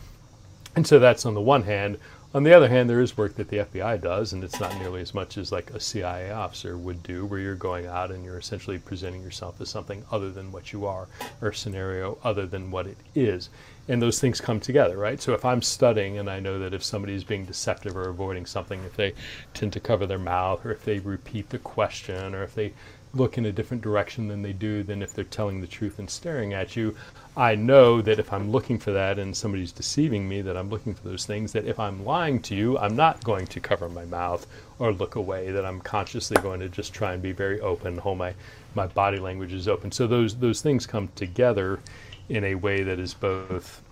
And 0.76 0.86
so 0.86 1.00
that's 1.00 1.26
on 1.26 1.34
the 1.34 1.40
one 1.40 1.64
hand. 1.64 1.98
On 2.34 2.44
the 2.44 2.54
other 2.54 2.68
hand, 2.68 2.88
there 2.88 3.00
is 3.00 3.18
work 3.18 3.34
that 3.36 3.48
the 3.48 3.58
FBI 3.58 4.00
does, 4.00 4.32
and 4.32 4.42
it's 4.42 4.58
not 4.58 4.74
nearly 4.78 5.02
as 5.02 5.12
much 5.12 5.36
as 5.36 5.52
like 5.52 5.70
a 5.72 5.80
CIA 5.80 6.30
officer 6.30 6.78
would 6.78 7.02
do, 7.02 7.26
where 7.26 7.40
you're 7.40 7.54
going 7.56 7.86
out 7.86 8.10
and 8.10 8.24
you're 8.24 8.38
essentially 8.38 8.78
presenting 8.78 9.22
yourself 9.22 9.60
as 9.60 9.68
something 9.68 10.02
other 10.10 10.30
than 10.30 10.50
what 10.50 10.72
you 10.72 10.86
are, 10.86 11.08
or 11.42 11.48
a 11.48 11.54
scenario 11.54 12.16
other 12.24 12.46
than 12.46 12.70
what 12.70 12.86
it 12.86 12.96
is. 13.14 13.50
And 13.88 14.00
those 14.00 14.18
things 14.18 14.40
come 14.40 14.60
together, 14.60 14.96
right? 14.96 15.20
So 15.20 15.34
if 15.34 15.44
I'm 15.44 15.60
studying 15.60 16.16
and 16.16 16.30
I 16.30 16.40
know 16.40 16.58
that 16.60 16.72
if 16.72 16.82
somebody's 16.82 17.24
being 17.24 17.44
deceptive 17.44 17.96
or 17.96 18.08
avoiding 18.08 18.46
something, 18.46 18.82
if 18.84 18.96
they 18.96 19.12
tend 19.52 19.74
to 19.74 19.80
cover 19.80 20.06
their 20.06 20.18
mouth, 20.18 20.64
or 20.64 20.70
if 20.70 20.86
they 20.86 21.00
repeat 21.00 21.50
the 21.50 21.58
question, 21.58 22.34
or 22.34 22.44
if 22.44 22.54
they 22.54 22.72
look 23.14 23.36
in 23.36 23.46
a 23.46 23.52
different 23.52 23.82
direction 23.82 24.28
than 24.28 24.42
they 24.42 24.52
do 24.52 24.82
than 24.82 25.02
if 25.02 25.12
they're 25.12 25.24
telling 25.24 25.60
the 25.60 25.66
truth 25.66 25.98
and 25.98 26.08
staring 26.08 26.54
at 26.54 26.76
you. 26.76 26.96
I 27.36 27.54
know 27.54 28.00
that 28.02 28.18
if 28.18 28.32
I'm 28.32 28.50
looking 28.50 28.78
for 28.78 28.92
that 28.92 29.18
and 29.18 29.36
somebody's 29.36 29.72
deceiving 29.72 30.28
me, 30.28 30.40
that 30.42 30.56
I'm 30.56 30.70
looking 30.70 30.94
for 30.94 31.08
those 31.08 31.26
things, 31.26 31.52
that 31.52 31.66
if 31.66 31.78
I'm 31.78 32.04
lying 32.04 32.40
to 32.42 32.54
you, 32.54 32.78
I'm 32.78 32.96
not 32.96 33.22
going 33.24 33.46
to 33.48 33.60
cover 33.60 33.88
my 33.88 34.04
mouth 34.06 34.46
or 34.78 34.92
look 34.92 35.16
away, 35.16 35.50
that 35.50 35.64
I'm 35.64 35.80
consciously 35.80 36.36
going 36.42 36.60
to 36.60 36.68
just 36.68 36.94
try 36.94 37.12
and 37.12 37.22
be 37.22 37.32
very 37.32 37.60
open, 37.60 37.98
hold 37.98 38.18
my, 38.18 38.34
my 38.74 38.86
body 38.86 39.18
language 39.18 39.52
is 39.52 39.68
open. 39.68 39.92
So 39.92 40.06
those, 40.06 40.36
those 40.36 40.62
things 40.62 40.86
come 40.86 41.08
together 41.14 41.80
in 42.28 42.44
a 42.44 42.54
way 42.54 42.82
that 42.82 42.98
is 42.98 43.14
both, 43.14 43.82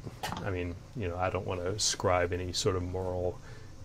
I 0.45 0.51
mean, 0.51 0.75
you 0.97 1.09
know, 1.09 1.17
I 1.17 1.31
don't 1.31 1.47
want 1.47 1.61
to 1.61 1.69
ascribe 1.69 2.33
any 2.33 2.53
sort 2.53 2.77
of 2.77 2.83
moral 2.83 3.39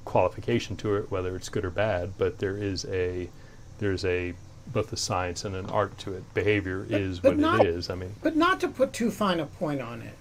qualification 0.06 0.78
to 0.78 0.96
it, 0.96 1.12
whether 1.12 1.36
it's 1.36 1.50
good 1.50 1.66
or 1.66 1.72
bad, 1.72 2.14
but 2.18 2.40
there 2.40 2.58
is 2.58 2.86
a, 2.86 3.30
there's 3.80 4.06
a 4.06 4.34
both 4.68 4.92
a 4.94 4.98
science 4.98 5.46
and 5.46 5.56
an 5.56 5.66
art 5.68 5.98
to 6.00 6.14
it. 6.14 6.24
Behavior 6.34 6.86
is 6.90 7.20
but 7.20 7.30
what 7.34 7.38
not- 7.40 7.60
it 7.62 7.68
is. 7.68 7.90
I 7.90 7.96
mean, 7.96 8.16
But 8.22 8.36
not 8.36 8.60
to 8.62 8.68
put 8.68 8.94
too 8.94 9.12
fine 9.12 9.40
a 9.40 9.46
point 9.46 9.82
on 9.82 10.02
it. 10.02 10.16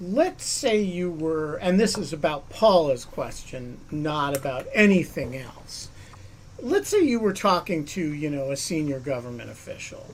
Let's 0.00 0.44
say 0.44 0.78
you 0.80 1.10
were, 1.10 1.56
and 1.56 1.80
this 1.80 1.96
is 1.96 2.12
about 2.12 2.50
Paula's 2.50 3.04
question, 3.06 3.78
not 3.90 4.36
about 4.36 4.66
anything 4.74 5.34
else. 5.36 5.88
Let's 6.60 6.88
say 6.90 7.00
you 7.02 7.18
were 7.18 7.32
talking 7.32 7.84
to, 7.86 8.00
you 8.02 8.28
know, 8.28 8.50
a 8.50 8.56
senior 8.56 8.98
government 9.00 9.48
official, 9.50 10.06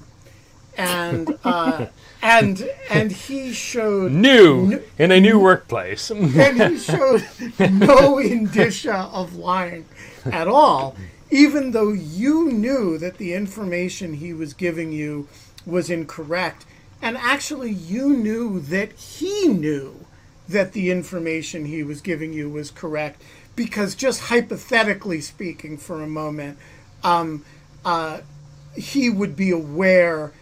and 0.77 1.37
uh, 1.45 1.87
and 2.23 2.69
and 2.91 3.11
he 3.11 3.53
showed 3.53 4.13
new 4.13 4.73
n- 4.75 4.83
in 4.99 5.11
a 5.13 5.21
new 5.21 5.39
workplace. 5.41 6.11
and 6.11 6.31
he 6.63 6.79
showed 6.79 7.27
no 7.73 8.19
indicia 8.19 8.95
of 9.13 9.35
lying 9.35 9.85
at 10.27 10.47
all, 10.47 10.97
even 11.33 11.71
though 11.71 11.93
you 11.93 12.53
knew 12.53 12.99
that 12.99 13.17
the 13.17 13.33
information 13.33 14.13
he 14.13 14.35
was 14.35 14.53
giving 14.53 14.93
you 14.93 15.27
was 15.65 15.89
incorrect. 15.89 16.67
And 17.01 17.17
actually, 17.17 17.71
you 17.71 18.11
knew 18.11 18.61
that 18.61 18.93
he 18.93 19.49
knew 19.49 20.05
that 20.47 20.75
the 20.75 20.91
information 20.91 21.65
he 21.65 21.83
was 21.83 22.03
giving 22.03 22.35
you 22.35 22.51
was 22.51 22.71
correct, 22.71 23.23
because 23.57 23.95
just 23.95 24.25
hypothetically 24.25 25.23
speaking, 25.23 25.79
for 25.79 26.03
a 26.03 26.07
moment, 26.07 26.59
um, 27.03 27.47
uh, 27.83 28.21
he 28.77 29.09
would 29.09 29.35
be 29.35 29.51
aware 29.51 30.33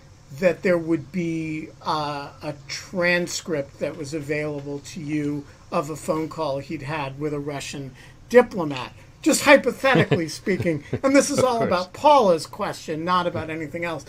that 0.41 0.65
there 0.65 0.79
would 0.79 1.13
be 1.13 1.69
uh, 1.87 2.31
a 2.43 2.55
transcript 2.67 3.79
that 3.79 3.97
was 3.97 4.13
available 4.13 4.81
to 4.81 5.01
you 5.01 5.45
of 5.71 5.89
a 5.89 5.97
phone 5.97 6.29
call 6.29 6.59
he'd 6.59 6.83
had 6.83 7.21
with 7.21 7.33
a 7.33 7.39
Russian 7.39 7.93
diplomat. 8.29 8.93
Just 9.23 9.43
hypothetically 9.45 10.29
speaking, 10.41 10.85
and 11.03 11.15
this 11.15 11.31
is 11.31 11.41
all 11.41 11.59
course. 11.59 11.67
about 11.69 11.93
Paula's 11.93 12.47
question, 12.47 13.05
not 13.05 13.27
about 13.27 13.51
anything 13.51 13.85
else. 13.85 14.05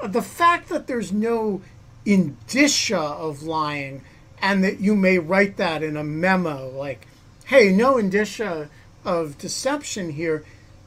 Uh, 0.00 0.06
The 0.08 0.22
fact 0.22 0.68
that 0.70 0.86
there's 0.86 1.12
no 1.12 1.60
indicia 2.06 2.98
of 2.98 3.42
lying, 3.42 4.02
and 4.40 4.62
that 4.64 4.80
you 4.80 4.94
may 4.94 5.18
write 5.18 5.56
that 5.58 5.82
in 5.82 5.96
a 5.96 6.04
memo, 6.04 6.68
like, 6.70 7.06
hey, 7.46 7.70
no 7.72 7.98
indicia 7.98 8.68
of 9.04 9.36
deception 9.38 10.10
here, 10.12 10.44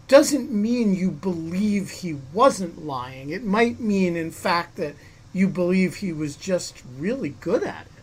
doesn't 0.07 0.51
mean 0.51 0.95
you 0.95 1.11
believe 1.11 1.89
he 1.89 2.17
wasn't 2.33 2.85
lying. 2.85 3.29
It 3.29 3.43
might 3.43 3.79
mean, 3.79 4.15
in 4.15 4.31
fact, 4.31 4.77
that 4.77 4.95
you 5.33 5.47
believe 5.47 5.95
he 5.95 6.13
was 6.13 6.35
just 6.35 6.81
really 6.97 7.29
good 7.29 7.63
at 7.63 7.85
it. 7.87 7.96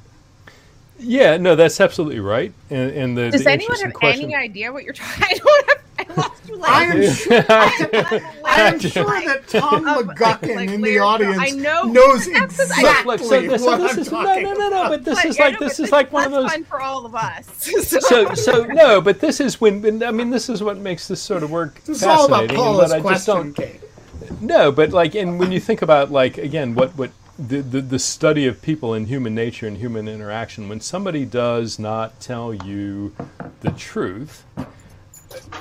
Yeah, 0.99 1.37
no, 1.37 1.55
that's 1.57 1.81
absolutely 1.81 2.21
right. 2.21 2.53
And, 2.71 2.91
and 2.93 3.17
the, 3.19 3.31
Does 3.31 3.45
the 3.45 3.51
anyone 3.51 3.79
have 3.81 3.93
question. 3.95 4.25
any 4.27 4.35
idea 4.35 4.73
what 4.73 4.85
you're 4.85 4.93
talking? 4.95 5.25
I 5.31 5.35
don't 5.39 5.69
have. 5.69 5.81
I 5.97 6.15
lost 6.17 6.49
you. 6.49 6.59
I 6.65 6.85
am 6.85 7.15
sure, 7.15 7.45
I 8.45 8.61
am 8.63 8.79
sure 8.81 9.05
that 9.05 9.47
Tom 9.47 9.85
McGuckin 9.85 10.57
like, 10.57 10.69
in 10.71 10.81
the 10.81 10.99
audience 10.99 11.39
I 11.39 11.51
know- 11.51 11.85
knows 11.85 12.27
that's 12.31 12.57
'cause 12.57 12.71
I- 12.73 12.81
exactly 12.81 13.17
Look, 13.17 13.21
so 13.21 13.41
this, 13.41 13.63
so 13.63 13.67
what 13.71 13.77
this 13.81 13.93
I'm 13.93 13.99
is 14.01 14.11
no, 14.13 14.23
talking 14.25 14.43
no, 14.43 14.53
no, 14.55 14.59
no. 14.59 14.67
about. 14.69 14.89
But 14.91 15.05
this 15.05 15.15
But, 15.15 15.27
is 15.27 15.39
like 15.39 15.61
no, 15.61 15.67
this 15.69 15.81
is 15.81 15.93
like 15.93 16.13
one 16.13 16.25
of 16.25 16.33
those. 16.33 16.51
fun 16.51 16.65
for 16.65 16.81
all 16.81 17.07
of 17.07 17.15
us. 17.15 17.71
So, 17.85 18.35
so 18.35 18.65
no, 18.65 19.01
but 19.01 19.21
this 19.21 19.41
is 19.41 19.61
when, 19.61 19.83
when 19.83 20.03
I 20.03 20.11
mean, 20.11 20.31
this 20.31 20.49
is 20.49 20.63
what 20.63 20.79
makes 20.79 21.07
this 21.09 21.23
sort 21.23 21.43
of 21.45 21.51
work 21.51 21.83
This 21.85 21.99
is 21.99 22.03
all 22.03 22.27
about 22.27 22.49
fascinating. 22.49 22.57
and 22.57 22.65
Paula's 22.65 22.91
what 22.91 22.93
I 22.93 23.15
just 23.15 23.27
question, 23.27 23.53
don't, 23.53 23.55
Kate. 23.55 24.41
No, 24.41 24.73
but 24.73 24.91
like, 24.91 25.15
and 25.15 25.39
when 25.39 25.53
you 25.53 25.61
think 25.61 25.83
about 25.83 26.11
like 26.11 26.39
again, 26.39 26.75
what 26.75 26.91
what 26.99 27.11
the, 27.39 27.63
the 27.63 27.81
the 27.81 27.99
study 27.99 28.47
of 28.47 28.63
people 28.63 28.95
and 28.95 29.09
human 29.09 29.35
nature 29.35 29.67
and 29.67 29.79
human 29.79 30.09
interaction, 30.09 30.69
when 30.69 30.81
somebody 30.81 31.25
does 31.25 31.79
not 31.79 32.21
tell 32.21 32.55
you 32.55 33.15
the 33.61 33.73
truth, 33.73 34.45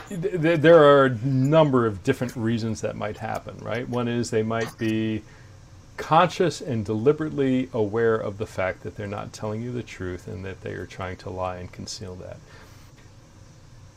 th- 0.10 0.42
th- 0.42 0.60
there 0.60 0.84
are 0.84 1.06
a 1.06 1.16
number 1.26 1.86
of 1.86 2.04
different 2.04 2.36
reasons 2.36 2.82
that 2.82 2.96
might 2.96 3.18
happen. 3.18 3.58
Right? 3.60 3.88
One 3.90 4.08
is 4.08 4.30
they 4.30 4.44
might 4.44 4.78
be 4.78 5.24
conscious 5.98 6.62
and 6.62 6.86
deliberately 6.86 7.70
aware 7.74 8.16
of 8.16 8.38
the 8.38 8.48
fact 8.48 8.84
that 8.84 8.96
they're 8.96 9.08
not 9.08 9.32
telling 9.32 9.62
you 9.62 9.72
the 9.72 9.84
truth 9.84 10.28
and 10.28 10.44
that 10.44 10.62
they 10.62 10.74
are 10.74 10.88
trying 10.88 11.18
to 11.18 11.30
lie 11.30 11.58
and 11.58 11.72
conceal 11.72 12.16
that 12.16 12.38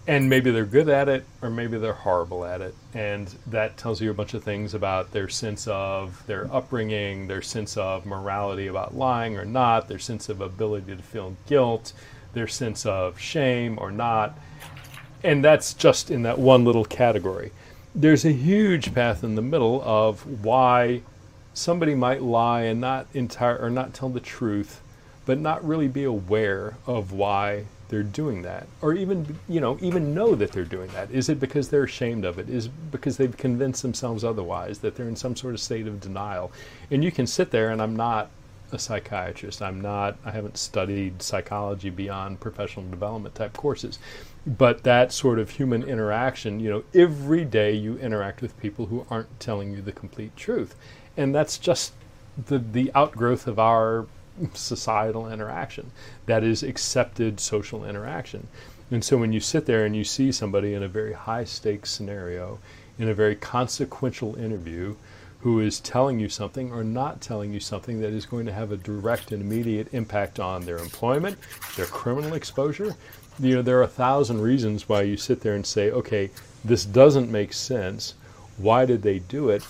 and 0.07 0.29
maybe 0.29 0.51
they're 0.51 0.65
good 0.65 0.89
at 0.89 1.09
it 1.09 1.25
or 1.43 1.51
maybe 1.51 1.79
they're 1.79 1.93
horrible 1.93 2.45
at 2.45 2.61
it. 2.61 2.75
And 2.95 3.33
that 3.47 3.77
tells 3.77 4.01
you 4.01 4.11
a 4.11 4.15
bunch 4.15 4.35
of 4.35 4.45
things 4.45 4.75
about 4.75 5.13
their 5.13 5.29
sense 5.29 5.67
of 5.67 6.25
their 6.27 6.53
upbringing 6.53 7.27
their 7.27 7.43
sense 7.43 7.77
of 7.77 8.07
morality 8.07 8.69
about 8.69 8.95
lying 8.95 9.37
or 9.37 9.45
not 9.45 9.89
their 9.89 9.99
sense 9.99 10.29
of 10.29 10.41
ability 10.41 10.97
to 10.97 11.03
feel 11.03 11.37
guilt 11.47 11.93
their 12.35 12.47
sense 12.47 12.87
of 12.87 13.19
shame 13.19 13.79
or 13.81 13.91
not. 13.91 14.39
And 15.25 15.45
that's 15.45 15.75
just 15.75 16.11
in 16.11 16.23
that 16.23 16.39
one 16.39 16.65
little 16.65 16.85
category. 16.85 17.51
There's 17.95 18.25
a 18.25 18.33
huge 18.33 18.95
path 18.95 19.25
in 19.25 19.35
the 19.35 19.43
middle 19.43 19.83
of 19.85 20.45
why 20.45 21.01
somebody 21.55 21.95
might 21.95 22.23
lie 22.23 22.63
and 22.63 22.81
not 22.81 23.07
entire 23.15 23.57
or 23.57 23.71
not 23.71 23.95
tell 23.95 24.11
the 24.11 24.21
truth 24.21 24.83
but 25.25 25.39
not 25.39 25.67
really 25.67 25.89
be 25.89 26.05
aware 26.05 26.77
of 26.87 27.13
why 27.13 27.65
they're 27.89 28.03
doing 28.03 28.43
that 28.43 28.66
or 28.82 28.95
even 28.95 29.39
you 29.49 29.61
know 29.61 29.78
even 29.80 30.14
know 30.14 30.34
that 30.34 30.53
they're 30.53 30.64
doing 30.64 30.91
that. 30.91 31.11
Is 31.11 31.28
it 31.28 31.39
because 31.39 31.68
they're 31.68 31.84
ashamed 31.84 32.24
of 32.24 32.39
it? 32.39 32.49
Is 32.49 32.66
it 32.66 32.91
because 32.91 33.16
they've 33.16 33.37
convinced 33.37 33.82
themselves 33.82 34.24
otherwise 34.24 34.78
that 34.78 34.97
they're 34.97 35.09
in 35.09 35.16
some 35.16 35.37
sort 35.37 35.55
of 35.55 35.61
state 35.61 35.87
of 35.87 36.01
denial? 36.01 36.51
And 36.91 37.05
you 37.05 37.12
can 37.12 37.26
sit 37.26 37.51
there 37.51 37.70
and 37.70 37.80
i'm 37.80 37.97
not 37.97 38.30
a 38.72 38.78
psychiatrist. 38.78 39.62
I'm 39.62 39.80
not 39.80 40.16
i 40.24 40.30
haven't 40.30 40.57
studied 40.57 41.22
psychology 41.22 41.91
beyond 41.91 42.41
professional 42.41 42.89
development 42.89 43.34
type 43.34 43.53
courses. 43.57 43.99
But 44.47 44.84
that 44.84 45.12
sort 45.12 45.39
of 45.39 45.51
human 45.51 45.82
interaction 45.82 46.61
you 46.61 46.70
know 46.70 46.84
every 46.95 47.45
day 47.45 47.72
you 47.72 47.99
interact 47.99 48.43
with 48.43 48.59
people 48.59 48.87
who 48.87 49.07
aren't 49.11 49.39
telling 49.39 49.72
you 49.72 49.82
the 49.82 49.93
complete 49.93 50.37
truth. 50.37 50.74
And 51.16 51.34
that's 51.34 51.59
just 51.59 51.93
the 52.47 52.59
the 52.59 52.91
outgrowth 52.95 53.47
of 53.47 53.59
our 53.59 54.07
societal 54.55 55.30
interaction 55.30 55.91
that 56.26 56.45
is 56.45 56.62
accepted 56.62 57.41
social 57.41 57.84
interaction. 57.84 58.47
And 58.91 59.05
so 59.05 59.16
when 59.16 59.32
you 59.32 59.41
sit 59.41 59.66
there 59.66 59.84
and 59.84 59.97
you 59.97 60.05
see 60.05 60.30
somebody 60.30 60.74
in 60.74 60.82
a 60.82 60.89
very 60.89 61.12
high 61.12 61.45
stakes 61.45 61.91
scenario 61.91 62.59
in 62.99 63.09
a 63.09 63.14
very 63.14 63.34
consequential 63.34 64.37
interview 64.37 64.95
who 65.41 65.61
is 65.61 65.80
telling 65.80 66.18
you 66.18 66.28
something 66.28 66.72
or 66.72 66.82
not 66.82 67.20
telling 67.20 67.53
you 67.53 67.61
something 67.61 68.01
that 68.01 68.12
is 68.12 68.26
going 68.26 68.47
to 68.47 68.53
have 68.53 68.72
a 68.72 68.76
direct 68.76 69.32
and 69.32 69.43
immediate 69.43 69.93
impact 69.93 70.41
on 70.41 70.64
their 70.64 70.78
employment 70.78 71.39
their 71.76 71.87
criminal 71.87 72.34
exposure 72.34 72.97
you 73.39 73.55
know 73.55 73.62
there 73.62 73.78
are 73.78 73.82
a 73.82 73.89
thousand 73.89 74.41
reasons 74.41 74.89
why 74.89 75.03
you 75.03 75.16
sit 75.16 75.43
there 75.43 75.55
and 75.55 75.66
say 75.66 75.91
okay 75.91 76.30
this 76.66 76.84
doesn't 76.84 77.30
make 77.30 77.53
sense. 77.53 78.14
Why 78.57 78.87
did 78.87 79.03
they 79.03 79.20
do 79.20 79.51
it 79.51 79.62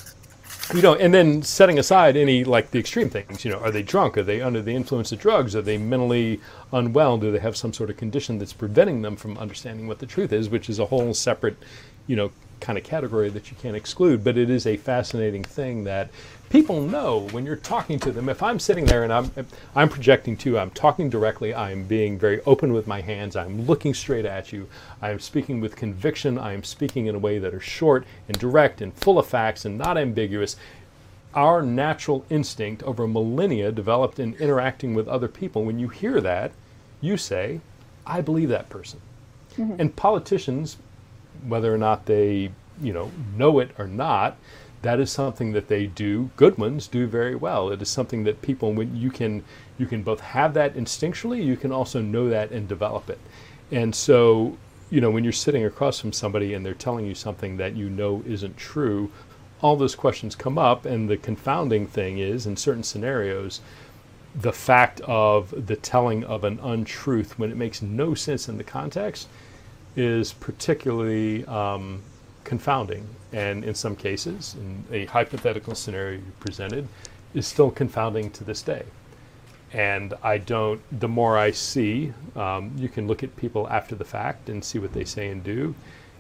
you 0.75 0.83
know, 0.83 0.95
and 0.95 1.13
then 1.15 1.43
setting 1.43 1.79
aside 1.79 2.17
any 2.17 2.45
like 2.45 2.71
the 2.71 2.79
extreme 2.79 3.09
things, 3.09 3.45
you 3.45 3.51
know, 3.51 3.59
are 3.59 3.71
they 3.71 3.83
drunk? 3.83 4.19
Are 4.19 4.23
they 4.23 4.41
under 4.41 4.61
the 4.61 4.75
influence 4.75 5.13
of 5.13 5.19
drugs? 5.19 5.55
Are 5.55 5.63
they 5.63 5.79
mentally 5.79 6.41
unwell? 6.73 7.19
Do 7.19 7.31
they 7.31 7.39
have 7.39 7.57
some 7.57 7.73
sort 7.73 7.91
of 7.91 7.97
condition 7.97 8.39
that's 8.39 8.53
preventing 8.53 9.03
them 9.03 9.17
from 9.17 9.39
understanding 9.39 9.87
what 9.87 9.99
the 9.99 10.07
truth 10.07 10.33
is, 10.33 10.49
which 10.49 10.69
is 10.69 10.79
a 10.79 10.87
whole 10.87 11.15
separate, 11.15 11.57
you 12.07 12.17
know, 12.17 12.33
kind 12.61 12.79
of 12.79 12.85
category 12.85 13.29
that 13.31 13.51
you 13.51 13.57
can't 13.61 13.77
exclude. 13.77 14.25
But 14.25 14.37
it 14.37 14.51
is 14.51 14.67
a 14.67 14.77
fascinating 14.77 15.45
thing 15.45 15.85
that 15.85 16.11
people 16.57 16.81
know 16.81 17.29
when 17.33 17.45
you're 17.45 17.55
talking 17.55 17.99
to 17.99 18.11
them. 18.11 18.31
If 18.31 18.43
I'm 18.43 18.59
sitting 18.59 18.87
there 18.87 19.03
and 19.03 19.13
I'm 19.13 19.31
I'm 19.75 19.91
projecting 19.91 20.39
too, 20.39 20.59
I'm 20.59 20.71
talking 20.71 21.11
directly, 21.11 21.55
I'm 21.55 21.83
being 21.83 22.19
very 22.19 22.41
open 22.47 22.73
with 22.73 22.87
my 22.87 23.03
hands, 23.03 23.37
I'm 23.37 23.67
looking 23.67 23.93
straight 23.93 24.25
at 24.25 24.55
you, 24.55 24.67
I 25.03 25.11
am 25.11 25.21
speaking 25.21 25.61
with 25.61 25.77
conviction, 25.77 26.39
I 26.39 26.55
am 26.55 26.65
speaking 26.65 27.09
in 27.09 27.15
a 27.15 27.19
way 27.19 27.39
that 27.39 27.53
are 27.53 27.61
short 27.61 28.07
and 28.27 28.39
direct 28.39 28.81
and 28.81 28.95
full 28.95 29.19
of 29.19 29.27
facts 29.27 29.67
and 29.67 29.77
not 29.77 29.99
ambiguous. 29.99 30.57
Our 31.35 31.61
natural 31.61 32.25
instinct 32.31 32.83
over 32.85 33.07
millennia 33.07 33.71
developed 33.71 34.19
in 34.19 34.33
interacting 34.37 34.95
with 34.95 35.09
other 35.09 35.29
people. 35.29 35.63
When 35.63 35.79
you 35.79 35.89
hear 35.89 36.23
that, 36.23 36.53
you 37.03 37.19
say, 37.19 37.61
I 38.07 38.23
believe 38.23 38.49
that 38.49 38.71
person. 38.71 39.03
Mm-hmm. 39.59 39.79
And 39.79 39.95
politicians, 39.95 40.79
whether 41.47 41.75
or 41.75 41.77
not 41.77 42.07
they, 42.07 42.51
you 42.81 42.95
know, 42.95 43.13
know 43.37 43.59
it 43.59 43.73
or 43.77 43.87
not, 43.87 44.39
that 44.83 45.01
is 45.01 45.11
something 45.11 45.53
that 45.53 45.69
they 45.69 45.87
do. 45.87 46.31
Good 46.37 46.59
ones 46.59 46.87
do 46.87 47.07
very 47.07 47.35
well. 47.35 47.71
It 47.71 47.83
is 47.83 47.89
something 47.89 48.25
that 48.25 48.43
people, 48.43 48.73
when 48.73 48.97
you 48.97 49.11
can, 49.11 49.43
you 49.79 49.87
can 49.87 50.03
both 50.03 50.21
have 50.21 50.55
that 50.55 50.75
instinctually, 50.75 51.45
you 51.45 51.57
can 51.57 51.73
also 51.73 52.01
know 52.01 52.29
that 52.29 52.51
and 52.51 52.69
develop 52.69 53.11
it. 53.11 53.19
And 53.71 53.95
so, 53.95 54.57
you 54.91 55.01
know, 55.01 55.11
when 55.11 55.25
you're 55.25 55.33
sitting 55.33 55.65
across 55.65 55.99
from 55.99 56.13
somebody 56.13 56.55
and 56.55 56.65
they're 56.65 56.75
telling 56.75 57.07
you 57.07 57.15
something 57.15 57.57
that 57.57 57.75
you 57.75 57.91
know 57.91 58.23
isn't 58.27 58.57
true, 58.57 59.11
all 59.63 59.77
those 59.77 59.97
questions 59.97 60.37
come 60.37 60.59
up, 60.59 60.85
and 60.85 61.09
the 61.09 61.17
confounding 61.17 61.87
thing 61.87 62.19
is, 62.19 62.47
in 62.47 62.57
certain 62.57 62.83
scenarios, 62.83 63.61
the 64.35 64.53
fact 64.53 65.01
of 65.01 65.67
the 65.67 65.77
telling 65.77 66.23
of 66.25 66.45
an 66.45 66.61
untruth 66.63 67.39
when 67.39 67.51
it 67.51 67.57
makes 67.57 67.81
no 67.81 68.15
sense 68.15 68.49
in 68.49 68.59
the 68.59 68.65
context 68.65 69.29
is 69.97 70.35
particularly 70.35 71.45
um, 71.47 72.03
confounding. 72.47 73.07
And 73.33 73.65
in 73.65 73.75
some 73.75 73.95
cases, 73.95 74.57
in 74.59 74.85
a 74.91 75.05
hypothetical 75.07 75.75
scenario 75.75 76.19
you 76.19 76.33
presented, 76.41 76.89
is 77.35 77.47
still 77.47 77.71
confounding 77.71 78.31
to 78.31 78.45
this 78.45 78.63
day. 78.63 78.85
And 79.73 80.15
I 80.23 80.39
don't, 80.39 80.81
the 81.01 81.09
more 81.09 81.37
I 81.37 81.51
see, 81.51 82.15
um, 82.35 82.73
you 82.79 82.89
can 82.89 83.07
look 83.07 83.23
at 83.23 83.37
people 83.37 83.69
after 83.69 83.95
the 83.95 84.05
fact 84.05 84.49
and 84.49 84.65
see 84.65 84.79
what 84.79 84.95
they 84.95 85.05
say 85.05 85.29
and 85.29 85.45
do 85.45 85.75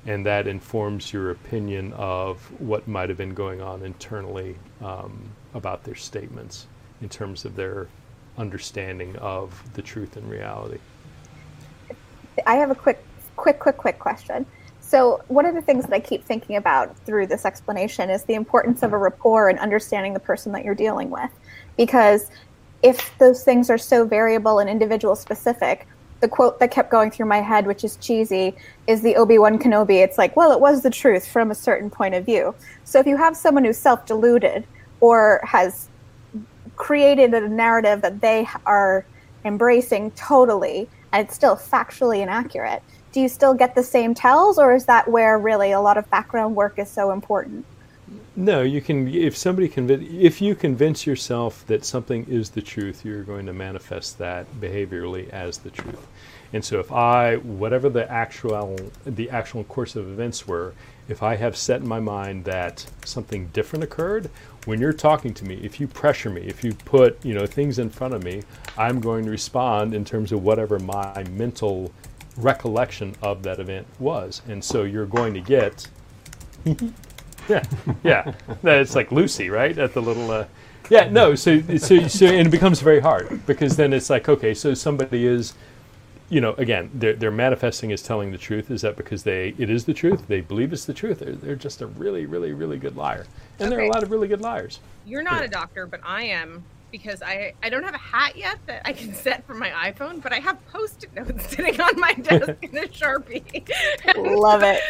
and 0.07 0.24
that 0.24 0.47
informs 0.47 1.12
your 1.12 1.33
opinion 1.33 1.93
of 1.95 2.39
what 2.61 2.87
might 2.87 3.09
have 3.09 3.18
been 3.18 3.35
going 3.35 3.61
on 3.61 3.83
internally 3.83 4.57
um, 4.81 5.29
about 5.55 5.83
their 5.83 5.97
statements 5.97 6.68
in 7.03 7.09
terms 7.09 7.45
of 7.45 7.57
their 7.57 7.89
understanding 8.39 9.16
of 9.16 9.62
the 9.74 9.83
truth 9.83 10.16
and 10.16 10.31
reality. 10.31 10.79
I 12.47 12.55
have 12.55 12.70
a 12.70 12.74
quick, 12.74 13.05
quick, 13.35 13.59
quick, 13.59 13.77
quick 13.77 13.99
question. 13.99 14.47
So, 14.87 15.20
one 15.26 15.47
of 15.47 15.57
the 15.57 15.62
things 15.62 15.84
that 15.84 15.93
I 15.93 15.99
keep 15.99 16.24
thinking 16.24 16.55
about 16.55 16.97
through 16.99 17.26
this 17.26 17.45
explanation 17.45 18.09
is 18.09 18.22
the 18.22 18.34
importance 18.34 18.84
of 18.84 18.93
a 18.93 18.99
rapport 18.99 19.49
and 19.49 19.59
understanding 19.59 20.14
the 20.14 20.20
person 20.20 20.53
that 20.53 20.64
you're 20.64 20.76
dealing 20.76 21.11
with. 21.11 21.30
Because 21.76 22.30
if 22.84 23.12
those 23.18 23.43
things 23.43 23.68
are 23.68 23.78
so 23.78 24.07
variable 24.07 24.61
and 24.61 24.70
individual 24.70 25.16
specific, 25.16 25.89
the 26.20 26.28
quote 26.28 26.61
that 26.61 26.70
kept 26.70 26.93
going 26.93 27.11
through 27.11 27.26
my 27.26 27.39
head, 27.39 27.66
which 27.66 27.82
is 27.82 27.97
cheesy, 27.97 28.55
is 28.87 29.03
the 29.03 29.16
Obi 29.16 29.39
Wan 29.39 29.59
Kenobi. 29.59 30.05
It's 30.05 30.18
like, 30.18 30.37
well, 30.37 30.53
it 30.53 30.61
was 30.61 30.84
the 30.84 30.91
truth 30.91 31.26
from 31.26 31.51
a 31.51 31.55
certain 31.57 31.91
point 31.91 32.14
of 32.14 32.24
view. 32.24 32.55
So 32.84 33.01
if 33.01 33.09
you 33.09 33.16
have 33.16 33.37
someone 33.37 33.64
who's 33.64 33.78
self 33.78 34.07
deluded 34.07 34.68
or 35.01 35.41
has 35.43 35.89
created 36.76 37.34
a 37.34 37.49
narrative 37.49 38.03
that 38.03 38.20
they 38.20 38.47
are 38.66 39.05
embracing 39.45 40.12
totally 40.12 40.89
and 41.12 41.26
it's 41.26 41.34
still 41.34 41.57
factually 41.57 42.22
inaccurate, 42.22 42.84
do 43.13 43.21
you 43.21 43.29
still 43.29 43.55
get 43.55 43.75
the 43.75 43.83
same 43.83 44.15
tells, 44.15 44.59
or 44.59 44.75
is 44.75 44.85
that 44.87 45.09
where 45.09 45.39
really 45.39 45.73
a 45.73 45.81
lot 45.81 45.97
of 45.97 46.09
background 46.11 46.55
work 46.55 46.79
is 46.79 46.91
so 46.91 47.13
important? 47.13 47.65
No, 48.37 48.61
you 48.61 48.83
can. 48.83 49.09
If 49.09 49.37
somebody 49.37 49.69
convince, 49.69 50.07
if 50.13 50.43
you 50.43 50.55
convince 50.55 51.07
yourself 51.07 51.67
that 51.67 51.85
something 51.85 52.27
is 52.29 52.51
the 52.51 52.61
truth, 52.61 53.05
you're 53.05 53.23
going 53.23 53.47
to 53.47 53.53
manifest 53.55 54.19
that 54.19 54.61
behaviorally 54.61 55.31
as 55.31 55.59
the 55.59 55.71
truth. 55.71 56.07
And 56.53 56.65
so, 56.65 56.79
if 56.79 56.93
I, 56.93 57.37
whatever 57.37 57.89
the 57.89 58.11
actual 58.11 58.77
the 59.07 59.31
actual 59.31 59.65
course 59.65 59.97
of 59.97 60.07
events 60.09 60.47
were, 60.47 60.75
if 61.09 61.23
I 61.23 61.37
have 61.37 61.57
set 61.57 61.81
in 61.81 61.89
my 61.89 61.99
mind 61.99 62.45
that 62.45 62.87
something 63.05 63.49
different 63.55 63.83
occurred, 63.83 64.29
when 64.67 64.81
you're 64.81 64.93
talking 64.93 65.33
to 65.35 65.45
me, 65.45 65.59
if 65.63 65.81
you 65.81 65.89
pressure 65.89 66.31
me, 66.31 66.43
if 66.43 66.63
you 66.63 66.75
put 66.75 67.25
you 67.25 67.33
know 67.33 67.47
things 67.47 67.79
in 67.79 67.89
front 67.89 68.13
of 68.13 68.23
me, 68.23 68.43
I'm 68.77 69.01
going 69.01 69.25
to 69.25 69.31
respond 69.31 69.95
in 69.95 70.05
terms 70.05 70.31
of 70.31 70.43
whatever 70.43 70.79
my 70.79 71.25
mental 71.31 71.91
recollection 72.37 73.14
of 73.22 73.43
that 73.43 73.61
event 73.61 73.87
was. 73.99 74.43
And 74.49 74.64
so, 74.64 74.84
you're 74.84 75.07
going 75.07 75.34
to 75.34 75.41
get. 75.41 75.87
yeah, 77.49 77.62
yeah. 78.03 78.32
It's 78.62 78.95
like 78.95 79.12
Lucy, 79.12 79.51
right? 79.51 79.76
At 79.76 79.95
the 79.95 80.03
little. 80.03 80.30
Uh, 80.30 80.47
yeah, 80.91 81.09
no. 81.09 81.34
So, 81.34 81.61
so, 81.78 82.07
so, 82.09 82.26
and 82.26 82.49
it 82.49 82.51
becomes 82.51 82.80
very 82.80 83.01
hard 83.01 83.45
because 83.47 83.76
then 83.76 83.93
it's 83.93 84.11
like, 84.11 84.28
okay, 84.28 84.55
so 84.55 84.74
somebody 84.74 85.26
is, 85.26 85.55
you 86.28 86.41
know, 86.41 86.55
again, 86.55 86.91
they're, 86.95 87.14
they're 87.14 87.30
manifesting 87.30 87.93
as 87.93 88.03
telling 88.03 88.30
the 88.32 88.39
truth. 88.39 88.70
Is 88.70 88.82
that 88.82 88.97
because 88.97 89.22
they 89.22 89.55
it 89.59 89.70
is 89.70 89.84
the 89.84 89.95
truth? 89.95 90.26
They 90.28 90.41
believe 90.41 90.72
it's 90.72 90.84
the 90.84 90.95
truth. 90.95 91.20
They're, 91.20 91.32
they're 91.32 91.57
just 91.57 91.82
a 91.82 91.87
really, 91.87 92.26
really, 92.26 92.53
really 92.53 92.78
good 92.78 92.97
liar, 92.97 93.26
and 93.59 93.70
there 93.70 93.80
are 93.80 93.82
a 93.82 93.89
lot 93.89 94.03
of 94.03 94.11
really 94.11 94.28
good 94.28 94.41
liars. 94.41 94.80
You're 95.07 95.22
not 95.22 95.45
a 95.45 95.49
doctor, 95.49 95.87
but 95.87 96.01
I 96.05 96.24
am 96.24 96.64
because 96.91 97.22
I 97.22 97.55
I 97.62 97.68
don't 97.68 97.84
have 97.84 97.95
a 97.95 97.99
hat 97.99 98.37
yet 98.37 98.59
that 98.66 98.82
I 98.84 98.93
can 98.93 99.14
set 99.14 99.47
for 99.47 99.55
my 99.55 99.70
iPhone, 99.70 100.22
but 100.22 100.32
I 100.32 100.41
have 100.41 100.64
post-it 100.66 101.14
notes 101.14 101.49
sitting 101.55 101.80
on 101.80 101.99
my 101.99 102.12
desk 102.12 102.53
in 102.62 102.76
a 102.76 102.89
sharpie. 102.89 103.68
Love 104.16 104.62
it. 104.62 104.80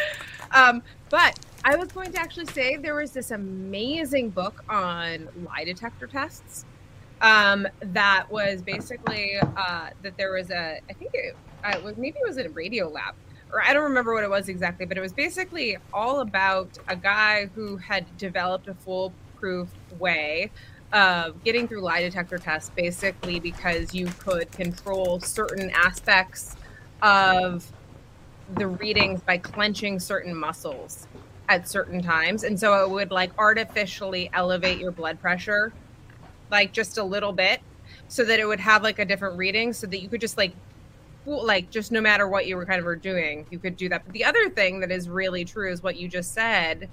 Um, 0.51 0.81
but 1.09 1.37
I 1.63 1.75
was 1.75 1.91
going 1.91 2.11
to 2.13 2.19
actually 2.19 2.45
say 2.47 2.77
there 2.77 2.95
was 2.95 3.11
this 3.11 3.31
amazing 3.31 4.29
book 4.29 4.63
on 4.69 5.27
lie 5.45 5.65
detector 5.65 6.07
tests. 6.07 6.65
Um, 7.19 7.67
that 7.81 8.27
was 8.29 8.61
basically 8.61 9.37
uh, 9.37 9.89
that 10.03 10.17
there 10.17 10.33
was 10.33 10.51
a 10.51 10.79
I 10.89 10.93
think 10.93 11.11
it, 11.13 11.35
uh, 11.63 11.77
it 11.77 11.83
was 11.83 11.97
maybe 11.97 12.19
it 12.19 12.27
was 12.27 12.37
a 12.37 12.45
Radiolab 12.45 13.13
or 13.51 13.61
I 13.61 13.73
don't 13.73 13.83
remember 13.83 14.13
what 14.13 14.23
it 14.23 14.29
was 14.29 14.49
exactly, 14.49 14.85
but 14.85 14.97
it 14.97 15.01
was 15.01 15.13
basically 15.13 15.77
all 15.93 16.19
about 16.19 16.77
a 16.87 16.95
guy 16.95 17.49
who 17.55 17.77
had 17.77 18.17
developed 18.17 18.67
a 18.67 18.73
foolproof 18.73 19.69
way 19.99 20.51
of 20.93 21.43
getting 21.43 21.67
through 21.67 21.81
lie 21.81 22.01
detector 22.01 22.37
tests, 22.37 22.71
basically 22.75 23.39
because 23.39 23.93
you 23.93 24.07
could 24.19 24.51
control 24.51 25.19
certain 25.19 25.69
aspects 25.71 26.55
of 27.01 27.71
the 28.55 28.67
readings 28.67 29.21
by 29.21 29.37
clenching 29.37 29.99
certain 29.99 30.33
muscles 30.33 31.07
at 31.49 31.67
certain 31.67 32.01
times. 32.01 32.43
And 32.43 32.59
so 32.59 32.83
it 32.83 32.89
would 32.89 33.11
like 33.11 33.31
artificially 33.37 34.29
elevate 34.33 34.79
your 34.79 34.91
blood 34.91 35.19
pressure, 35.21 35.73
like 36.49 36.71
just 36.71 36.97
a 36.97 37.03
little 37.03 37.33
bit, 37.33 37.59
so 38.07 38.23
that 38.23 38.39
it 38.39 38.45
would 38.45 38.59
have 38.59 38.83
like 38.83 38.99
a 38.99 39.05
different 39.05 39.37
reading 39.37 39.73
so 39.73 39.87
that 39.87 39.99
you 39.99 40.07
could 40.09 40.21
just 40.21 40.37
like 40.37 40.53
like 41.25 41.69
just 41.69 41.91
no 41.91 41.99
matter 41.99 42.25
what 42.29 42.47
you 42.47 42.55
were 42.55 42.65
kind 42.65 42.79
of 42.79 42.85
were 42.85 42.95
doing, 42.95 43.45
you 43.51 43.59
could 43.59 43.75
do 43.75 43.89
that. 43.89 44.05
But 44.05 44.13
the 44.13 44.23
other 44.23 44.49
thing 44.49 44.79
that 44.79 44.91
is 44.91 45.09
really 45.09 45.43
true 45.43 45.69
is 45.69 45.83
what 45.83 45.97
you 45.97 46.07
just 46.07 46.33
said 46.33 46.89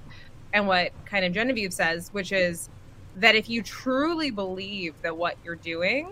and 0.52 0.66
what 0.66 0.90
kind 1.04 1.24
of 1.24 1.32
Genevieve 1.32 1.72
says, 1.72 2.08
which 2.12 2.32
is 2.32 2.68
that 3.16 3.34
if 3.34 3.48
you 3.48 3.62
truly 3.62 4.30
believe 4.30 4.94
that 5.02 5.16
what 5.16 5.36
you're 5.44 5.54
doing 5.54 6.10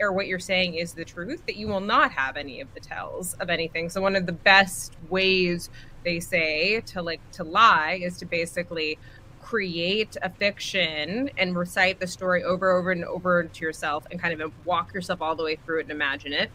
or 0.00 0.12
what 0.12 0.26
you're 0.26 0.38
saying 0.38 0.74
is 0.74 0.92
the 0.94 1.04
truth, 1.04 1.42
that 1.46 1.56
you 1.56 1.68
will 1.68 1.80
not 1.80 2.10
have 2.10 2.36
any 2.36 2.60
of 2.60 2.72
the 2.74 2.80
tells 2.80 3.34
of 3.34 3.50
anything. 3.50 3.88
So 3.88 4.00
one 4.00 4.16
of 4.16 4.26
the 4.26 4.32
best 4.32 4.94
ways 5.08 5.70
they 6.04 6.18
say 6.18 6.80
to 6.80 7.02
like 7.02 7.20
to 7.32 7.44
lie 7.44 8.00
is 8.02 8.18
to 8.18 8.26
basically 8.26 8.98
create 9.40 10.16
a 10.22 10.30
fiction 10.30 11.30
and 11.36 11.56
recite 11.56 12.00
the 12.00 12.06
story 12.06 12.42
over 12.42 12.70
and 12.70 12.78
over 12.78 12.92
and 12.92 13.04
over 13.04 13.44
to 13.44 13.64
yourself 13.64 14.04
and 14.10 14.20
kind 14.20 14.40
of 14.40 14.52
walk 14.64 14.94
yourself 14.94 15.20
all 15.20 15.36
the 15.36 15.44
way 15.44 15.56
through 15.56 15.78
it 15.78 15.82
and 15.82 15.90
imagine 15.90 16.32
it. 16.32 16.50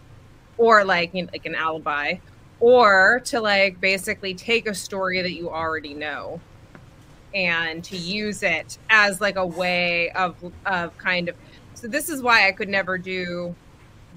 Or 0.57 0.83
like 0.83 1.13
you 1.13 1.23
know, 1.23 1.29
like 1.31 1.45
an 1.45 1.55
alibi. 1.55 2.15
Or 2.59 3.21
to 3.25 3.39
like 3.39 3.79
basically 3.79 4.33
take 4.33 4.67
a 4.67 4.73
story 4.73 5.21
that 5.21 5.33
you 5.33 5.49
already 5.49 5.93
know 5.93 6.41
and 7.33 7.83
to 7.83 7.97
use 7.97 8.43
it 8.43 8.77
as 8.89 9.19
like 9.21 9.35
a 9.35 9.45
way 9.45 10.09
of 10.11 10.35
of 10.65 10.97
kind 10.97 11.29
of 11.29 11.35
so 11.73 11.87
this 11.87 12.09
is 12.09 12.21
why 12.21 12.47
I 12.47 12.51
could 12.51 12.69
never 12.69 12.97
do 12.97 13.55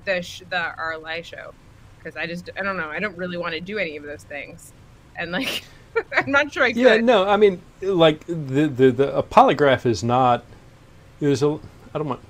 the 0.04 0.22
sh- 0.22 0.42
the 0.48 0.72
RLI 0.78 1.24
show 1.24 1.52
because 1.98 2.16
I 2.16 2.26
just 2.26 2.50
I 2.58 2.62
don't 2.62 2.76
know 2.76 2.88
I 2.88 2.98
don't 3.00 3.16
really 3.16 3.36
want 3.36 3.54
to 3.54 3.60
do 3.60 3.78
any 3.78 3.96
of 3.96 4.04
those 4.04 4.22
things 4.22 4.72
and 5.16 5.32
like 5.32 5.64
I'm 6.16 6.30
not 6.30 6.52
sure 6.52 6.64
I 6.64 6.72
could. 6.72 6.80
Yeah, 6.80 6.96
no, 6.98 7.28
I 7.28 7.36
mean, 7.36 7.62
like 7.80 8.24
the 8.26 8.68
the, 8.68 8.90
the 8.90 9.16
a 9.16 9.22
polygraph 9.22 9.86
is 9.86 10.02
not. 10.04 10.44
There's 11.18 11.42
a 11.42 11.58
I 11.92 11.98
don't 11.98 12.08
want. 12.08 12.20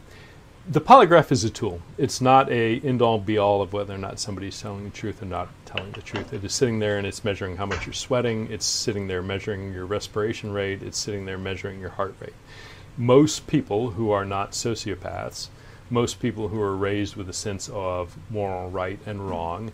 The 0.69 0.81
polygraph 0.81 1.31
is 1.31 1.45
a 1.45 1.51
tool. 1.51 1.81
It's 1.99 2.21
not 2.21 2.51
a 2.51 2.81
end 2.81 3.03
all 3.03 3.19
be 3.19 3.39
all 3.39 3.61
of 3.61 3.73
whether 3.73 3.95
or 3.95 3.99
not 3.99 4.19
somebody's 4.19 4.61
telling 4.61 4.85
the 4.85 4.91
truth 4.91 5.23
or 5.23 5.27
not 5.27 5.49
telling 5.71 5.93
the 5.93 6.03
truth. 6.03 6.33
It 6.33 6.45
is 6.45 6.53
sitting 6.53 6.79
there 6.79 6.99
and 6.99 7.07
it's 7.07 7.25
measuring 7.25 7.57
how 7.57 7.67
much 7.67 7.87
you're 7.87 7.93
sweating. 7.93 8.51
It's 8.51 8.67
sitting 8.67 9.07
there 9.07 9.23
measuring 9.23 9.73
your 9.73 9.87
respiration 9.87 10.53
rate. 10.53 10.83
It's 10.83 10.99
sitting 10.99 11.27
there 11.27 11.39
measuring 11.39 11.81
your 11.81 11.91
heart 11.91 12.15
rate. 12.21 12.35
Most 12.97 13.47
people 13.47 13.91
who 13.91 14.11
are 14.11 14.25
not 14.25 14.53
sociopaths, 14.53 15.49
most 15.89 16.21
people 16.21 16.49
who 16.49 16.61
are 16.61 16.77
raised 16.77 17.17
with 17.17 17.29
a 17.29 17.33
sense 17.33 17.69
of 17.69 18.17
moral 18.31 18.71
right 18.71 18.99
and 19.07 19.29
wrong, 19.29 19.73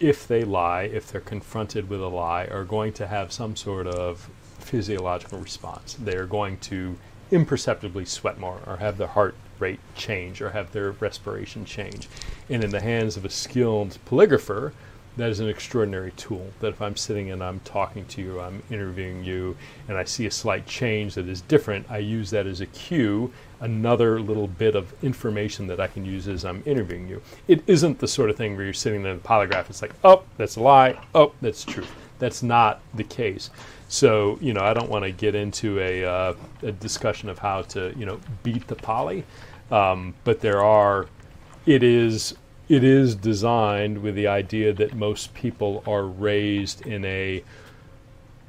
if 0.00 0.26
they 0.26 0.44
lie, 0.44 0.82
if 0.82 1.10
they're 1.10 1.20
confronted 1.20 1.88
with 1.88 2.00
a 2.00 2.08
lie, 2.08 2.44
are 2.46 2.64
going 2.64 2.92
to 2.94 3.06
have 3.06 3.32
some 3.32 3.56
sort 3.56 3.86
of 3.86 4.28
physiological 4.58 5.38
response. 5.38 5.94
They 5.94 6.16
are 6.16 6.26
going 6.26 6.58
to 6.58 6.96
imperceptibly 7.30 8.04
sweat 8.04 8.38
more, 8.38 8.60
or 8.66 8.78
have 8.78 8.98
their 8.98 9.08
heart 9.08 9.34
rate 9.58 9.80
change, 9.94 10.40
or 10.40 10.50
have 10.50 10.72
their 10.72 10.90
respiration 10.92 11.64
change. 11.64 12.08
And 12.50 12.64
in 12.64 12.70
the 12.70 12.80
hands 12.80 13.16
of 13.16 13.24
a 13.24 13.30
skilled 13.30 13.98
polygrapher, 14.06 14.72
that 15.16 15.30
is 15.30 15.40
an 15.40 15.48
extraordinary 15.48 16.12
tool. 16.12 16.46
That 16.60 16.68
if 16.68 16.82
I'm 16.82 16.96
sitting 16.96 17.30
and 17.30 17.42
I'm 17.42 17.60
talking 17.60 18.04
to 18.06 18.22
you, 18.22 18.40
I'm 18.40 18.62
interviewing 18.70 19.24
you, 19.24 19.56
and 19.88 19.96
I 19.96 20.04
see 20.04 20.26
a 20.26 20.30
slight 20.30 20.66
change 20.66 21.14
that 21.14 21.28
is 21.28 21.40
different, 21.42 21.90
I 21.90 21.98
use 21.98 22.30
that 22.30 22.46
as 22.46 22.60
a 22.60 22.66
cue, 22.66 23.32
another 23.60 24.20
little 24.20 24.48
bit 24.48 24.74
of 24.74 24.92
information 25.04 25.66
that 25.68 25.80
I 25.80 25.86
can 25.86 26.04
use 26.04 26.26
as 26.28 26.44
I'm 26.44 26.62
interviewing 26.66 27.08
you. 27.08 27.22
It 27.48 27.62
isn't 27.66 27.98
the 27.98 28.08
sort 28.08 28.30
of 28.30 28.36
thing 28.36 28.56
where 28.56 28.64
you're 28.64 28.74
sitting 28.74 29.04
in 29.04 29.16
the 29.16 29.22
polygraph, 29.22 29.70
it's 29.70 29.82
like, 29.82 29.94
oh, 30.02 30.22
that's 30.36 30.56
a 30.56 30.60
lie, 30.60 30.98
oh, 31.14 31.32
that's 31.40 31.64
truth. 31.64 31.90
That's 32.18 32.42
not 32.42 32.80
the 32.94 33.04
case. 33.04 33.50
So, 33.88 34.38
you 34.40 34.52
know, 34.52 34.62
I 34.62 34.72
don't 34.74 34.88
want 34.88 35.04
to 35.04 35.12
get 35.12 35.34
into 35.34 35.78
a, 35.80 36.04
uh, 36.04 36.34
a 36.62 36.72
discussion 36.72 37.28
of 37.28 37.38
how 37.38 37.62
to, 37.62 37.92
you 37.96 38.06
know, 38.06 38.20
beat 38.42 38.66
the 38.66 38.76
poly, 38.76 39.24
um, 39.70 40.14
but 40.24 40.40
there 40.40 40.62
are, 40.62 41.06
it 41.66 41.82
is 41.82 42.34
it 42.68 42.82
is 42.82 43.14
designed 43.14 43.98
with 43.98 44.14
the 44.14 44.26
idea 44.26 44.72
that 44.72 44.94
most 44.94 45.34
people 45.34 45.82
are 45.86 46.04
raised 46.04 46.86
in 46.86 47.04
a 47.04 47.42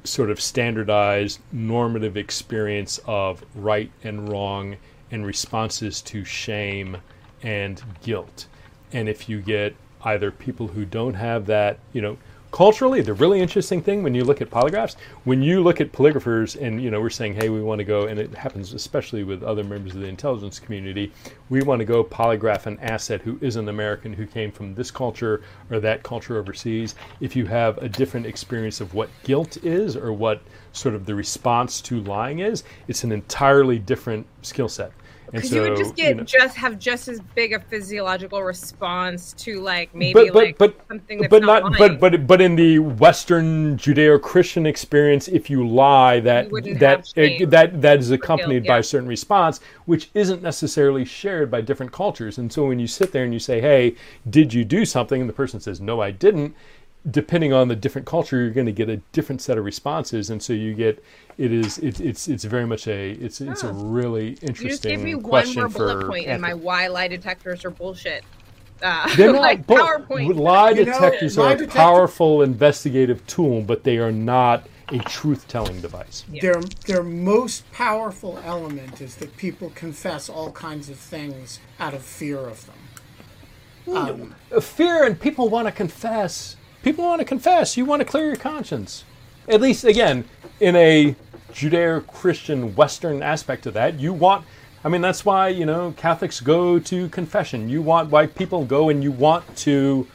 sort 0.04 0.30
of 0.30 0.40
standardized 0.40 1.40
normative 1.52 2.16
experience 2.16 3.00
of 3.06 3.44
right 3.54 3.90
and 4.04 4.28
wrong 4.28 4.76
and 5.10 5.26
responses 5.26 6.00
to 6.00 6.24
shame 6.24 6.96
and 7.42 7.82
guilt. 8.02 8.46
And 8.92 9.08
if 9.08 9.28
you 9.28 9.40
get 9.40 9.74
either 10.02 10.30
people 10.30 10.68
who 10.68 10.84
don't 10.84 11.14
have 11.14 11.46
that, 11.46 11.78
you 11.92 12.00
know, 12.00 12.16
culturally, 12.56 13.02
the 13.02 13.12
really 13.12 13.38
interesting 13.38 13.82
thing 13.82 14.02
when 14.02 14.14
you 14.14 14.24
look 14.24 14.40
at 14.40 14.48
polygraphs, 14.48 14.96
when 15.24 15.42
you 15.42 15.62
look 15.62 15.78
at 15.78 15.92
polygraphers 15.92 16.58
and, 16.58 16.82
you 16.82 16.90
know, 16.90 16.98
we're 16.98 17.10
saying, 17.10 17.34
hey, 17.34 17.50
we 17.50 17.60
want 17.60 17.78
to 17.78 17.84
go, 17.84 18.06
and 18.06 18.18
it 18.18 18.32
happens 18.34 18.72
especially 18.72 19.24
with 19.24 19.42
other 19.42 19.62
members 19.62 19.94
of 19.94 20.00
the 20.00 20.06
intelligence 20.06 20.58
community, 20.58 21.12
we 21.50 21.60
want 21.60 21.80
to 21.80 21.84
go 21.84 22.02
polygraph 22.02 22.64
an 22.64 22.78
asset 22.80 23.20
who 23.20 23.38
is 23.42 23.56
an 23.56 23.68
American 23.68 24.10
who 24.10 24.24
came 24.24 24.50
from 24.50 24.74
this 24.74 24.90
culture 24.90 25.42
or 25.70 25.80
that 25.80 26.02
culture 26.02 26.38
overseas. 26.38 26.94
If 27.20 27.36
you 27.36 27.44
have 27.44 27.76
a 27.76 27.90
different 27.90 28.24
experience 28.24 28.80
of 28.80 28.94
what 28.94 29.10
guilt 29.22 29.58
is 29.58 29.94
or 29.94 30.14
what 30.14 30.40
sort 30.72 30.94
of 30.94 31.04
the 31.04 31.14
response 31.14 31.82
to 31.82 32.00
lying 32.04 32.38
is, 32.38 32.64
it's 32.88 33.04
an 33.04 33.12
entirely 33.12 33.78
different 33.78 34.26
skill 34.40 34.70
set. 34.70 34.92
Because 35.30 35.50
so, 35.50 35.56
you 35.56 35.62
would 35.62 35.76
just 35.76 35.96
get 35.96 36.16
know- 36.16 36.24
just 36.24 36.56
have 36.56 36.78
just 36.78 37.08
as 37.08 37.20
big 37.34 37.52
a 37.52 37.60
physiological 37.60 38.42
response 38.42 39.32
to 39.34 39.60
like 39.60 39.94
maybe 39.94 40.12
but, 40.12 40.32
but, 40.32 40.34
like 40.34 40.58
but, 40.58 40.76
something 40.88 41.18
that's 41.20 41.30
but 41.30 41.42
not, 41.42 41.62
not, 41.64 41.78
but 41.78 42.00
but 42.00 42.26
but 42.26 42.40
in 42.40 42.56
the 42.56 42.78
Western 42.78 43.76
Judeo-Christian 43.76 44.66
experience, 44.66 45.28
if 45.28 45.50
you 45.50 45.66
lie, 45.66 46.20
that 46.20 46.50
wouldn't 46.50 46.78
that 46.80 47.06
shame 47.06 47.46
uh, 47.46 47.50
that 47.50 47.82
that 47.82 47.98
is 47.98 48.08
guilt, 48.08 48.20
accompanied 48.20 48.66
by 48.66 48.78
a 48.78 48.82
certain 48.82 49.08
response, 49.08 49.60
which 49.84 50.10
isn't 50.14 50.42
necessarily 50.42 51.04
shared 51.04 51.50
by 51.50 51.60
different 51.60 51.92
cultures. 51.92 52.38
And 52.38 52.52
so 52.52 52.66
when 52.66 52.78
you 52.78 52.86
sit 52.86 53.12
there 53.12 53.24
and 53.24 53.32
you 53.32 53.40
say, 53.40 53.60
"Hey, 53.60 53.96
did 54.30 54.54
you 54.54 54.64
do 54.64 54.84
something?" 54.84 55.20
and 55.20 55.28
the 55.28 55.34
person 55.34 55.60
says, 55.60 55.80
"No, 55.80 56.00
I 56.00 56.10
didn't," 56.10 56.54
depending 57.10 57.52
on 57.52 57.68
the 57.68 57.76
different 57.76 58.06
culture, 58.06 58.40
you're 58.40 58.50
going 58.50 58.66
to 58.66 58.72
get 58.72 58.88
a 58.88 58.96
different 59.12 59.40
set 59.40 59.58
of 59.58 59.64
responses, 59.64 60.30
and 60.30 60.42
so 60.42 60.52
you 60.52 60.74
get 60.74 61.02
it 61.38 61.52
is 61.52 61.78
it, 61.78 62.00
it's 62.00 62.28
it's 62.28 62.44
very 62.44 62.66
much 62.66 62.86
a 62.88 63.10
it's 63.12 63.40
it's 63.40 63.62
a 63.62 63.72
really 63.72 64.30
interesting. 64.42 64.64
you 64.66 64.70
just 64.70 64.84
interesting 64.84 64.90
gave 64.90 65.04
me 65.04 65.14
one 65.14 65.54
more 65.54 65.68
bullet 65.68 66.00
for 66.02 66.08
point, 66.08 66.26
and 66.26 66.40
my 66.42 66.54
why 66.54 66.88
lie 66.88 67.08
detectors 67.08 67.64
are 67.64 67.70
bullshit. 67.70 68.24
Uh, 68.82 69.14
They're 69.16 69.32
not 69.32 69.40
like 69.42 69.66
bull- 69.66 69.78
PowerPoint. 69.78 70.36
Lie 70.36 70.70
You 70.70 70.84
know, 70.84 70.92
detectors 70.92 71.38
lie 71.38 71.52
are 71.52 71.54
a 71.54 71.58
detector- 71.58 71.78
powerful 71.78 72.42
investigative 72.42 73.26
tool, 73.26 73.62
but 73.62 73.84
they 73.84 73.98
are 73.98 74.12
not 74.12 74.66
a 74.92 74.98
truth-telling 74.98 75.80
device. 75.80 76.24
Their 76.28 76.60
their 76.86 77.02
most 77.02 77.70
powerful 77.72 78.38
element 78.44 79.00
is 79.00 79.16
that 79.16 79.36
people 79.36 79.70
confess 79.74 80.28
all 80.28 80.52
kinds 80.52 80.88
of 80.88 80.96
things 80.96 81.58
out 81.80 81.94
of 81.94 82.02
fear 82.02 82.38
of 82.38 82.66
them. 82.66 82.76
Um, 83.96 84.34
Fear 84.60 85.04
and 85.04 85.20
people 85.20 85.48
want 85.48 85.66
to 85.68 85.72
confess. 85.72 86.56
People 86.86 87.04
want 87.04 87.18
to 87.18 87.24
confess. 87.24 87.76
You 87.76 87.84
want 87.84 87.98
to 87.98 88.04
clear 88.04 88.26
your 88.26 88.36
conscience. 88.36 89.02
At 89.48 89.60
least, 89.60 89.82
again, 89.82 90.24
in 90.60 90.76
a 90.76 91.16
Judeo-Christian 91.52 92.76
Western 92.76 93.24
aspect 93.24 93.66
of 93.66 93.74
that, 93.74 93.98
you 93.98 94.12
want. 94.12 94.46
I 94.84 94.88
mean, 94.88 95.00
that's 95.00 95.24
why 95.24 95.48
you 95.48 95.66
know 95.66 95.94
Catholics 95.96 96.38
go 96.38 96.78
to 96.78 97.08
confession. 97.08 97.68
You 97.68 97.82
want 97.82 98.10
why 98.10 98.28
people 98.28 98.64
go 98.64 98.88
and 98.88 99.02
you 99.02 99.10
want 99.10 99.56
to 99.56 100.06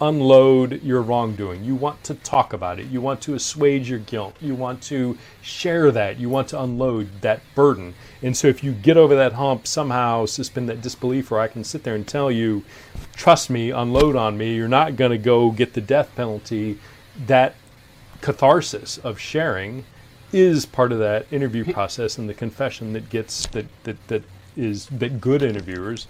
unload 0.00 0.82
your 0.82 1.02
wrongdoing. 1.02 1.64
You 1.64 1.74
want 1.74 2.04
to 2.04 2.14
talk 2.14 2.52
about 2.52 2.78
it. 2.78 2.86
You 2.86 3.00
want 3.00 3.20
to 3.22 3.34
assuage 3.34 3.90
your 3.90 3.98
guilt. 3.98 4.36
You 4.40 4.54
want 4.54 4.82
to 4.84 5.18
share 5.42 5.90
that. 5.90 6.18
You 6.18 6.28
want 6.28 6.48
to 6.48 6.62
unload 6.62 7.20
that 7.22 7.40
burden. 7.54 7.94
And 8.22 8.36
so 8.36 8.48
if 8.48 8.62
you 8.62 8.72
get 8.72 8.96
over 8.96 9.16
that 9.16 9.32
hump, 9.32 9.66
somehow 9.66 10.26
suspend 10.26 10.68
that 10.68 10.82
disbelief, 10.82 11.32
or 11.32 11.40
I 11.40 11.48
can 11.48 11.64
sit 11.64 11.82
there 11.82 11.94
and 11.94 12.06
tell 12.06 12.30
you, 12.30 12.64
trust 13.14 13.50
me, 13.50 13.70
unload 13.70 14.14
on 14.14 14.38
me, 14.38 14.54
you're 14.54 14.68
not 14.68 14.96
going 14.96 15.10
to 15.10 15.18
go 15.18 15.50
get 15.50 15.74
the 15.74 15.80
death 15.80 16.14
penalty. 16.14 16.78
That 17.26 17.56
catharsis 18.20 18.98
of 18.98 19.18
sharing 19.18 19.84
is 20.32 20.66
part 20.66 20.92
of 20.92 20.98
that 20.98 21.26
interview 21.32 21.72
process 21.72 22.18
and 22.18 22.28
the 22.28 22.34
confession 22.34 22.92
that 22.92 23.08
gets 23.08 23.46
that 23.46 23.66
that, 23.84 24.08
that 24.08 24.22
is 24.56 24.86
that 24.86 25.20
good 25.20 25.42
interviewers 25.42 26.06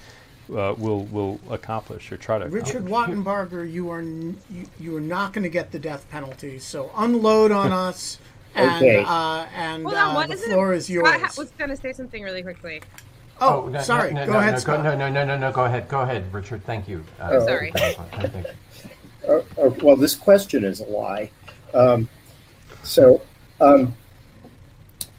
uh, 0.55 0.75
will 0.79 1.05
will 1.07 1.39
accomplish 1.51 2.11
or 2.13 2.17
try 2.17 2.39
to 2.39 2.45
accomplish. 2.47 2.67
Richard 2.75 2.87
Wattenbarger, 2.87 3.71
you 3.71 3.91
are 3.91 3.99
n- 4.01 4.37
you, 4.51 4.67
you 4.81 4.97
are 4.97 5.01
not 5.01 5.33
going 5.33 5.43
to 5.45 5.49
get 5.51 5.71
the 5.73 5.79
death 5.79 6.09
penalty. 6.11 6.59
So 6.59 6.91
unload 6.97 7.51
on 7.53 7.73
us, 7.87 8.19
and 8.55 8.77
Okay. 8.85 9.05
uh, 9.07 9.47
and 9.55 9.83
Hold 9.85 9.95
on, 9.97 10.11
uh, 10.11 10.15
what 10.15 10.29
the 10.29 10.35
is 10.35 10.43
it? 10.43 10.47
floor 10.51 10.73
is 10.73 10.85
Scott 10.87 10.95
yours. 10.95 11.21
ha- 11.23 11.33
was 11.37 11.51
going 11.53 11.71
to 11.71 11.77
say 11.77 11.93
something 11.93 12.23
really 12.23 12.43
quickly. 12.43 12.81
oh, 13.41 13.69
no, 13.71 13.81
sorry. 13.83 14.13
No, 14.13 14.21
no, 14.21 14.27
go 14.27 14.33
no, 14.33 14.39
ahead, 14.39 14.53
no, 14.55 14.59
Scott. 14.59 14.83
Go, 14.83 14.97
no, 14.97 14.97
no, 14.97 15.11
no, 15.11 15.25
no, 15.25 15.39
no. 15.39 15.53
Go 15.53 15.65
ahead. 15.65 15.89
Go 15.89 16.01
ahead, 16.01 16.33
Richard. 16.33 16.65
Thank 16.65 16.89
you. 16.89 17.05
Uh, 17.21 17.29
Oh, 17.33 17.47
Sorry. 17.47 17.71
thank 17.73 18.35
you. 18.35 18.45
Uh, 19.29 19.43
uh, 19.61 19.71
well, 19.83 19.97
this 19.97 20.15
question 20.15 20.65
is 20.65 20.81
a 20.81 20.85
lie. 20.85 21.31
Um, 21.75 22.09
so, 22.83 23.21
um, 23.61 23.95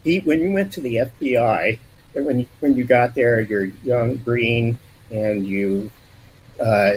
Pete, 0.04 0.26
when 0.26 0.40
you 0.42 0.52
went 0.52 0.74
to 0.74 0.82
the 0.82 0.96
FBI, 0.96 1.78
when 2.14 2.40
you, 2.40 2.46
when 2.62 2.76
you 2.76 2.84
got 2.86 3.14
there, 3.14 3.42
you're 3.42 3.66
young, 3.84 4.16
green, 4.18 4.80
and 5.12 5.46
you, 5.46 5.92
uh, 6.60 6.94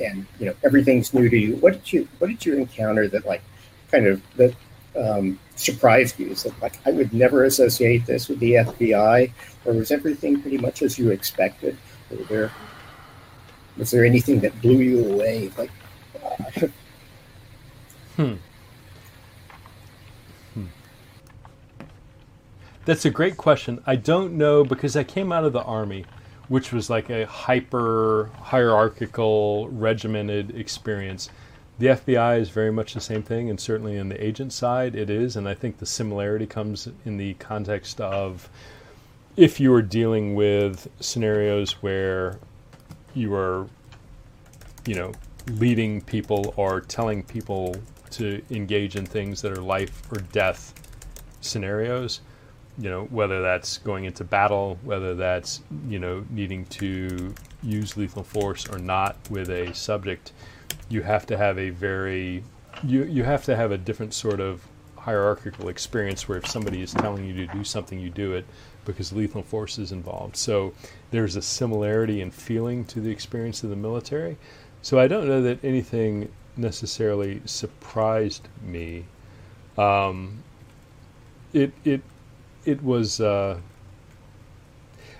and 0.00 0.26
you 0.38 0.46
know 0.46 0.54
everything's 0.64 1.14
new 1.14 1.28
to 1.28 1.36
you. 1.36 1.56
What 1.56 1.74
did 1.74 1.92
you 1.92 2.08
What 2.18 2.28
did 2.28 2.44
you 2.44 2.56
encounter 2.56 3.08
that 3.08 3.26
like, 3.26 3.42
kind 3.90 4.06
of 4.06 4.22
that 4.36 4.54
um, 4.96 5.38
surprised 5.56 6.18
you? 6.18 6.28
Is 6.30 6.44
that 6.44 6.60
like 6.60 6.78
I 6.86 6.92
would 6.92 7.12
never 7.12 7.44
associate 7.44 8.06
this 8.06 8.28
with 8.28 8.40
the 8.40 8.52
FBI, 8.54 9.32
or 9.64 9.72
was 9.72 9.90
everything 9.90 10.40
pretty 10.40 10.58
much 10.58 10.82
as 10.82 10.98
you 10.98 11.10
expected? 11.10 11.76
Were 12.10 12.24
there 12.24 12.52
was 13.76 13.90
there 13.90 14.04
anything 14.04 14.40
that 14.40 14.60
blew 14.60 14.78
you 14.78 15.12
away? 15.12 15.50
Like, 15.56 15.70
uh, 16.22 16.66
That's 22.84 23.04
a 23.04 23.10
great 23.10 23.36
question. 23.36 23.82
I 23.86 23.96
don't 23.96 24.36
know 24.36 24.64
because 24.64 24.96
I 24.96 25.04
came 25.04 25.30
out 25.30 25.44
of 25.44 25.52
the 25.52 25.62
army, 25.62 26.04
which 26.48 26.72
was 26.72 26.90
like 26.90 27.10
a 27.10 27.26
hyper 27.26 28.30
hierarchical, 28.40 29.68
regimented 29.68 30.56
experience. 30.56 31.30
The 31.78 31.86
FBI 31.86 32.40
is 32.40 32.50
very 32.50 32.70
much 32.70 32.94
the 32.94 33.00
same 33.00 33.22
thing, 33.22 33.48
and 33.50 33.58
certainly 33.58 33.96
in 33.96 34.08
the 34.08 34.24
agent 34.24 34.52
side, 34.52 34.94
it 34.94 35.10
is. 35.10 35.36
And 35.36 35.48
I 35.48 35.54
think 35.54 35.78
the 35.78 35.86
similarity 35.86 36.46
comes 36.46 36.88
in 37.04 37.16
the 37.16 37.34
context 37.34 38.00
of 38.00 38.48
if 39.36 39.58
you 39.58 39.72
are 39.72 39.82
dealing 39.82 40.34
with 40.34 40.88
scenarios 41.00 41.72
where 41.82 42.38
you 43.14 43.34
are, 43.34 43.66
you 44.86 44.94
know, 44.94 45.12
leading 45.46 46.00
people 46.02 46.54
or 46.56 46.80
telling 46.80 47.22
people 47.22 47.76
to 48.10 48.42
engage 48.50 48.94
in 48.94 49.06
things 49.06 49.40
that 49.42 49.52
are 49.52 49.62
life 49.62 50.02
or 50.12 50.20
death 50.32 50.74
scenarios 51.40 52.20
you 52.78 52.88
know 52.88 53.04
whether 53.04 53.42
that's 53.42 53.78
going 53.78 54.04
into 54.04 54.24
battle 54.24 54.78
whether 54.82 55.14
that's 55.14 55.60
you 55.88 55.98
know 55.98 56.24
needing 56.30 56.64
to 56.66 57.34
use 57.62 57.96
lethal 57.96 58.22
force 58.22 58.68
or 58.68 58.78
not 58.78 59.16
with 59.30 59.50
a 59.50 59.72
subject 59.74 60.32
you 60.88 61.02
have 61.02 61.26
to 61.26 61.36
have 61.36 61.58
a 61.58 61.70
very 61.70 62.42
you 62.82 63.04
you 63.04 63.22
have 63.22 63.44
to 63.44 63.54
have 63.54 63.72
a 63.72 63.78
different 63.78 64.14
sort 64.14 64.40
of 64.40 64.66
hierarchical 64.96 65.68
experience 65.68 66.28
where 66.28 66.38
if 66.38 66.46
somebody 66.46 66.80
is 66.80 66.92
telling 66.92 67.24
you 67.24 67.34
to 67.34 67.52
do 67.52 67.64
something 67.64 67.98
you 67.98 68.10
do 68.10 68.32
it 68.32 68.44
because 68.84 69.12
lethal 69.12 69.42
force 69.42 69.78
is 69.78 69.92
involved. 69.92 70.36
So 70.36 70.72
there's 71.10 71.36
a 71.36 71.42
similarity 71.42 72.20
in 72.20 72.30
feeling 72.30 72.84
to 72.86 73.00
the 73.00 73.10
experience 73.10 73.62
of 73.64 73.70
the 73.70 73.76
military. 73.76 74.36
So 74.80 74.98
i 74.98 75.06
don't 75.06 75.28
know 75.28 75.42
that 75.42 75.64
anything 75.64 76.30
necessarily 76.56 77.40
surprised 77.44 78.48
me. 78.64 79.04
Um, 79.78 80.42
it 81.52 81.72
it 81.84 82.02
it 82.64 82.82
was 82.82 83.20
uh, 83.20 83.58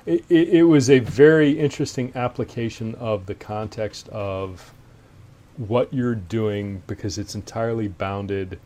it, 0.07 0.25
it, 0.29 0.65
was 0.65 0.91
a 0.91 0.99
very 0.99 1.53
interesting 1.59 2.13
application 2.15 2.95
of 2.97 3.27
the 3.27 3.35
context 3.35 4.09
of 4.09 4.73
what 5.57 5.93
you're 5.95 6.15
doing 6.15 6.83
because 6.87 7.19
it's 7.19 7.35
entirely 7.35 7.87
bounded 7.87 8.59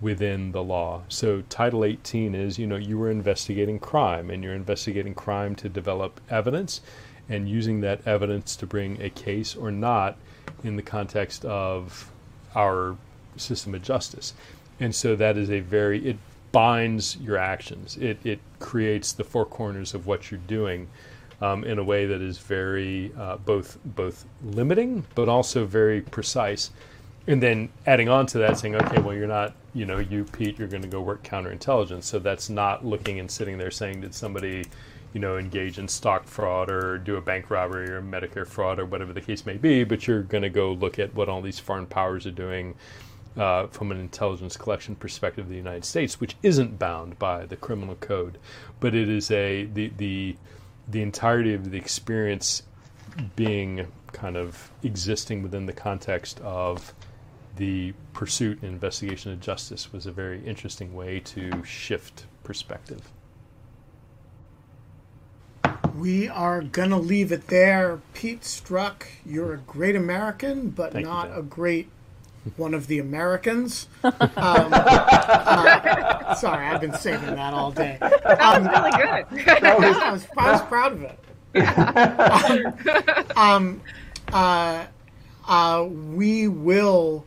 within 0.00 0.52
the 0.52 0.62
law. 0.62 1.02
So 1.08 1.42
Title 1.50 1.84
18 1.84 2.34
is, 2.34 2.58
you 2.58 2.66
know, 2.66 2.76
you 2.76 2.96
were 2.96 3.10
investigating 3.10 3.78
crime 3.78 4.30
and 4.30 4.42
you're 4.42 4.54
investigating 4.54 5.14
crime 5.14 5.54
to 5.56 5.68
develop 5.68 6.20
evidence 6.30 6.80
and 7.28 7.48
using 7.48 7.80
that 7.80 8.06
evidence 8.06 8.56
to 8.56 8.66
bring 8.66 9.02
a 9.02 9.10
case 9.10 9.54
or 9.56 9.70
not 9.70 10.16
in 10.64 10.76
the 10.76 10.82
context 10.82 11.44
of 11.44 12.10
our 12.54 12.96
system 13.36 13.74
of 13.74 13.82
justice. 13.82 14.32
And 14.80 14.94
so 14.94 15.16
that 15.16 15.36
is 15.36 15.50
a 15.50 15.60
very 15.60 16.08
it 16.08 16.16
binds 16.52 17.16
your 17.18 17.36
actions. 17.36 17.96
It 17.96 18.18
it 18.24 18.40
creates 18.58 19.12
the 19.12 19.24
four 19.24 19.46
corners 19.46 19.94
of 19.94 20.06
what 20.06 20.30
you're 20.30 20.40
doing 20.46 20.88
um, 21.40 21.64
in 21.64 21.78
a 21.78 21.84
way 21.84 22.06
that 22.06 22.20
is 22.20 22.38
very 22.38 23.12
uh, 23.18 23.36
both 23.36 23.78
both 23.84 24.24
limiting 24.42 25.04
but 25.14 25.28
also 25.28 25.64
very 25.64 26.00
precise. 26.00 26.70
And 27.26 27.42
then 27.42 27.68
adding 27.86 28.08
on 28.08 28.24
to 28.28 28.38
that, 28.38 28.56
saying, 28.56 28.74
okay, 28.74 29.02
well, 29.02 29.14
you're 29.14 29.26
not, 29.26 29.52
you 29.74 29.84
know, 29.84 29.98
you 29.98 30.24
Pete, 30.24 30.58
you're 30.58 30.66
going 30.66 30.82
to 30.82 30.88
go 30.88 31.02
work 31.02 31.22
counterintelligence. 31.22 32.04
So 32.04 32.18
that's 32.18 32.48
not 32.48 32.86
looking 32.86 33.20
and 33.20 33.30
sitting 33.30 33.58
there 33.58 33.70
saying, 33.70 34.00
did 34.00 34.14
somebody, 34.14 34.64
you 35.12 35.20
know, 35.20 35.36
engage 35.36 35.78
in 35.78 35.88
stock 35.88 36.24
fraud 36.24 36.70
or 36.70 36.96
do 36.96 37.16
a 37.16 37.20
bank 37.20 37.50
robbery 37.50 37.90
or 37.90 38.00
Medicare 38.00 38.46
fraud 38.46 38.78
or 38.78 38.86
whatever 38.86 39.12
the 39.12 39.20
case 39.20 39.44
may 39.44 39.58
be. 39.58 39.84
But 39.84 40.06
you're 40.06 40.22
going 40.22 40.42
to 40.42 40.48
go 40.48 40.72
look 40.72 40.98
at 40.98 41.14
what 41.14 41.28
all 41.28 41.42
these 41.42 41.58
foreign 41.58 41.84
powers 41.84 42.26
are 42.26 42.30
doing 42.30 42.74
uh, 43.36 43.66
from 43.68 43.90
an 43.90 44.00
intelligence 44.00 44.56
collection 44.56 44.96
perspective 44.96 45.44
of 45.44 45.50
the 45.50 45.56
United 45.56 45.84
States, 45.84 46.20
which 46.20 46.36
isn't 46.42 46.78
bound 46.78 47.18
by 47.18 47.46
the 47.46 47.56
criminal 47.56 47.94
code, 47.96 48.38
but 48.80 48.94
it 48.94 49.08
is 49.08 49.30
a 49.30 49.64
the 49.66 49.92
the 49.96 50.36
the 50.88 51.02
entirety 51.02 51.54
of 51.54 51.70
the 51.70 51.76
experience 51.76 52.62
being 53.36 53.86
kind 54.12 54.36
of 54.36 54.70
existing 54.82 55.42
within 55.42 55.66
the 55.66 55.72
context 55.72 56.40
of 56.40 56.94
the 57.56 57.92
pursuit 58.12 58.62
and 58.62 58.72
investigation 58.72 59.32
of 59.32 59.40
justice 59.40 59.92
was 59.92 60.06
a 60.06 60.12
very 60.12 60.44
interesting 60.46 60.94
way 60.94 61.20
to 61.20 61.62
shift 61.64 62.26
perspective. 62.44 63.10
We 65.96 66.28
are 66.28 66.62
going 66.62 66.90
to 66.90 66.96
leave 66.96 67.32
it 67.32 67.48
there. 67.48 68.00
Pete 68.14 68.42
Strzok, 68.42 69.02
you're 69.26 69.54
a 69.54 69.58
great 69.58 69.96
American, 69.96 70.70
but 70.70 70.92
Thank 70.92 71.06
not 71.06 71.28
Dan. 71.28 71.38
a 71.38 71.42
great 71.42 71.88
one 72.56 72.74
of 72.74 72.86
the 72.86 72.98
Americans. 72.98 73.88
Um, 74.04 74.70
uh, 74.72 76.34
sorry, 76.36 76.66
I've 76.66 76.80
been 76.80 76.94
saving 76.94 77.34
that 77.34 77.52
all 77.52 77.70
day. 77.72 77.98
That 78.00 78.22
was 78.24 78.66
Um, 78.66 78.66
really 78.68 78.90
good. 79.44 79.64
I, 79.64 79.74
was, 79.76 80.24
I 80.36 80.50
was 80.52 80.62
proud 80.62 80.92
of 80.92 81.02
it. 81.02 81.18
um, 83.36 83.80
uh, 84.32 84.84
uh, 85.46 85.84
we 85.88 86.48
will. 86.48 87.26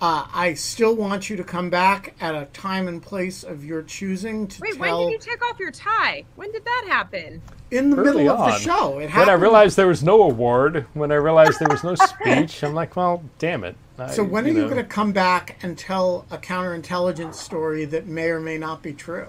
Uh, 0.00 0.26
I 0.32 0.54
still 0.54 0.94
want 0.94 1.28
you 1.28 1.36
to 1.36 1.44
come 1.44 1.70
back 1.70 2.14
at 2.20 2.34
a 2.34 2.44
time 2.46 2.86
and 2.86 3.02
place 3.02 3.42
of 3.42 3.64
your 3.64 3.82
choosing 3.82 4.46
to 4.46 4.60
Wait, 4.62 4.78
when 4.78 4.94
did 4.96 5.10
you 5.10 5.18
take 5.18 5.44
off 5.44 5.58
your 5.58 5.72
tie? 5.72 6.24
When 6.36 6.52
did 6.52 6.64
that 6.64 6.84
happen? 6.88 7.42
In 7.70 7.90
the 7.90 7.96
Early 7.96 8.24
middle 8.24 8.30
of 8.36 8.52
the 8.52 8.58
show. 8.58 8.98
It 8.98 9.10
When 9.14 9.28
I 9.28 9.34
realized 9.34 9.76
there 9.76 9.86
was 9.88 10.02
no 10.02 10.22
award, 10.22 10.86
when 10.94 11.12
I 11.12 11.16
realized 11.16 11.58
there 11.60 11.68
was 11.68 11.84
no 11.84 11.94
speech, 11.96 12.62
I'm 12.64 12.74
like, 12.74 12.96
well, 12.96 13.22
damn 13.38 13.64
it. 13.64 13.76
I, 13.98 14.10
So 14.10 14.22
when 14.24 14.44
are 14.44 14.48
you 14.48 14.54
know. 14.54 14.64
going 14.68 14.76
to 14.82 14.84
come 14.84 15.12
back 15.12 15.58
and 15.62 15.76
tell 15.76 16.24
a 16.30 16.38
counterintelligence 16.38 17.34
story 17.34 17.84
that 17.86 18.06
may 18.06 18.28
or 18.30 18.40
may 18.40 18.58
not 18.58 18.82
be 18.82 18.92
true? 18.92 19.26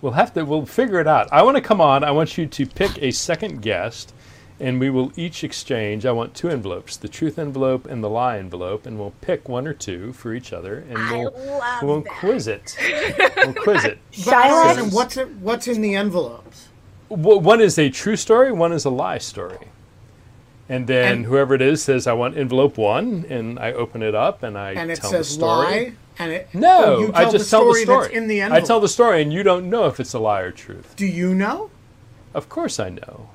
We'll 0.00 0.12
have 0.12 0.34
to. 0.34 0.44
We'll 0.44 0.66
figure 0.66 1.00
it 1.00 1.06
out. 1.06 1.28
I 1.32 1.42
want 1.42 1.56
to 1.56 1.62
come 1.62 1.80
on. 1.80 2.04
I 2.04 2.10
want 2.10 2.36
you 2.36 2.46
to 2.46 2.66
pick 2.66 3.02
a 3.02 3.10
second 3.10 3.62
guest, 3.62 4.12
and 4.60 4.78
we 4.78 4.90
will 4.90 5.12
each 5.16 5.42
exchange. 5.44 6.04
I 6.04 6.12
want 6.12 6.34
two 6.34 6.50
envelopes: 6.50 6.96
the 6.98 7.08
truth 7.08 7.38
envelope 7.38 7.86
and 7.86 8.04
the 8.04 8.10
lie 8.10 8.36
envelope, 8.36 8.84
and 8.84 8.98
we'll 8.98 9.14
pick 9.22 9.48
one 9.48 9.66
or 9.66 9.72
two 9.72 10.12
for 10.12 10.34
each 10.34 10.52
other, 10.52 10.84
and 10.90 10.98
we'll 11.10 11.34
we'll 11.80 12.00
that. 12.02 12.12
quiz 12.20 12.48
it. 12.48 12.76
we'll 13.36 13.54
quiz 13.62 13.84
it. 13.86 13.98
But 14.26 14.34
I 14.34 14.48
don't 14.48 14.66
Shyless? 14.66 14.68
understand 14.68 14.92
what's 14.92 15.16
it, 15.16 15.28
what's 15.36 15.68
in 15.68 15.80
the 15.80 15.94
envelopes? 15.94 16.68
W- 17.16 17.38
One 17.38 17.60
is 17.60 17.78
a 17.78 17.90
true 17.90 18.16
story. 18.16 18.52
One 18.52 18.72
is 18.72 18.84
a 18.84 18.90
lie 18.90 19.18
story. 19.18 19.68
And 20.68 20.86
then 20.86 21.12
And- 21.12 21.24
whoever 21.26 21.54
it 21.54 21.62
is 21.62 21.82
says, 21.82 22.06
"I 22.06 22.14
want 22.14 22.36
envelope 22.38 22.78
one," 22.78 23.26
and 23.28 23.58
I 23.58 23.72
open 23.72 24.02
it 24.02 24.14
up 24.14 24.42
and 24.42 24.56
I 24.56 24.72
And 24.72 24.90
it 24.90 24.96
tell 25.00 25.10
the 25.10 25.18
says 25.18 25.28
story. 25.28 25.66
lie. 25.66 25.92
And 26.18 26.32
it 26.32 26.48
No, 26.54 26.84
oh, 26.84 26.98
you 27.00 27.10
I 27.14 27.24
just 27.30 27.50
the 27.50 27.56
tell 27.56 27.64
the 27.66 27.72
story 27.74 27.82
story. 27.82 28.04
that's 28.06 28.16
in 28.16 28.28
the 28.28 28.40
envelope. 28.40 28.62
I 28.62 28.66
tell 28.66 28.80
the 28.80 28.88
story, 28.88 29.20
and 29.20 29.32
you 29.32 29.42
don't 29.42 29.68
know 29.68 29.86
if 29.86 29.98
it's 30.00 30.14
a 30.14 30.18
lie 30.18 30.40
or 30.40 30.52
truth. 30.52 30.94
Do 30.96 31.06
you 31.06 31.34
know? 31.34 31.70
Of 32.32 32.48
course, 32.48 32.78
I 32.80 32.88
know. 32.88 33.28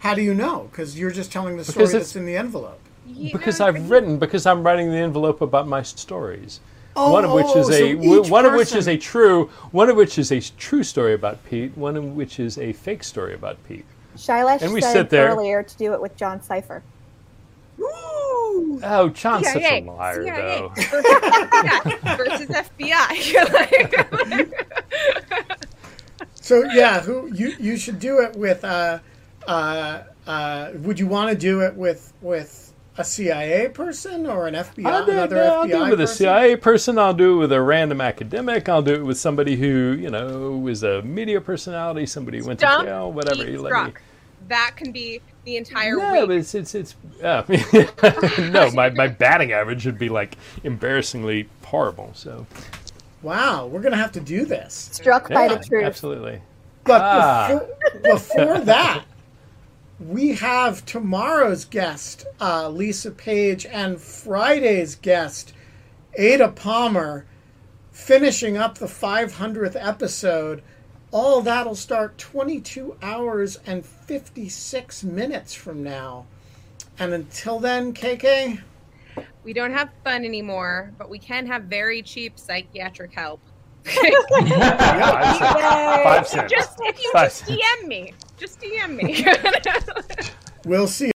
How 0.00 0.14
do 0.14 0.22
you 0.22 0.32
know? 0.34 0.68
Because 0.70 0.98
you're 0.98 1.10
just 1.10 1.32
telling 1.32 1.56
the 1.56 1.64
story 1.64 1.86
that's 1.86 2.14
in 2.16 2.26
the 2.26 2.36
envelope. 2.36 2.78
You 3.06 3.32
Because 3.32 3.58
I've 3.60 3.90
written, 3.90 4.18
because 4.18 4.46
I'm 4.46 4.62
writing 4.62 4.90
the 4.90 4.98
envelope 4.98 5.40
about 5.40 5.66
my 5.66 5.82
stories. 5.82 6.60
Oh, 6.96 7.12
one 7.12 7.24
of 7.24 7.30
which 7.32 7.46
oh, 7.48 7.60
is 7.60 7.68
so 7.68 7.74
a 7.74 7.92
each 7.92 8.28
one 8.30 8.44
of 8.44 8.54
which 8.54 8.74
is 8.74 8.88
a 8.88 8.96
true 8.96 9.48
one 9.70 9.88
of 9.88 9.94
which 9.96 10.18
is 10.18 10.32
a 10.32 10.40
true 10.40 10.82
story 10.82 11.14
about 11.14 11.44
Pete. 11.44 11.76
One 11.76 11.96
of 11.96 12.02
which 12.16 12.40
is 12.40 12.58
a 12.58 12.72
fake 12.72 13.04
story 13.04 13.34
about 13.34 13.56
Pete. 13.68 13.84
Shailesh 14.16 14.62
And 14.62 14.72
we 14.72 14.80
said 14.80 14.92
sit 14.92 15.10
there- 15.10 15.28
earlier 15.28 15.62
to 15.62 15.76
do 15.76 15.92
it 15.92 16.00
with 16.00 16.16
John 16.16 16.42
Cipher. 16.42 16.82
Ooh. 17.78 18.80
Oh, 18.82 19.08
John's 19.14 19.46
such 19.46 19.56
a 19.56 19.60
CIA, 19.60 19.84
liar, 19.84 20.24
CIA 20.24 20.58
though. 20.58 20.68
versus 22.16 22.48
FBI. 22.48 24.52
So 26.50 26.64
yeah, 26.72 27.00
who 27.00 27.32
you 27.32 27.54
you 27.60 27.76
should 27.76 28.00
do 28.00 28.22
it 28.22 28.34
with? 28.34 28.64
Uh, 28.64 28.98
uh, 29.46 30.02
uh, 30.26 30.72
would 30.78 30.98
you 30.98 31.06
want 31.06 31.30
to 31.30 31.36
do 31.36 31.60
it 31.60 31.76
with 31.76 32.12
with 32.22 32.69
a 32.98 33.04
CIA 33.04 33.68
person 33.68 34.26
or 34.26 34.46
an 34.46 34.54
FBI? 34.54 34.86
I'll 34.86 35.04
do, 35.06 35.12
it, 35.12 35.14
another 35.14 35.42
I'll 35.42 35.64
FBI 35.66 35.70
do 35.70 35.84
it 35.86 35.90
with 35.90 36.00
a? 36.00 36.06
CIA 36.06 36.56
person. 36.56 36.98
I'll 36.98 37.14
do 37.14 37.34
it 37.34 37.38
with 37.38 37.52
a 37.52 37.60
random 37.62 38.00
academic. 38.00 38.68
I'll 38.68 38.82
do 38.82 38.94
it 38.94 39.04
with 39.04 39.18
somebody 39.18 39.56
who 39.56 39.96
you 39.98 40.10
know 40.10 40.66
is 40.68 40.82
a 40.82 41.02
media 41.02 41.40
personality. 41.40 42.06
Somebody 42.06 42.38
who 42.38 42.46
went 42.46 42.60
to 42.60 42.66
jail. 42.84 43.12
Whatever. 43.12 43.48
You 43.50 43.62
let 43.62 43.86
me. 43.86 43.92
That 44.48 44.72
can 44.76 44.90
be 44.90 45.20
the 45.44 45.56
entire 45.56 45.96
No, 45.96 46.26
but 46.26 46.28
week. 46.30 46.38
it's 46.40 46.54
it's 46.54 46.74
it's 46.74 46.96
uh, 47.22 47.42
no. 48.50 48.70
My, 48.72 48.90
my 48.90 49.06
batting 49.22 49.52
average 49.52 49.86
would 49.86 49.98
be 49.98 50.08
like 50.08 50.36
embarrassingly 50.64 51.48
horrible. 51.64 52.10
So 52.14 52.46
Wow, 53.22 53.66
we're 53.66 53.82
gonna 53.82 53.96
have 53.96 54.12
to 54.12 54.20
do 54.20 54.44
this. 54.44 54.88
Struck 54.92 55.28
by 55.28 55.46
the 55.48 55.58
truth. 55.58 55.84
absolutely. 55.84 56.40
But 56.84 57.00
Ah. 57.02 57.60
before, 58.02 58.14
before 58.14 58.58
that, 58.60 59.04
we 60.00 60.34
have 60.36 60.86
tomorrow's 60.86 61.66
guest, 61.66 62.26
uh, 62.40 62.68
Lisa 62.70 63.10
Page, 63.10 63.66
and 63.66 64.00
Friday's 64.00 64.94
guest, 64.94 65.52
Ada 66.14 66.48
Palmer, 66.48 67.26
finishing 67.92 68.56
up 68.56 68.78
the 68.78 68.86
500th 68.86 69.76
episode. 69.78 70.62
All 71.12 71.42
that'll 71.42 71.74
start 71.74 72.16
22 72.16 72.96
hours 73.02 73.58
and 73.66 73.84
56 73.84 75.04
minutes 75.04 75.52
from 75.52 75.82
now. 75.82 76.26
And 76.98 77.12
until 77.12 77.58
then, 77.58 77.92
KK, 77.92 78.60
We 79.42 79.52
don't 79.52 79.72
have 79.72 79.90
fun 80.04 80.24
anymore, 80.24 80.92
but 80.98 81.10
we 81.10 81.18
can 81.18 81.46
have 81.46 81.64
very 81.64 82.02
cheap 82.02 82.38
psychiatric 82.38 83.12
help. 83.12 83.40
Five 83.84 85.36
cents. 85.38 85.50
Five 86.04 86.28
cents. 86.28 86.52
just 86.52 86.78
if 86.82 87.02
you 87.02 87.10
Five 87.12 87.28
just 87.28 87.46
cents. 87.46 87.60
DM 87.60 87.86
me, 87.88 88.12
just 88.36 88.60
DM 88.60 88.96
me. 88.96 89.24
we'll 90.64 90.86
see 90.88 91.10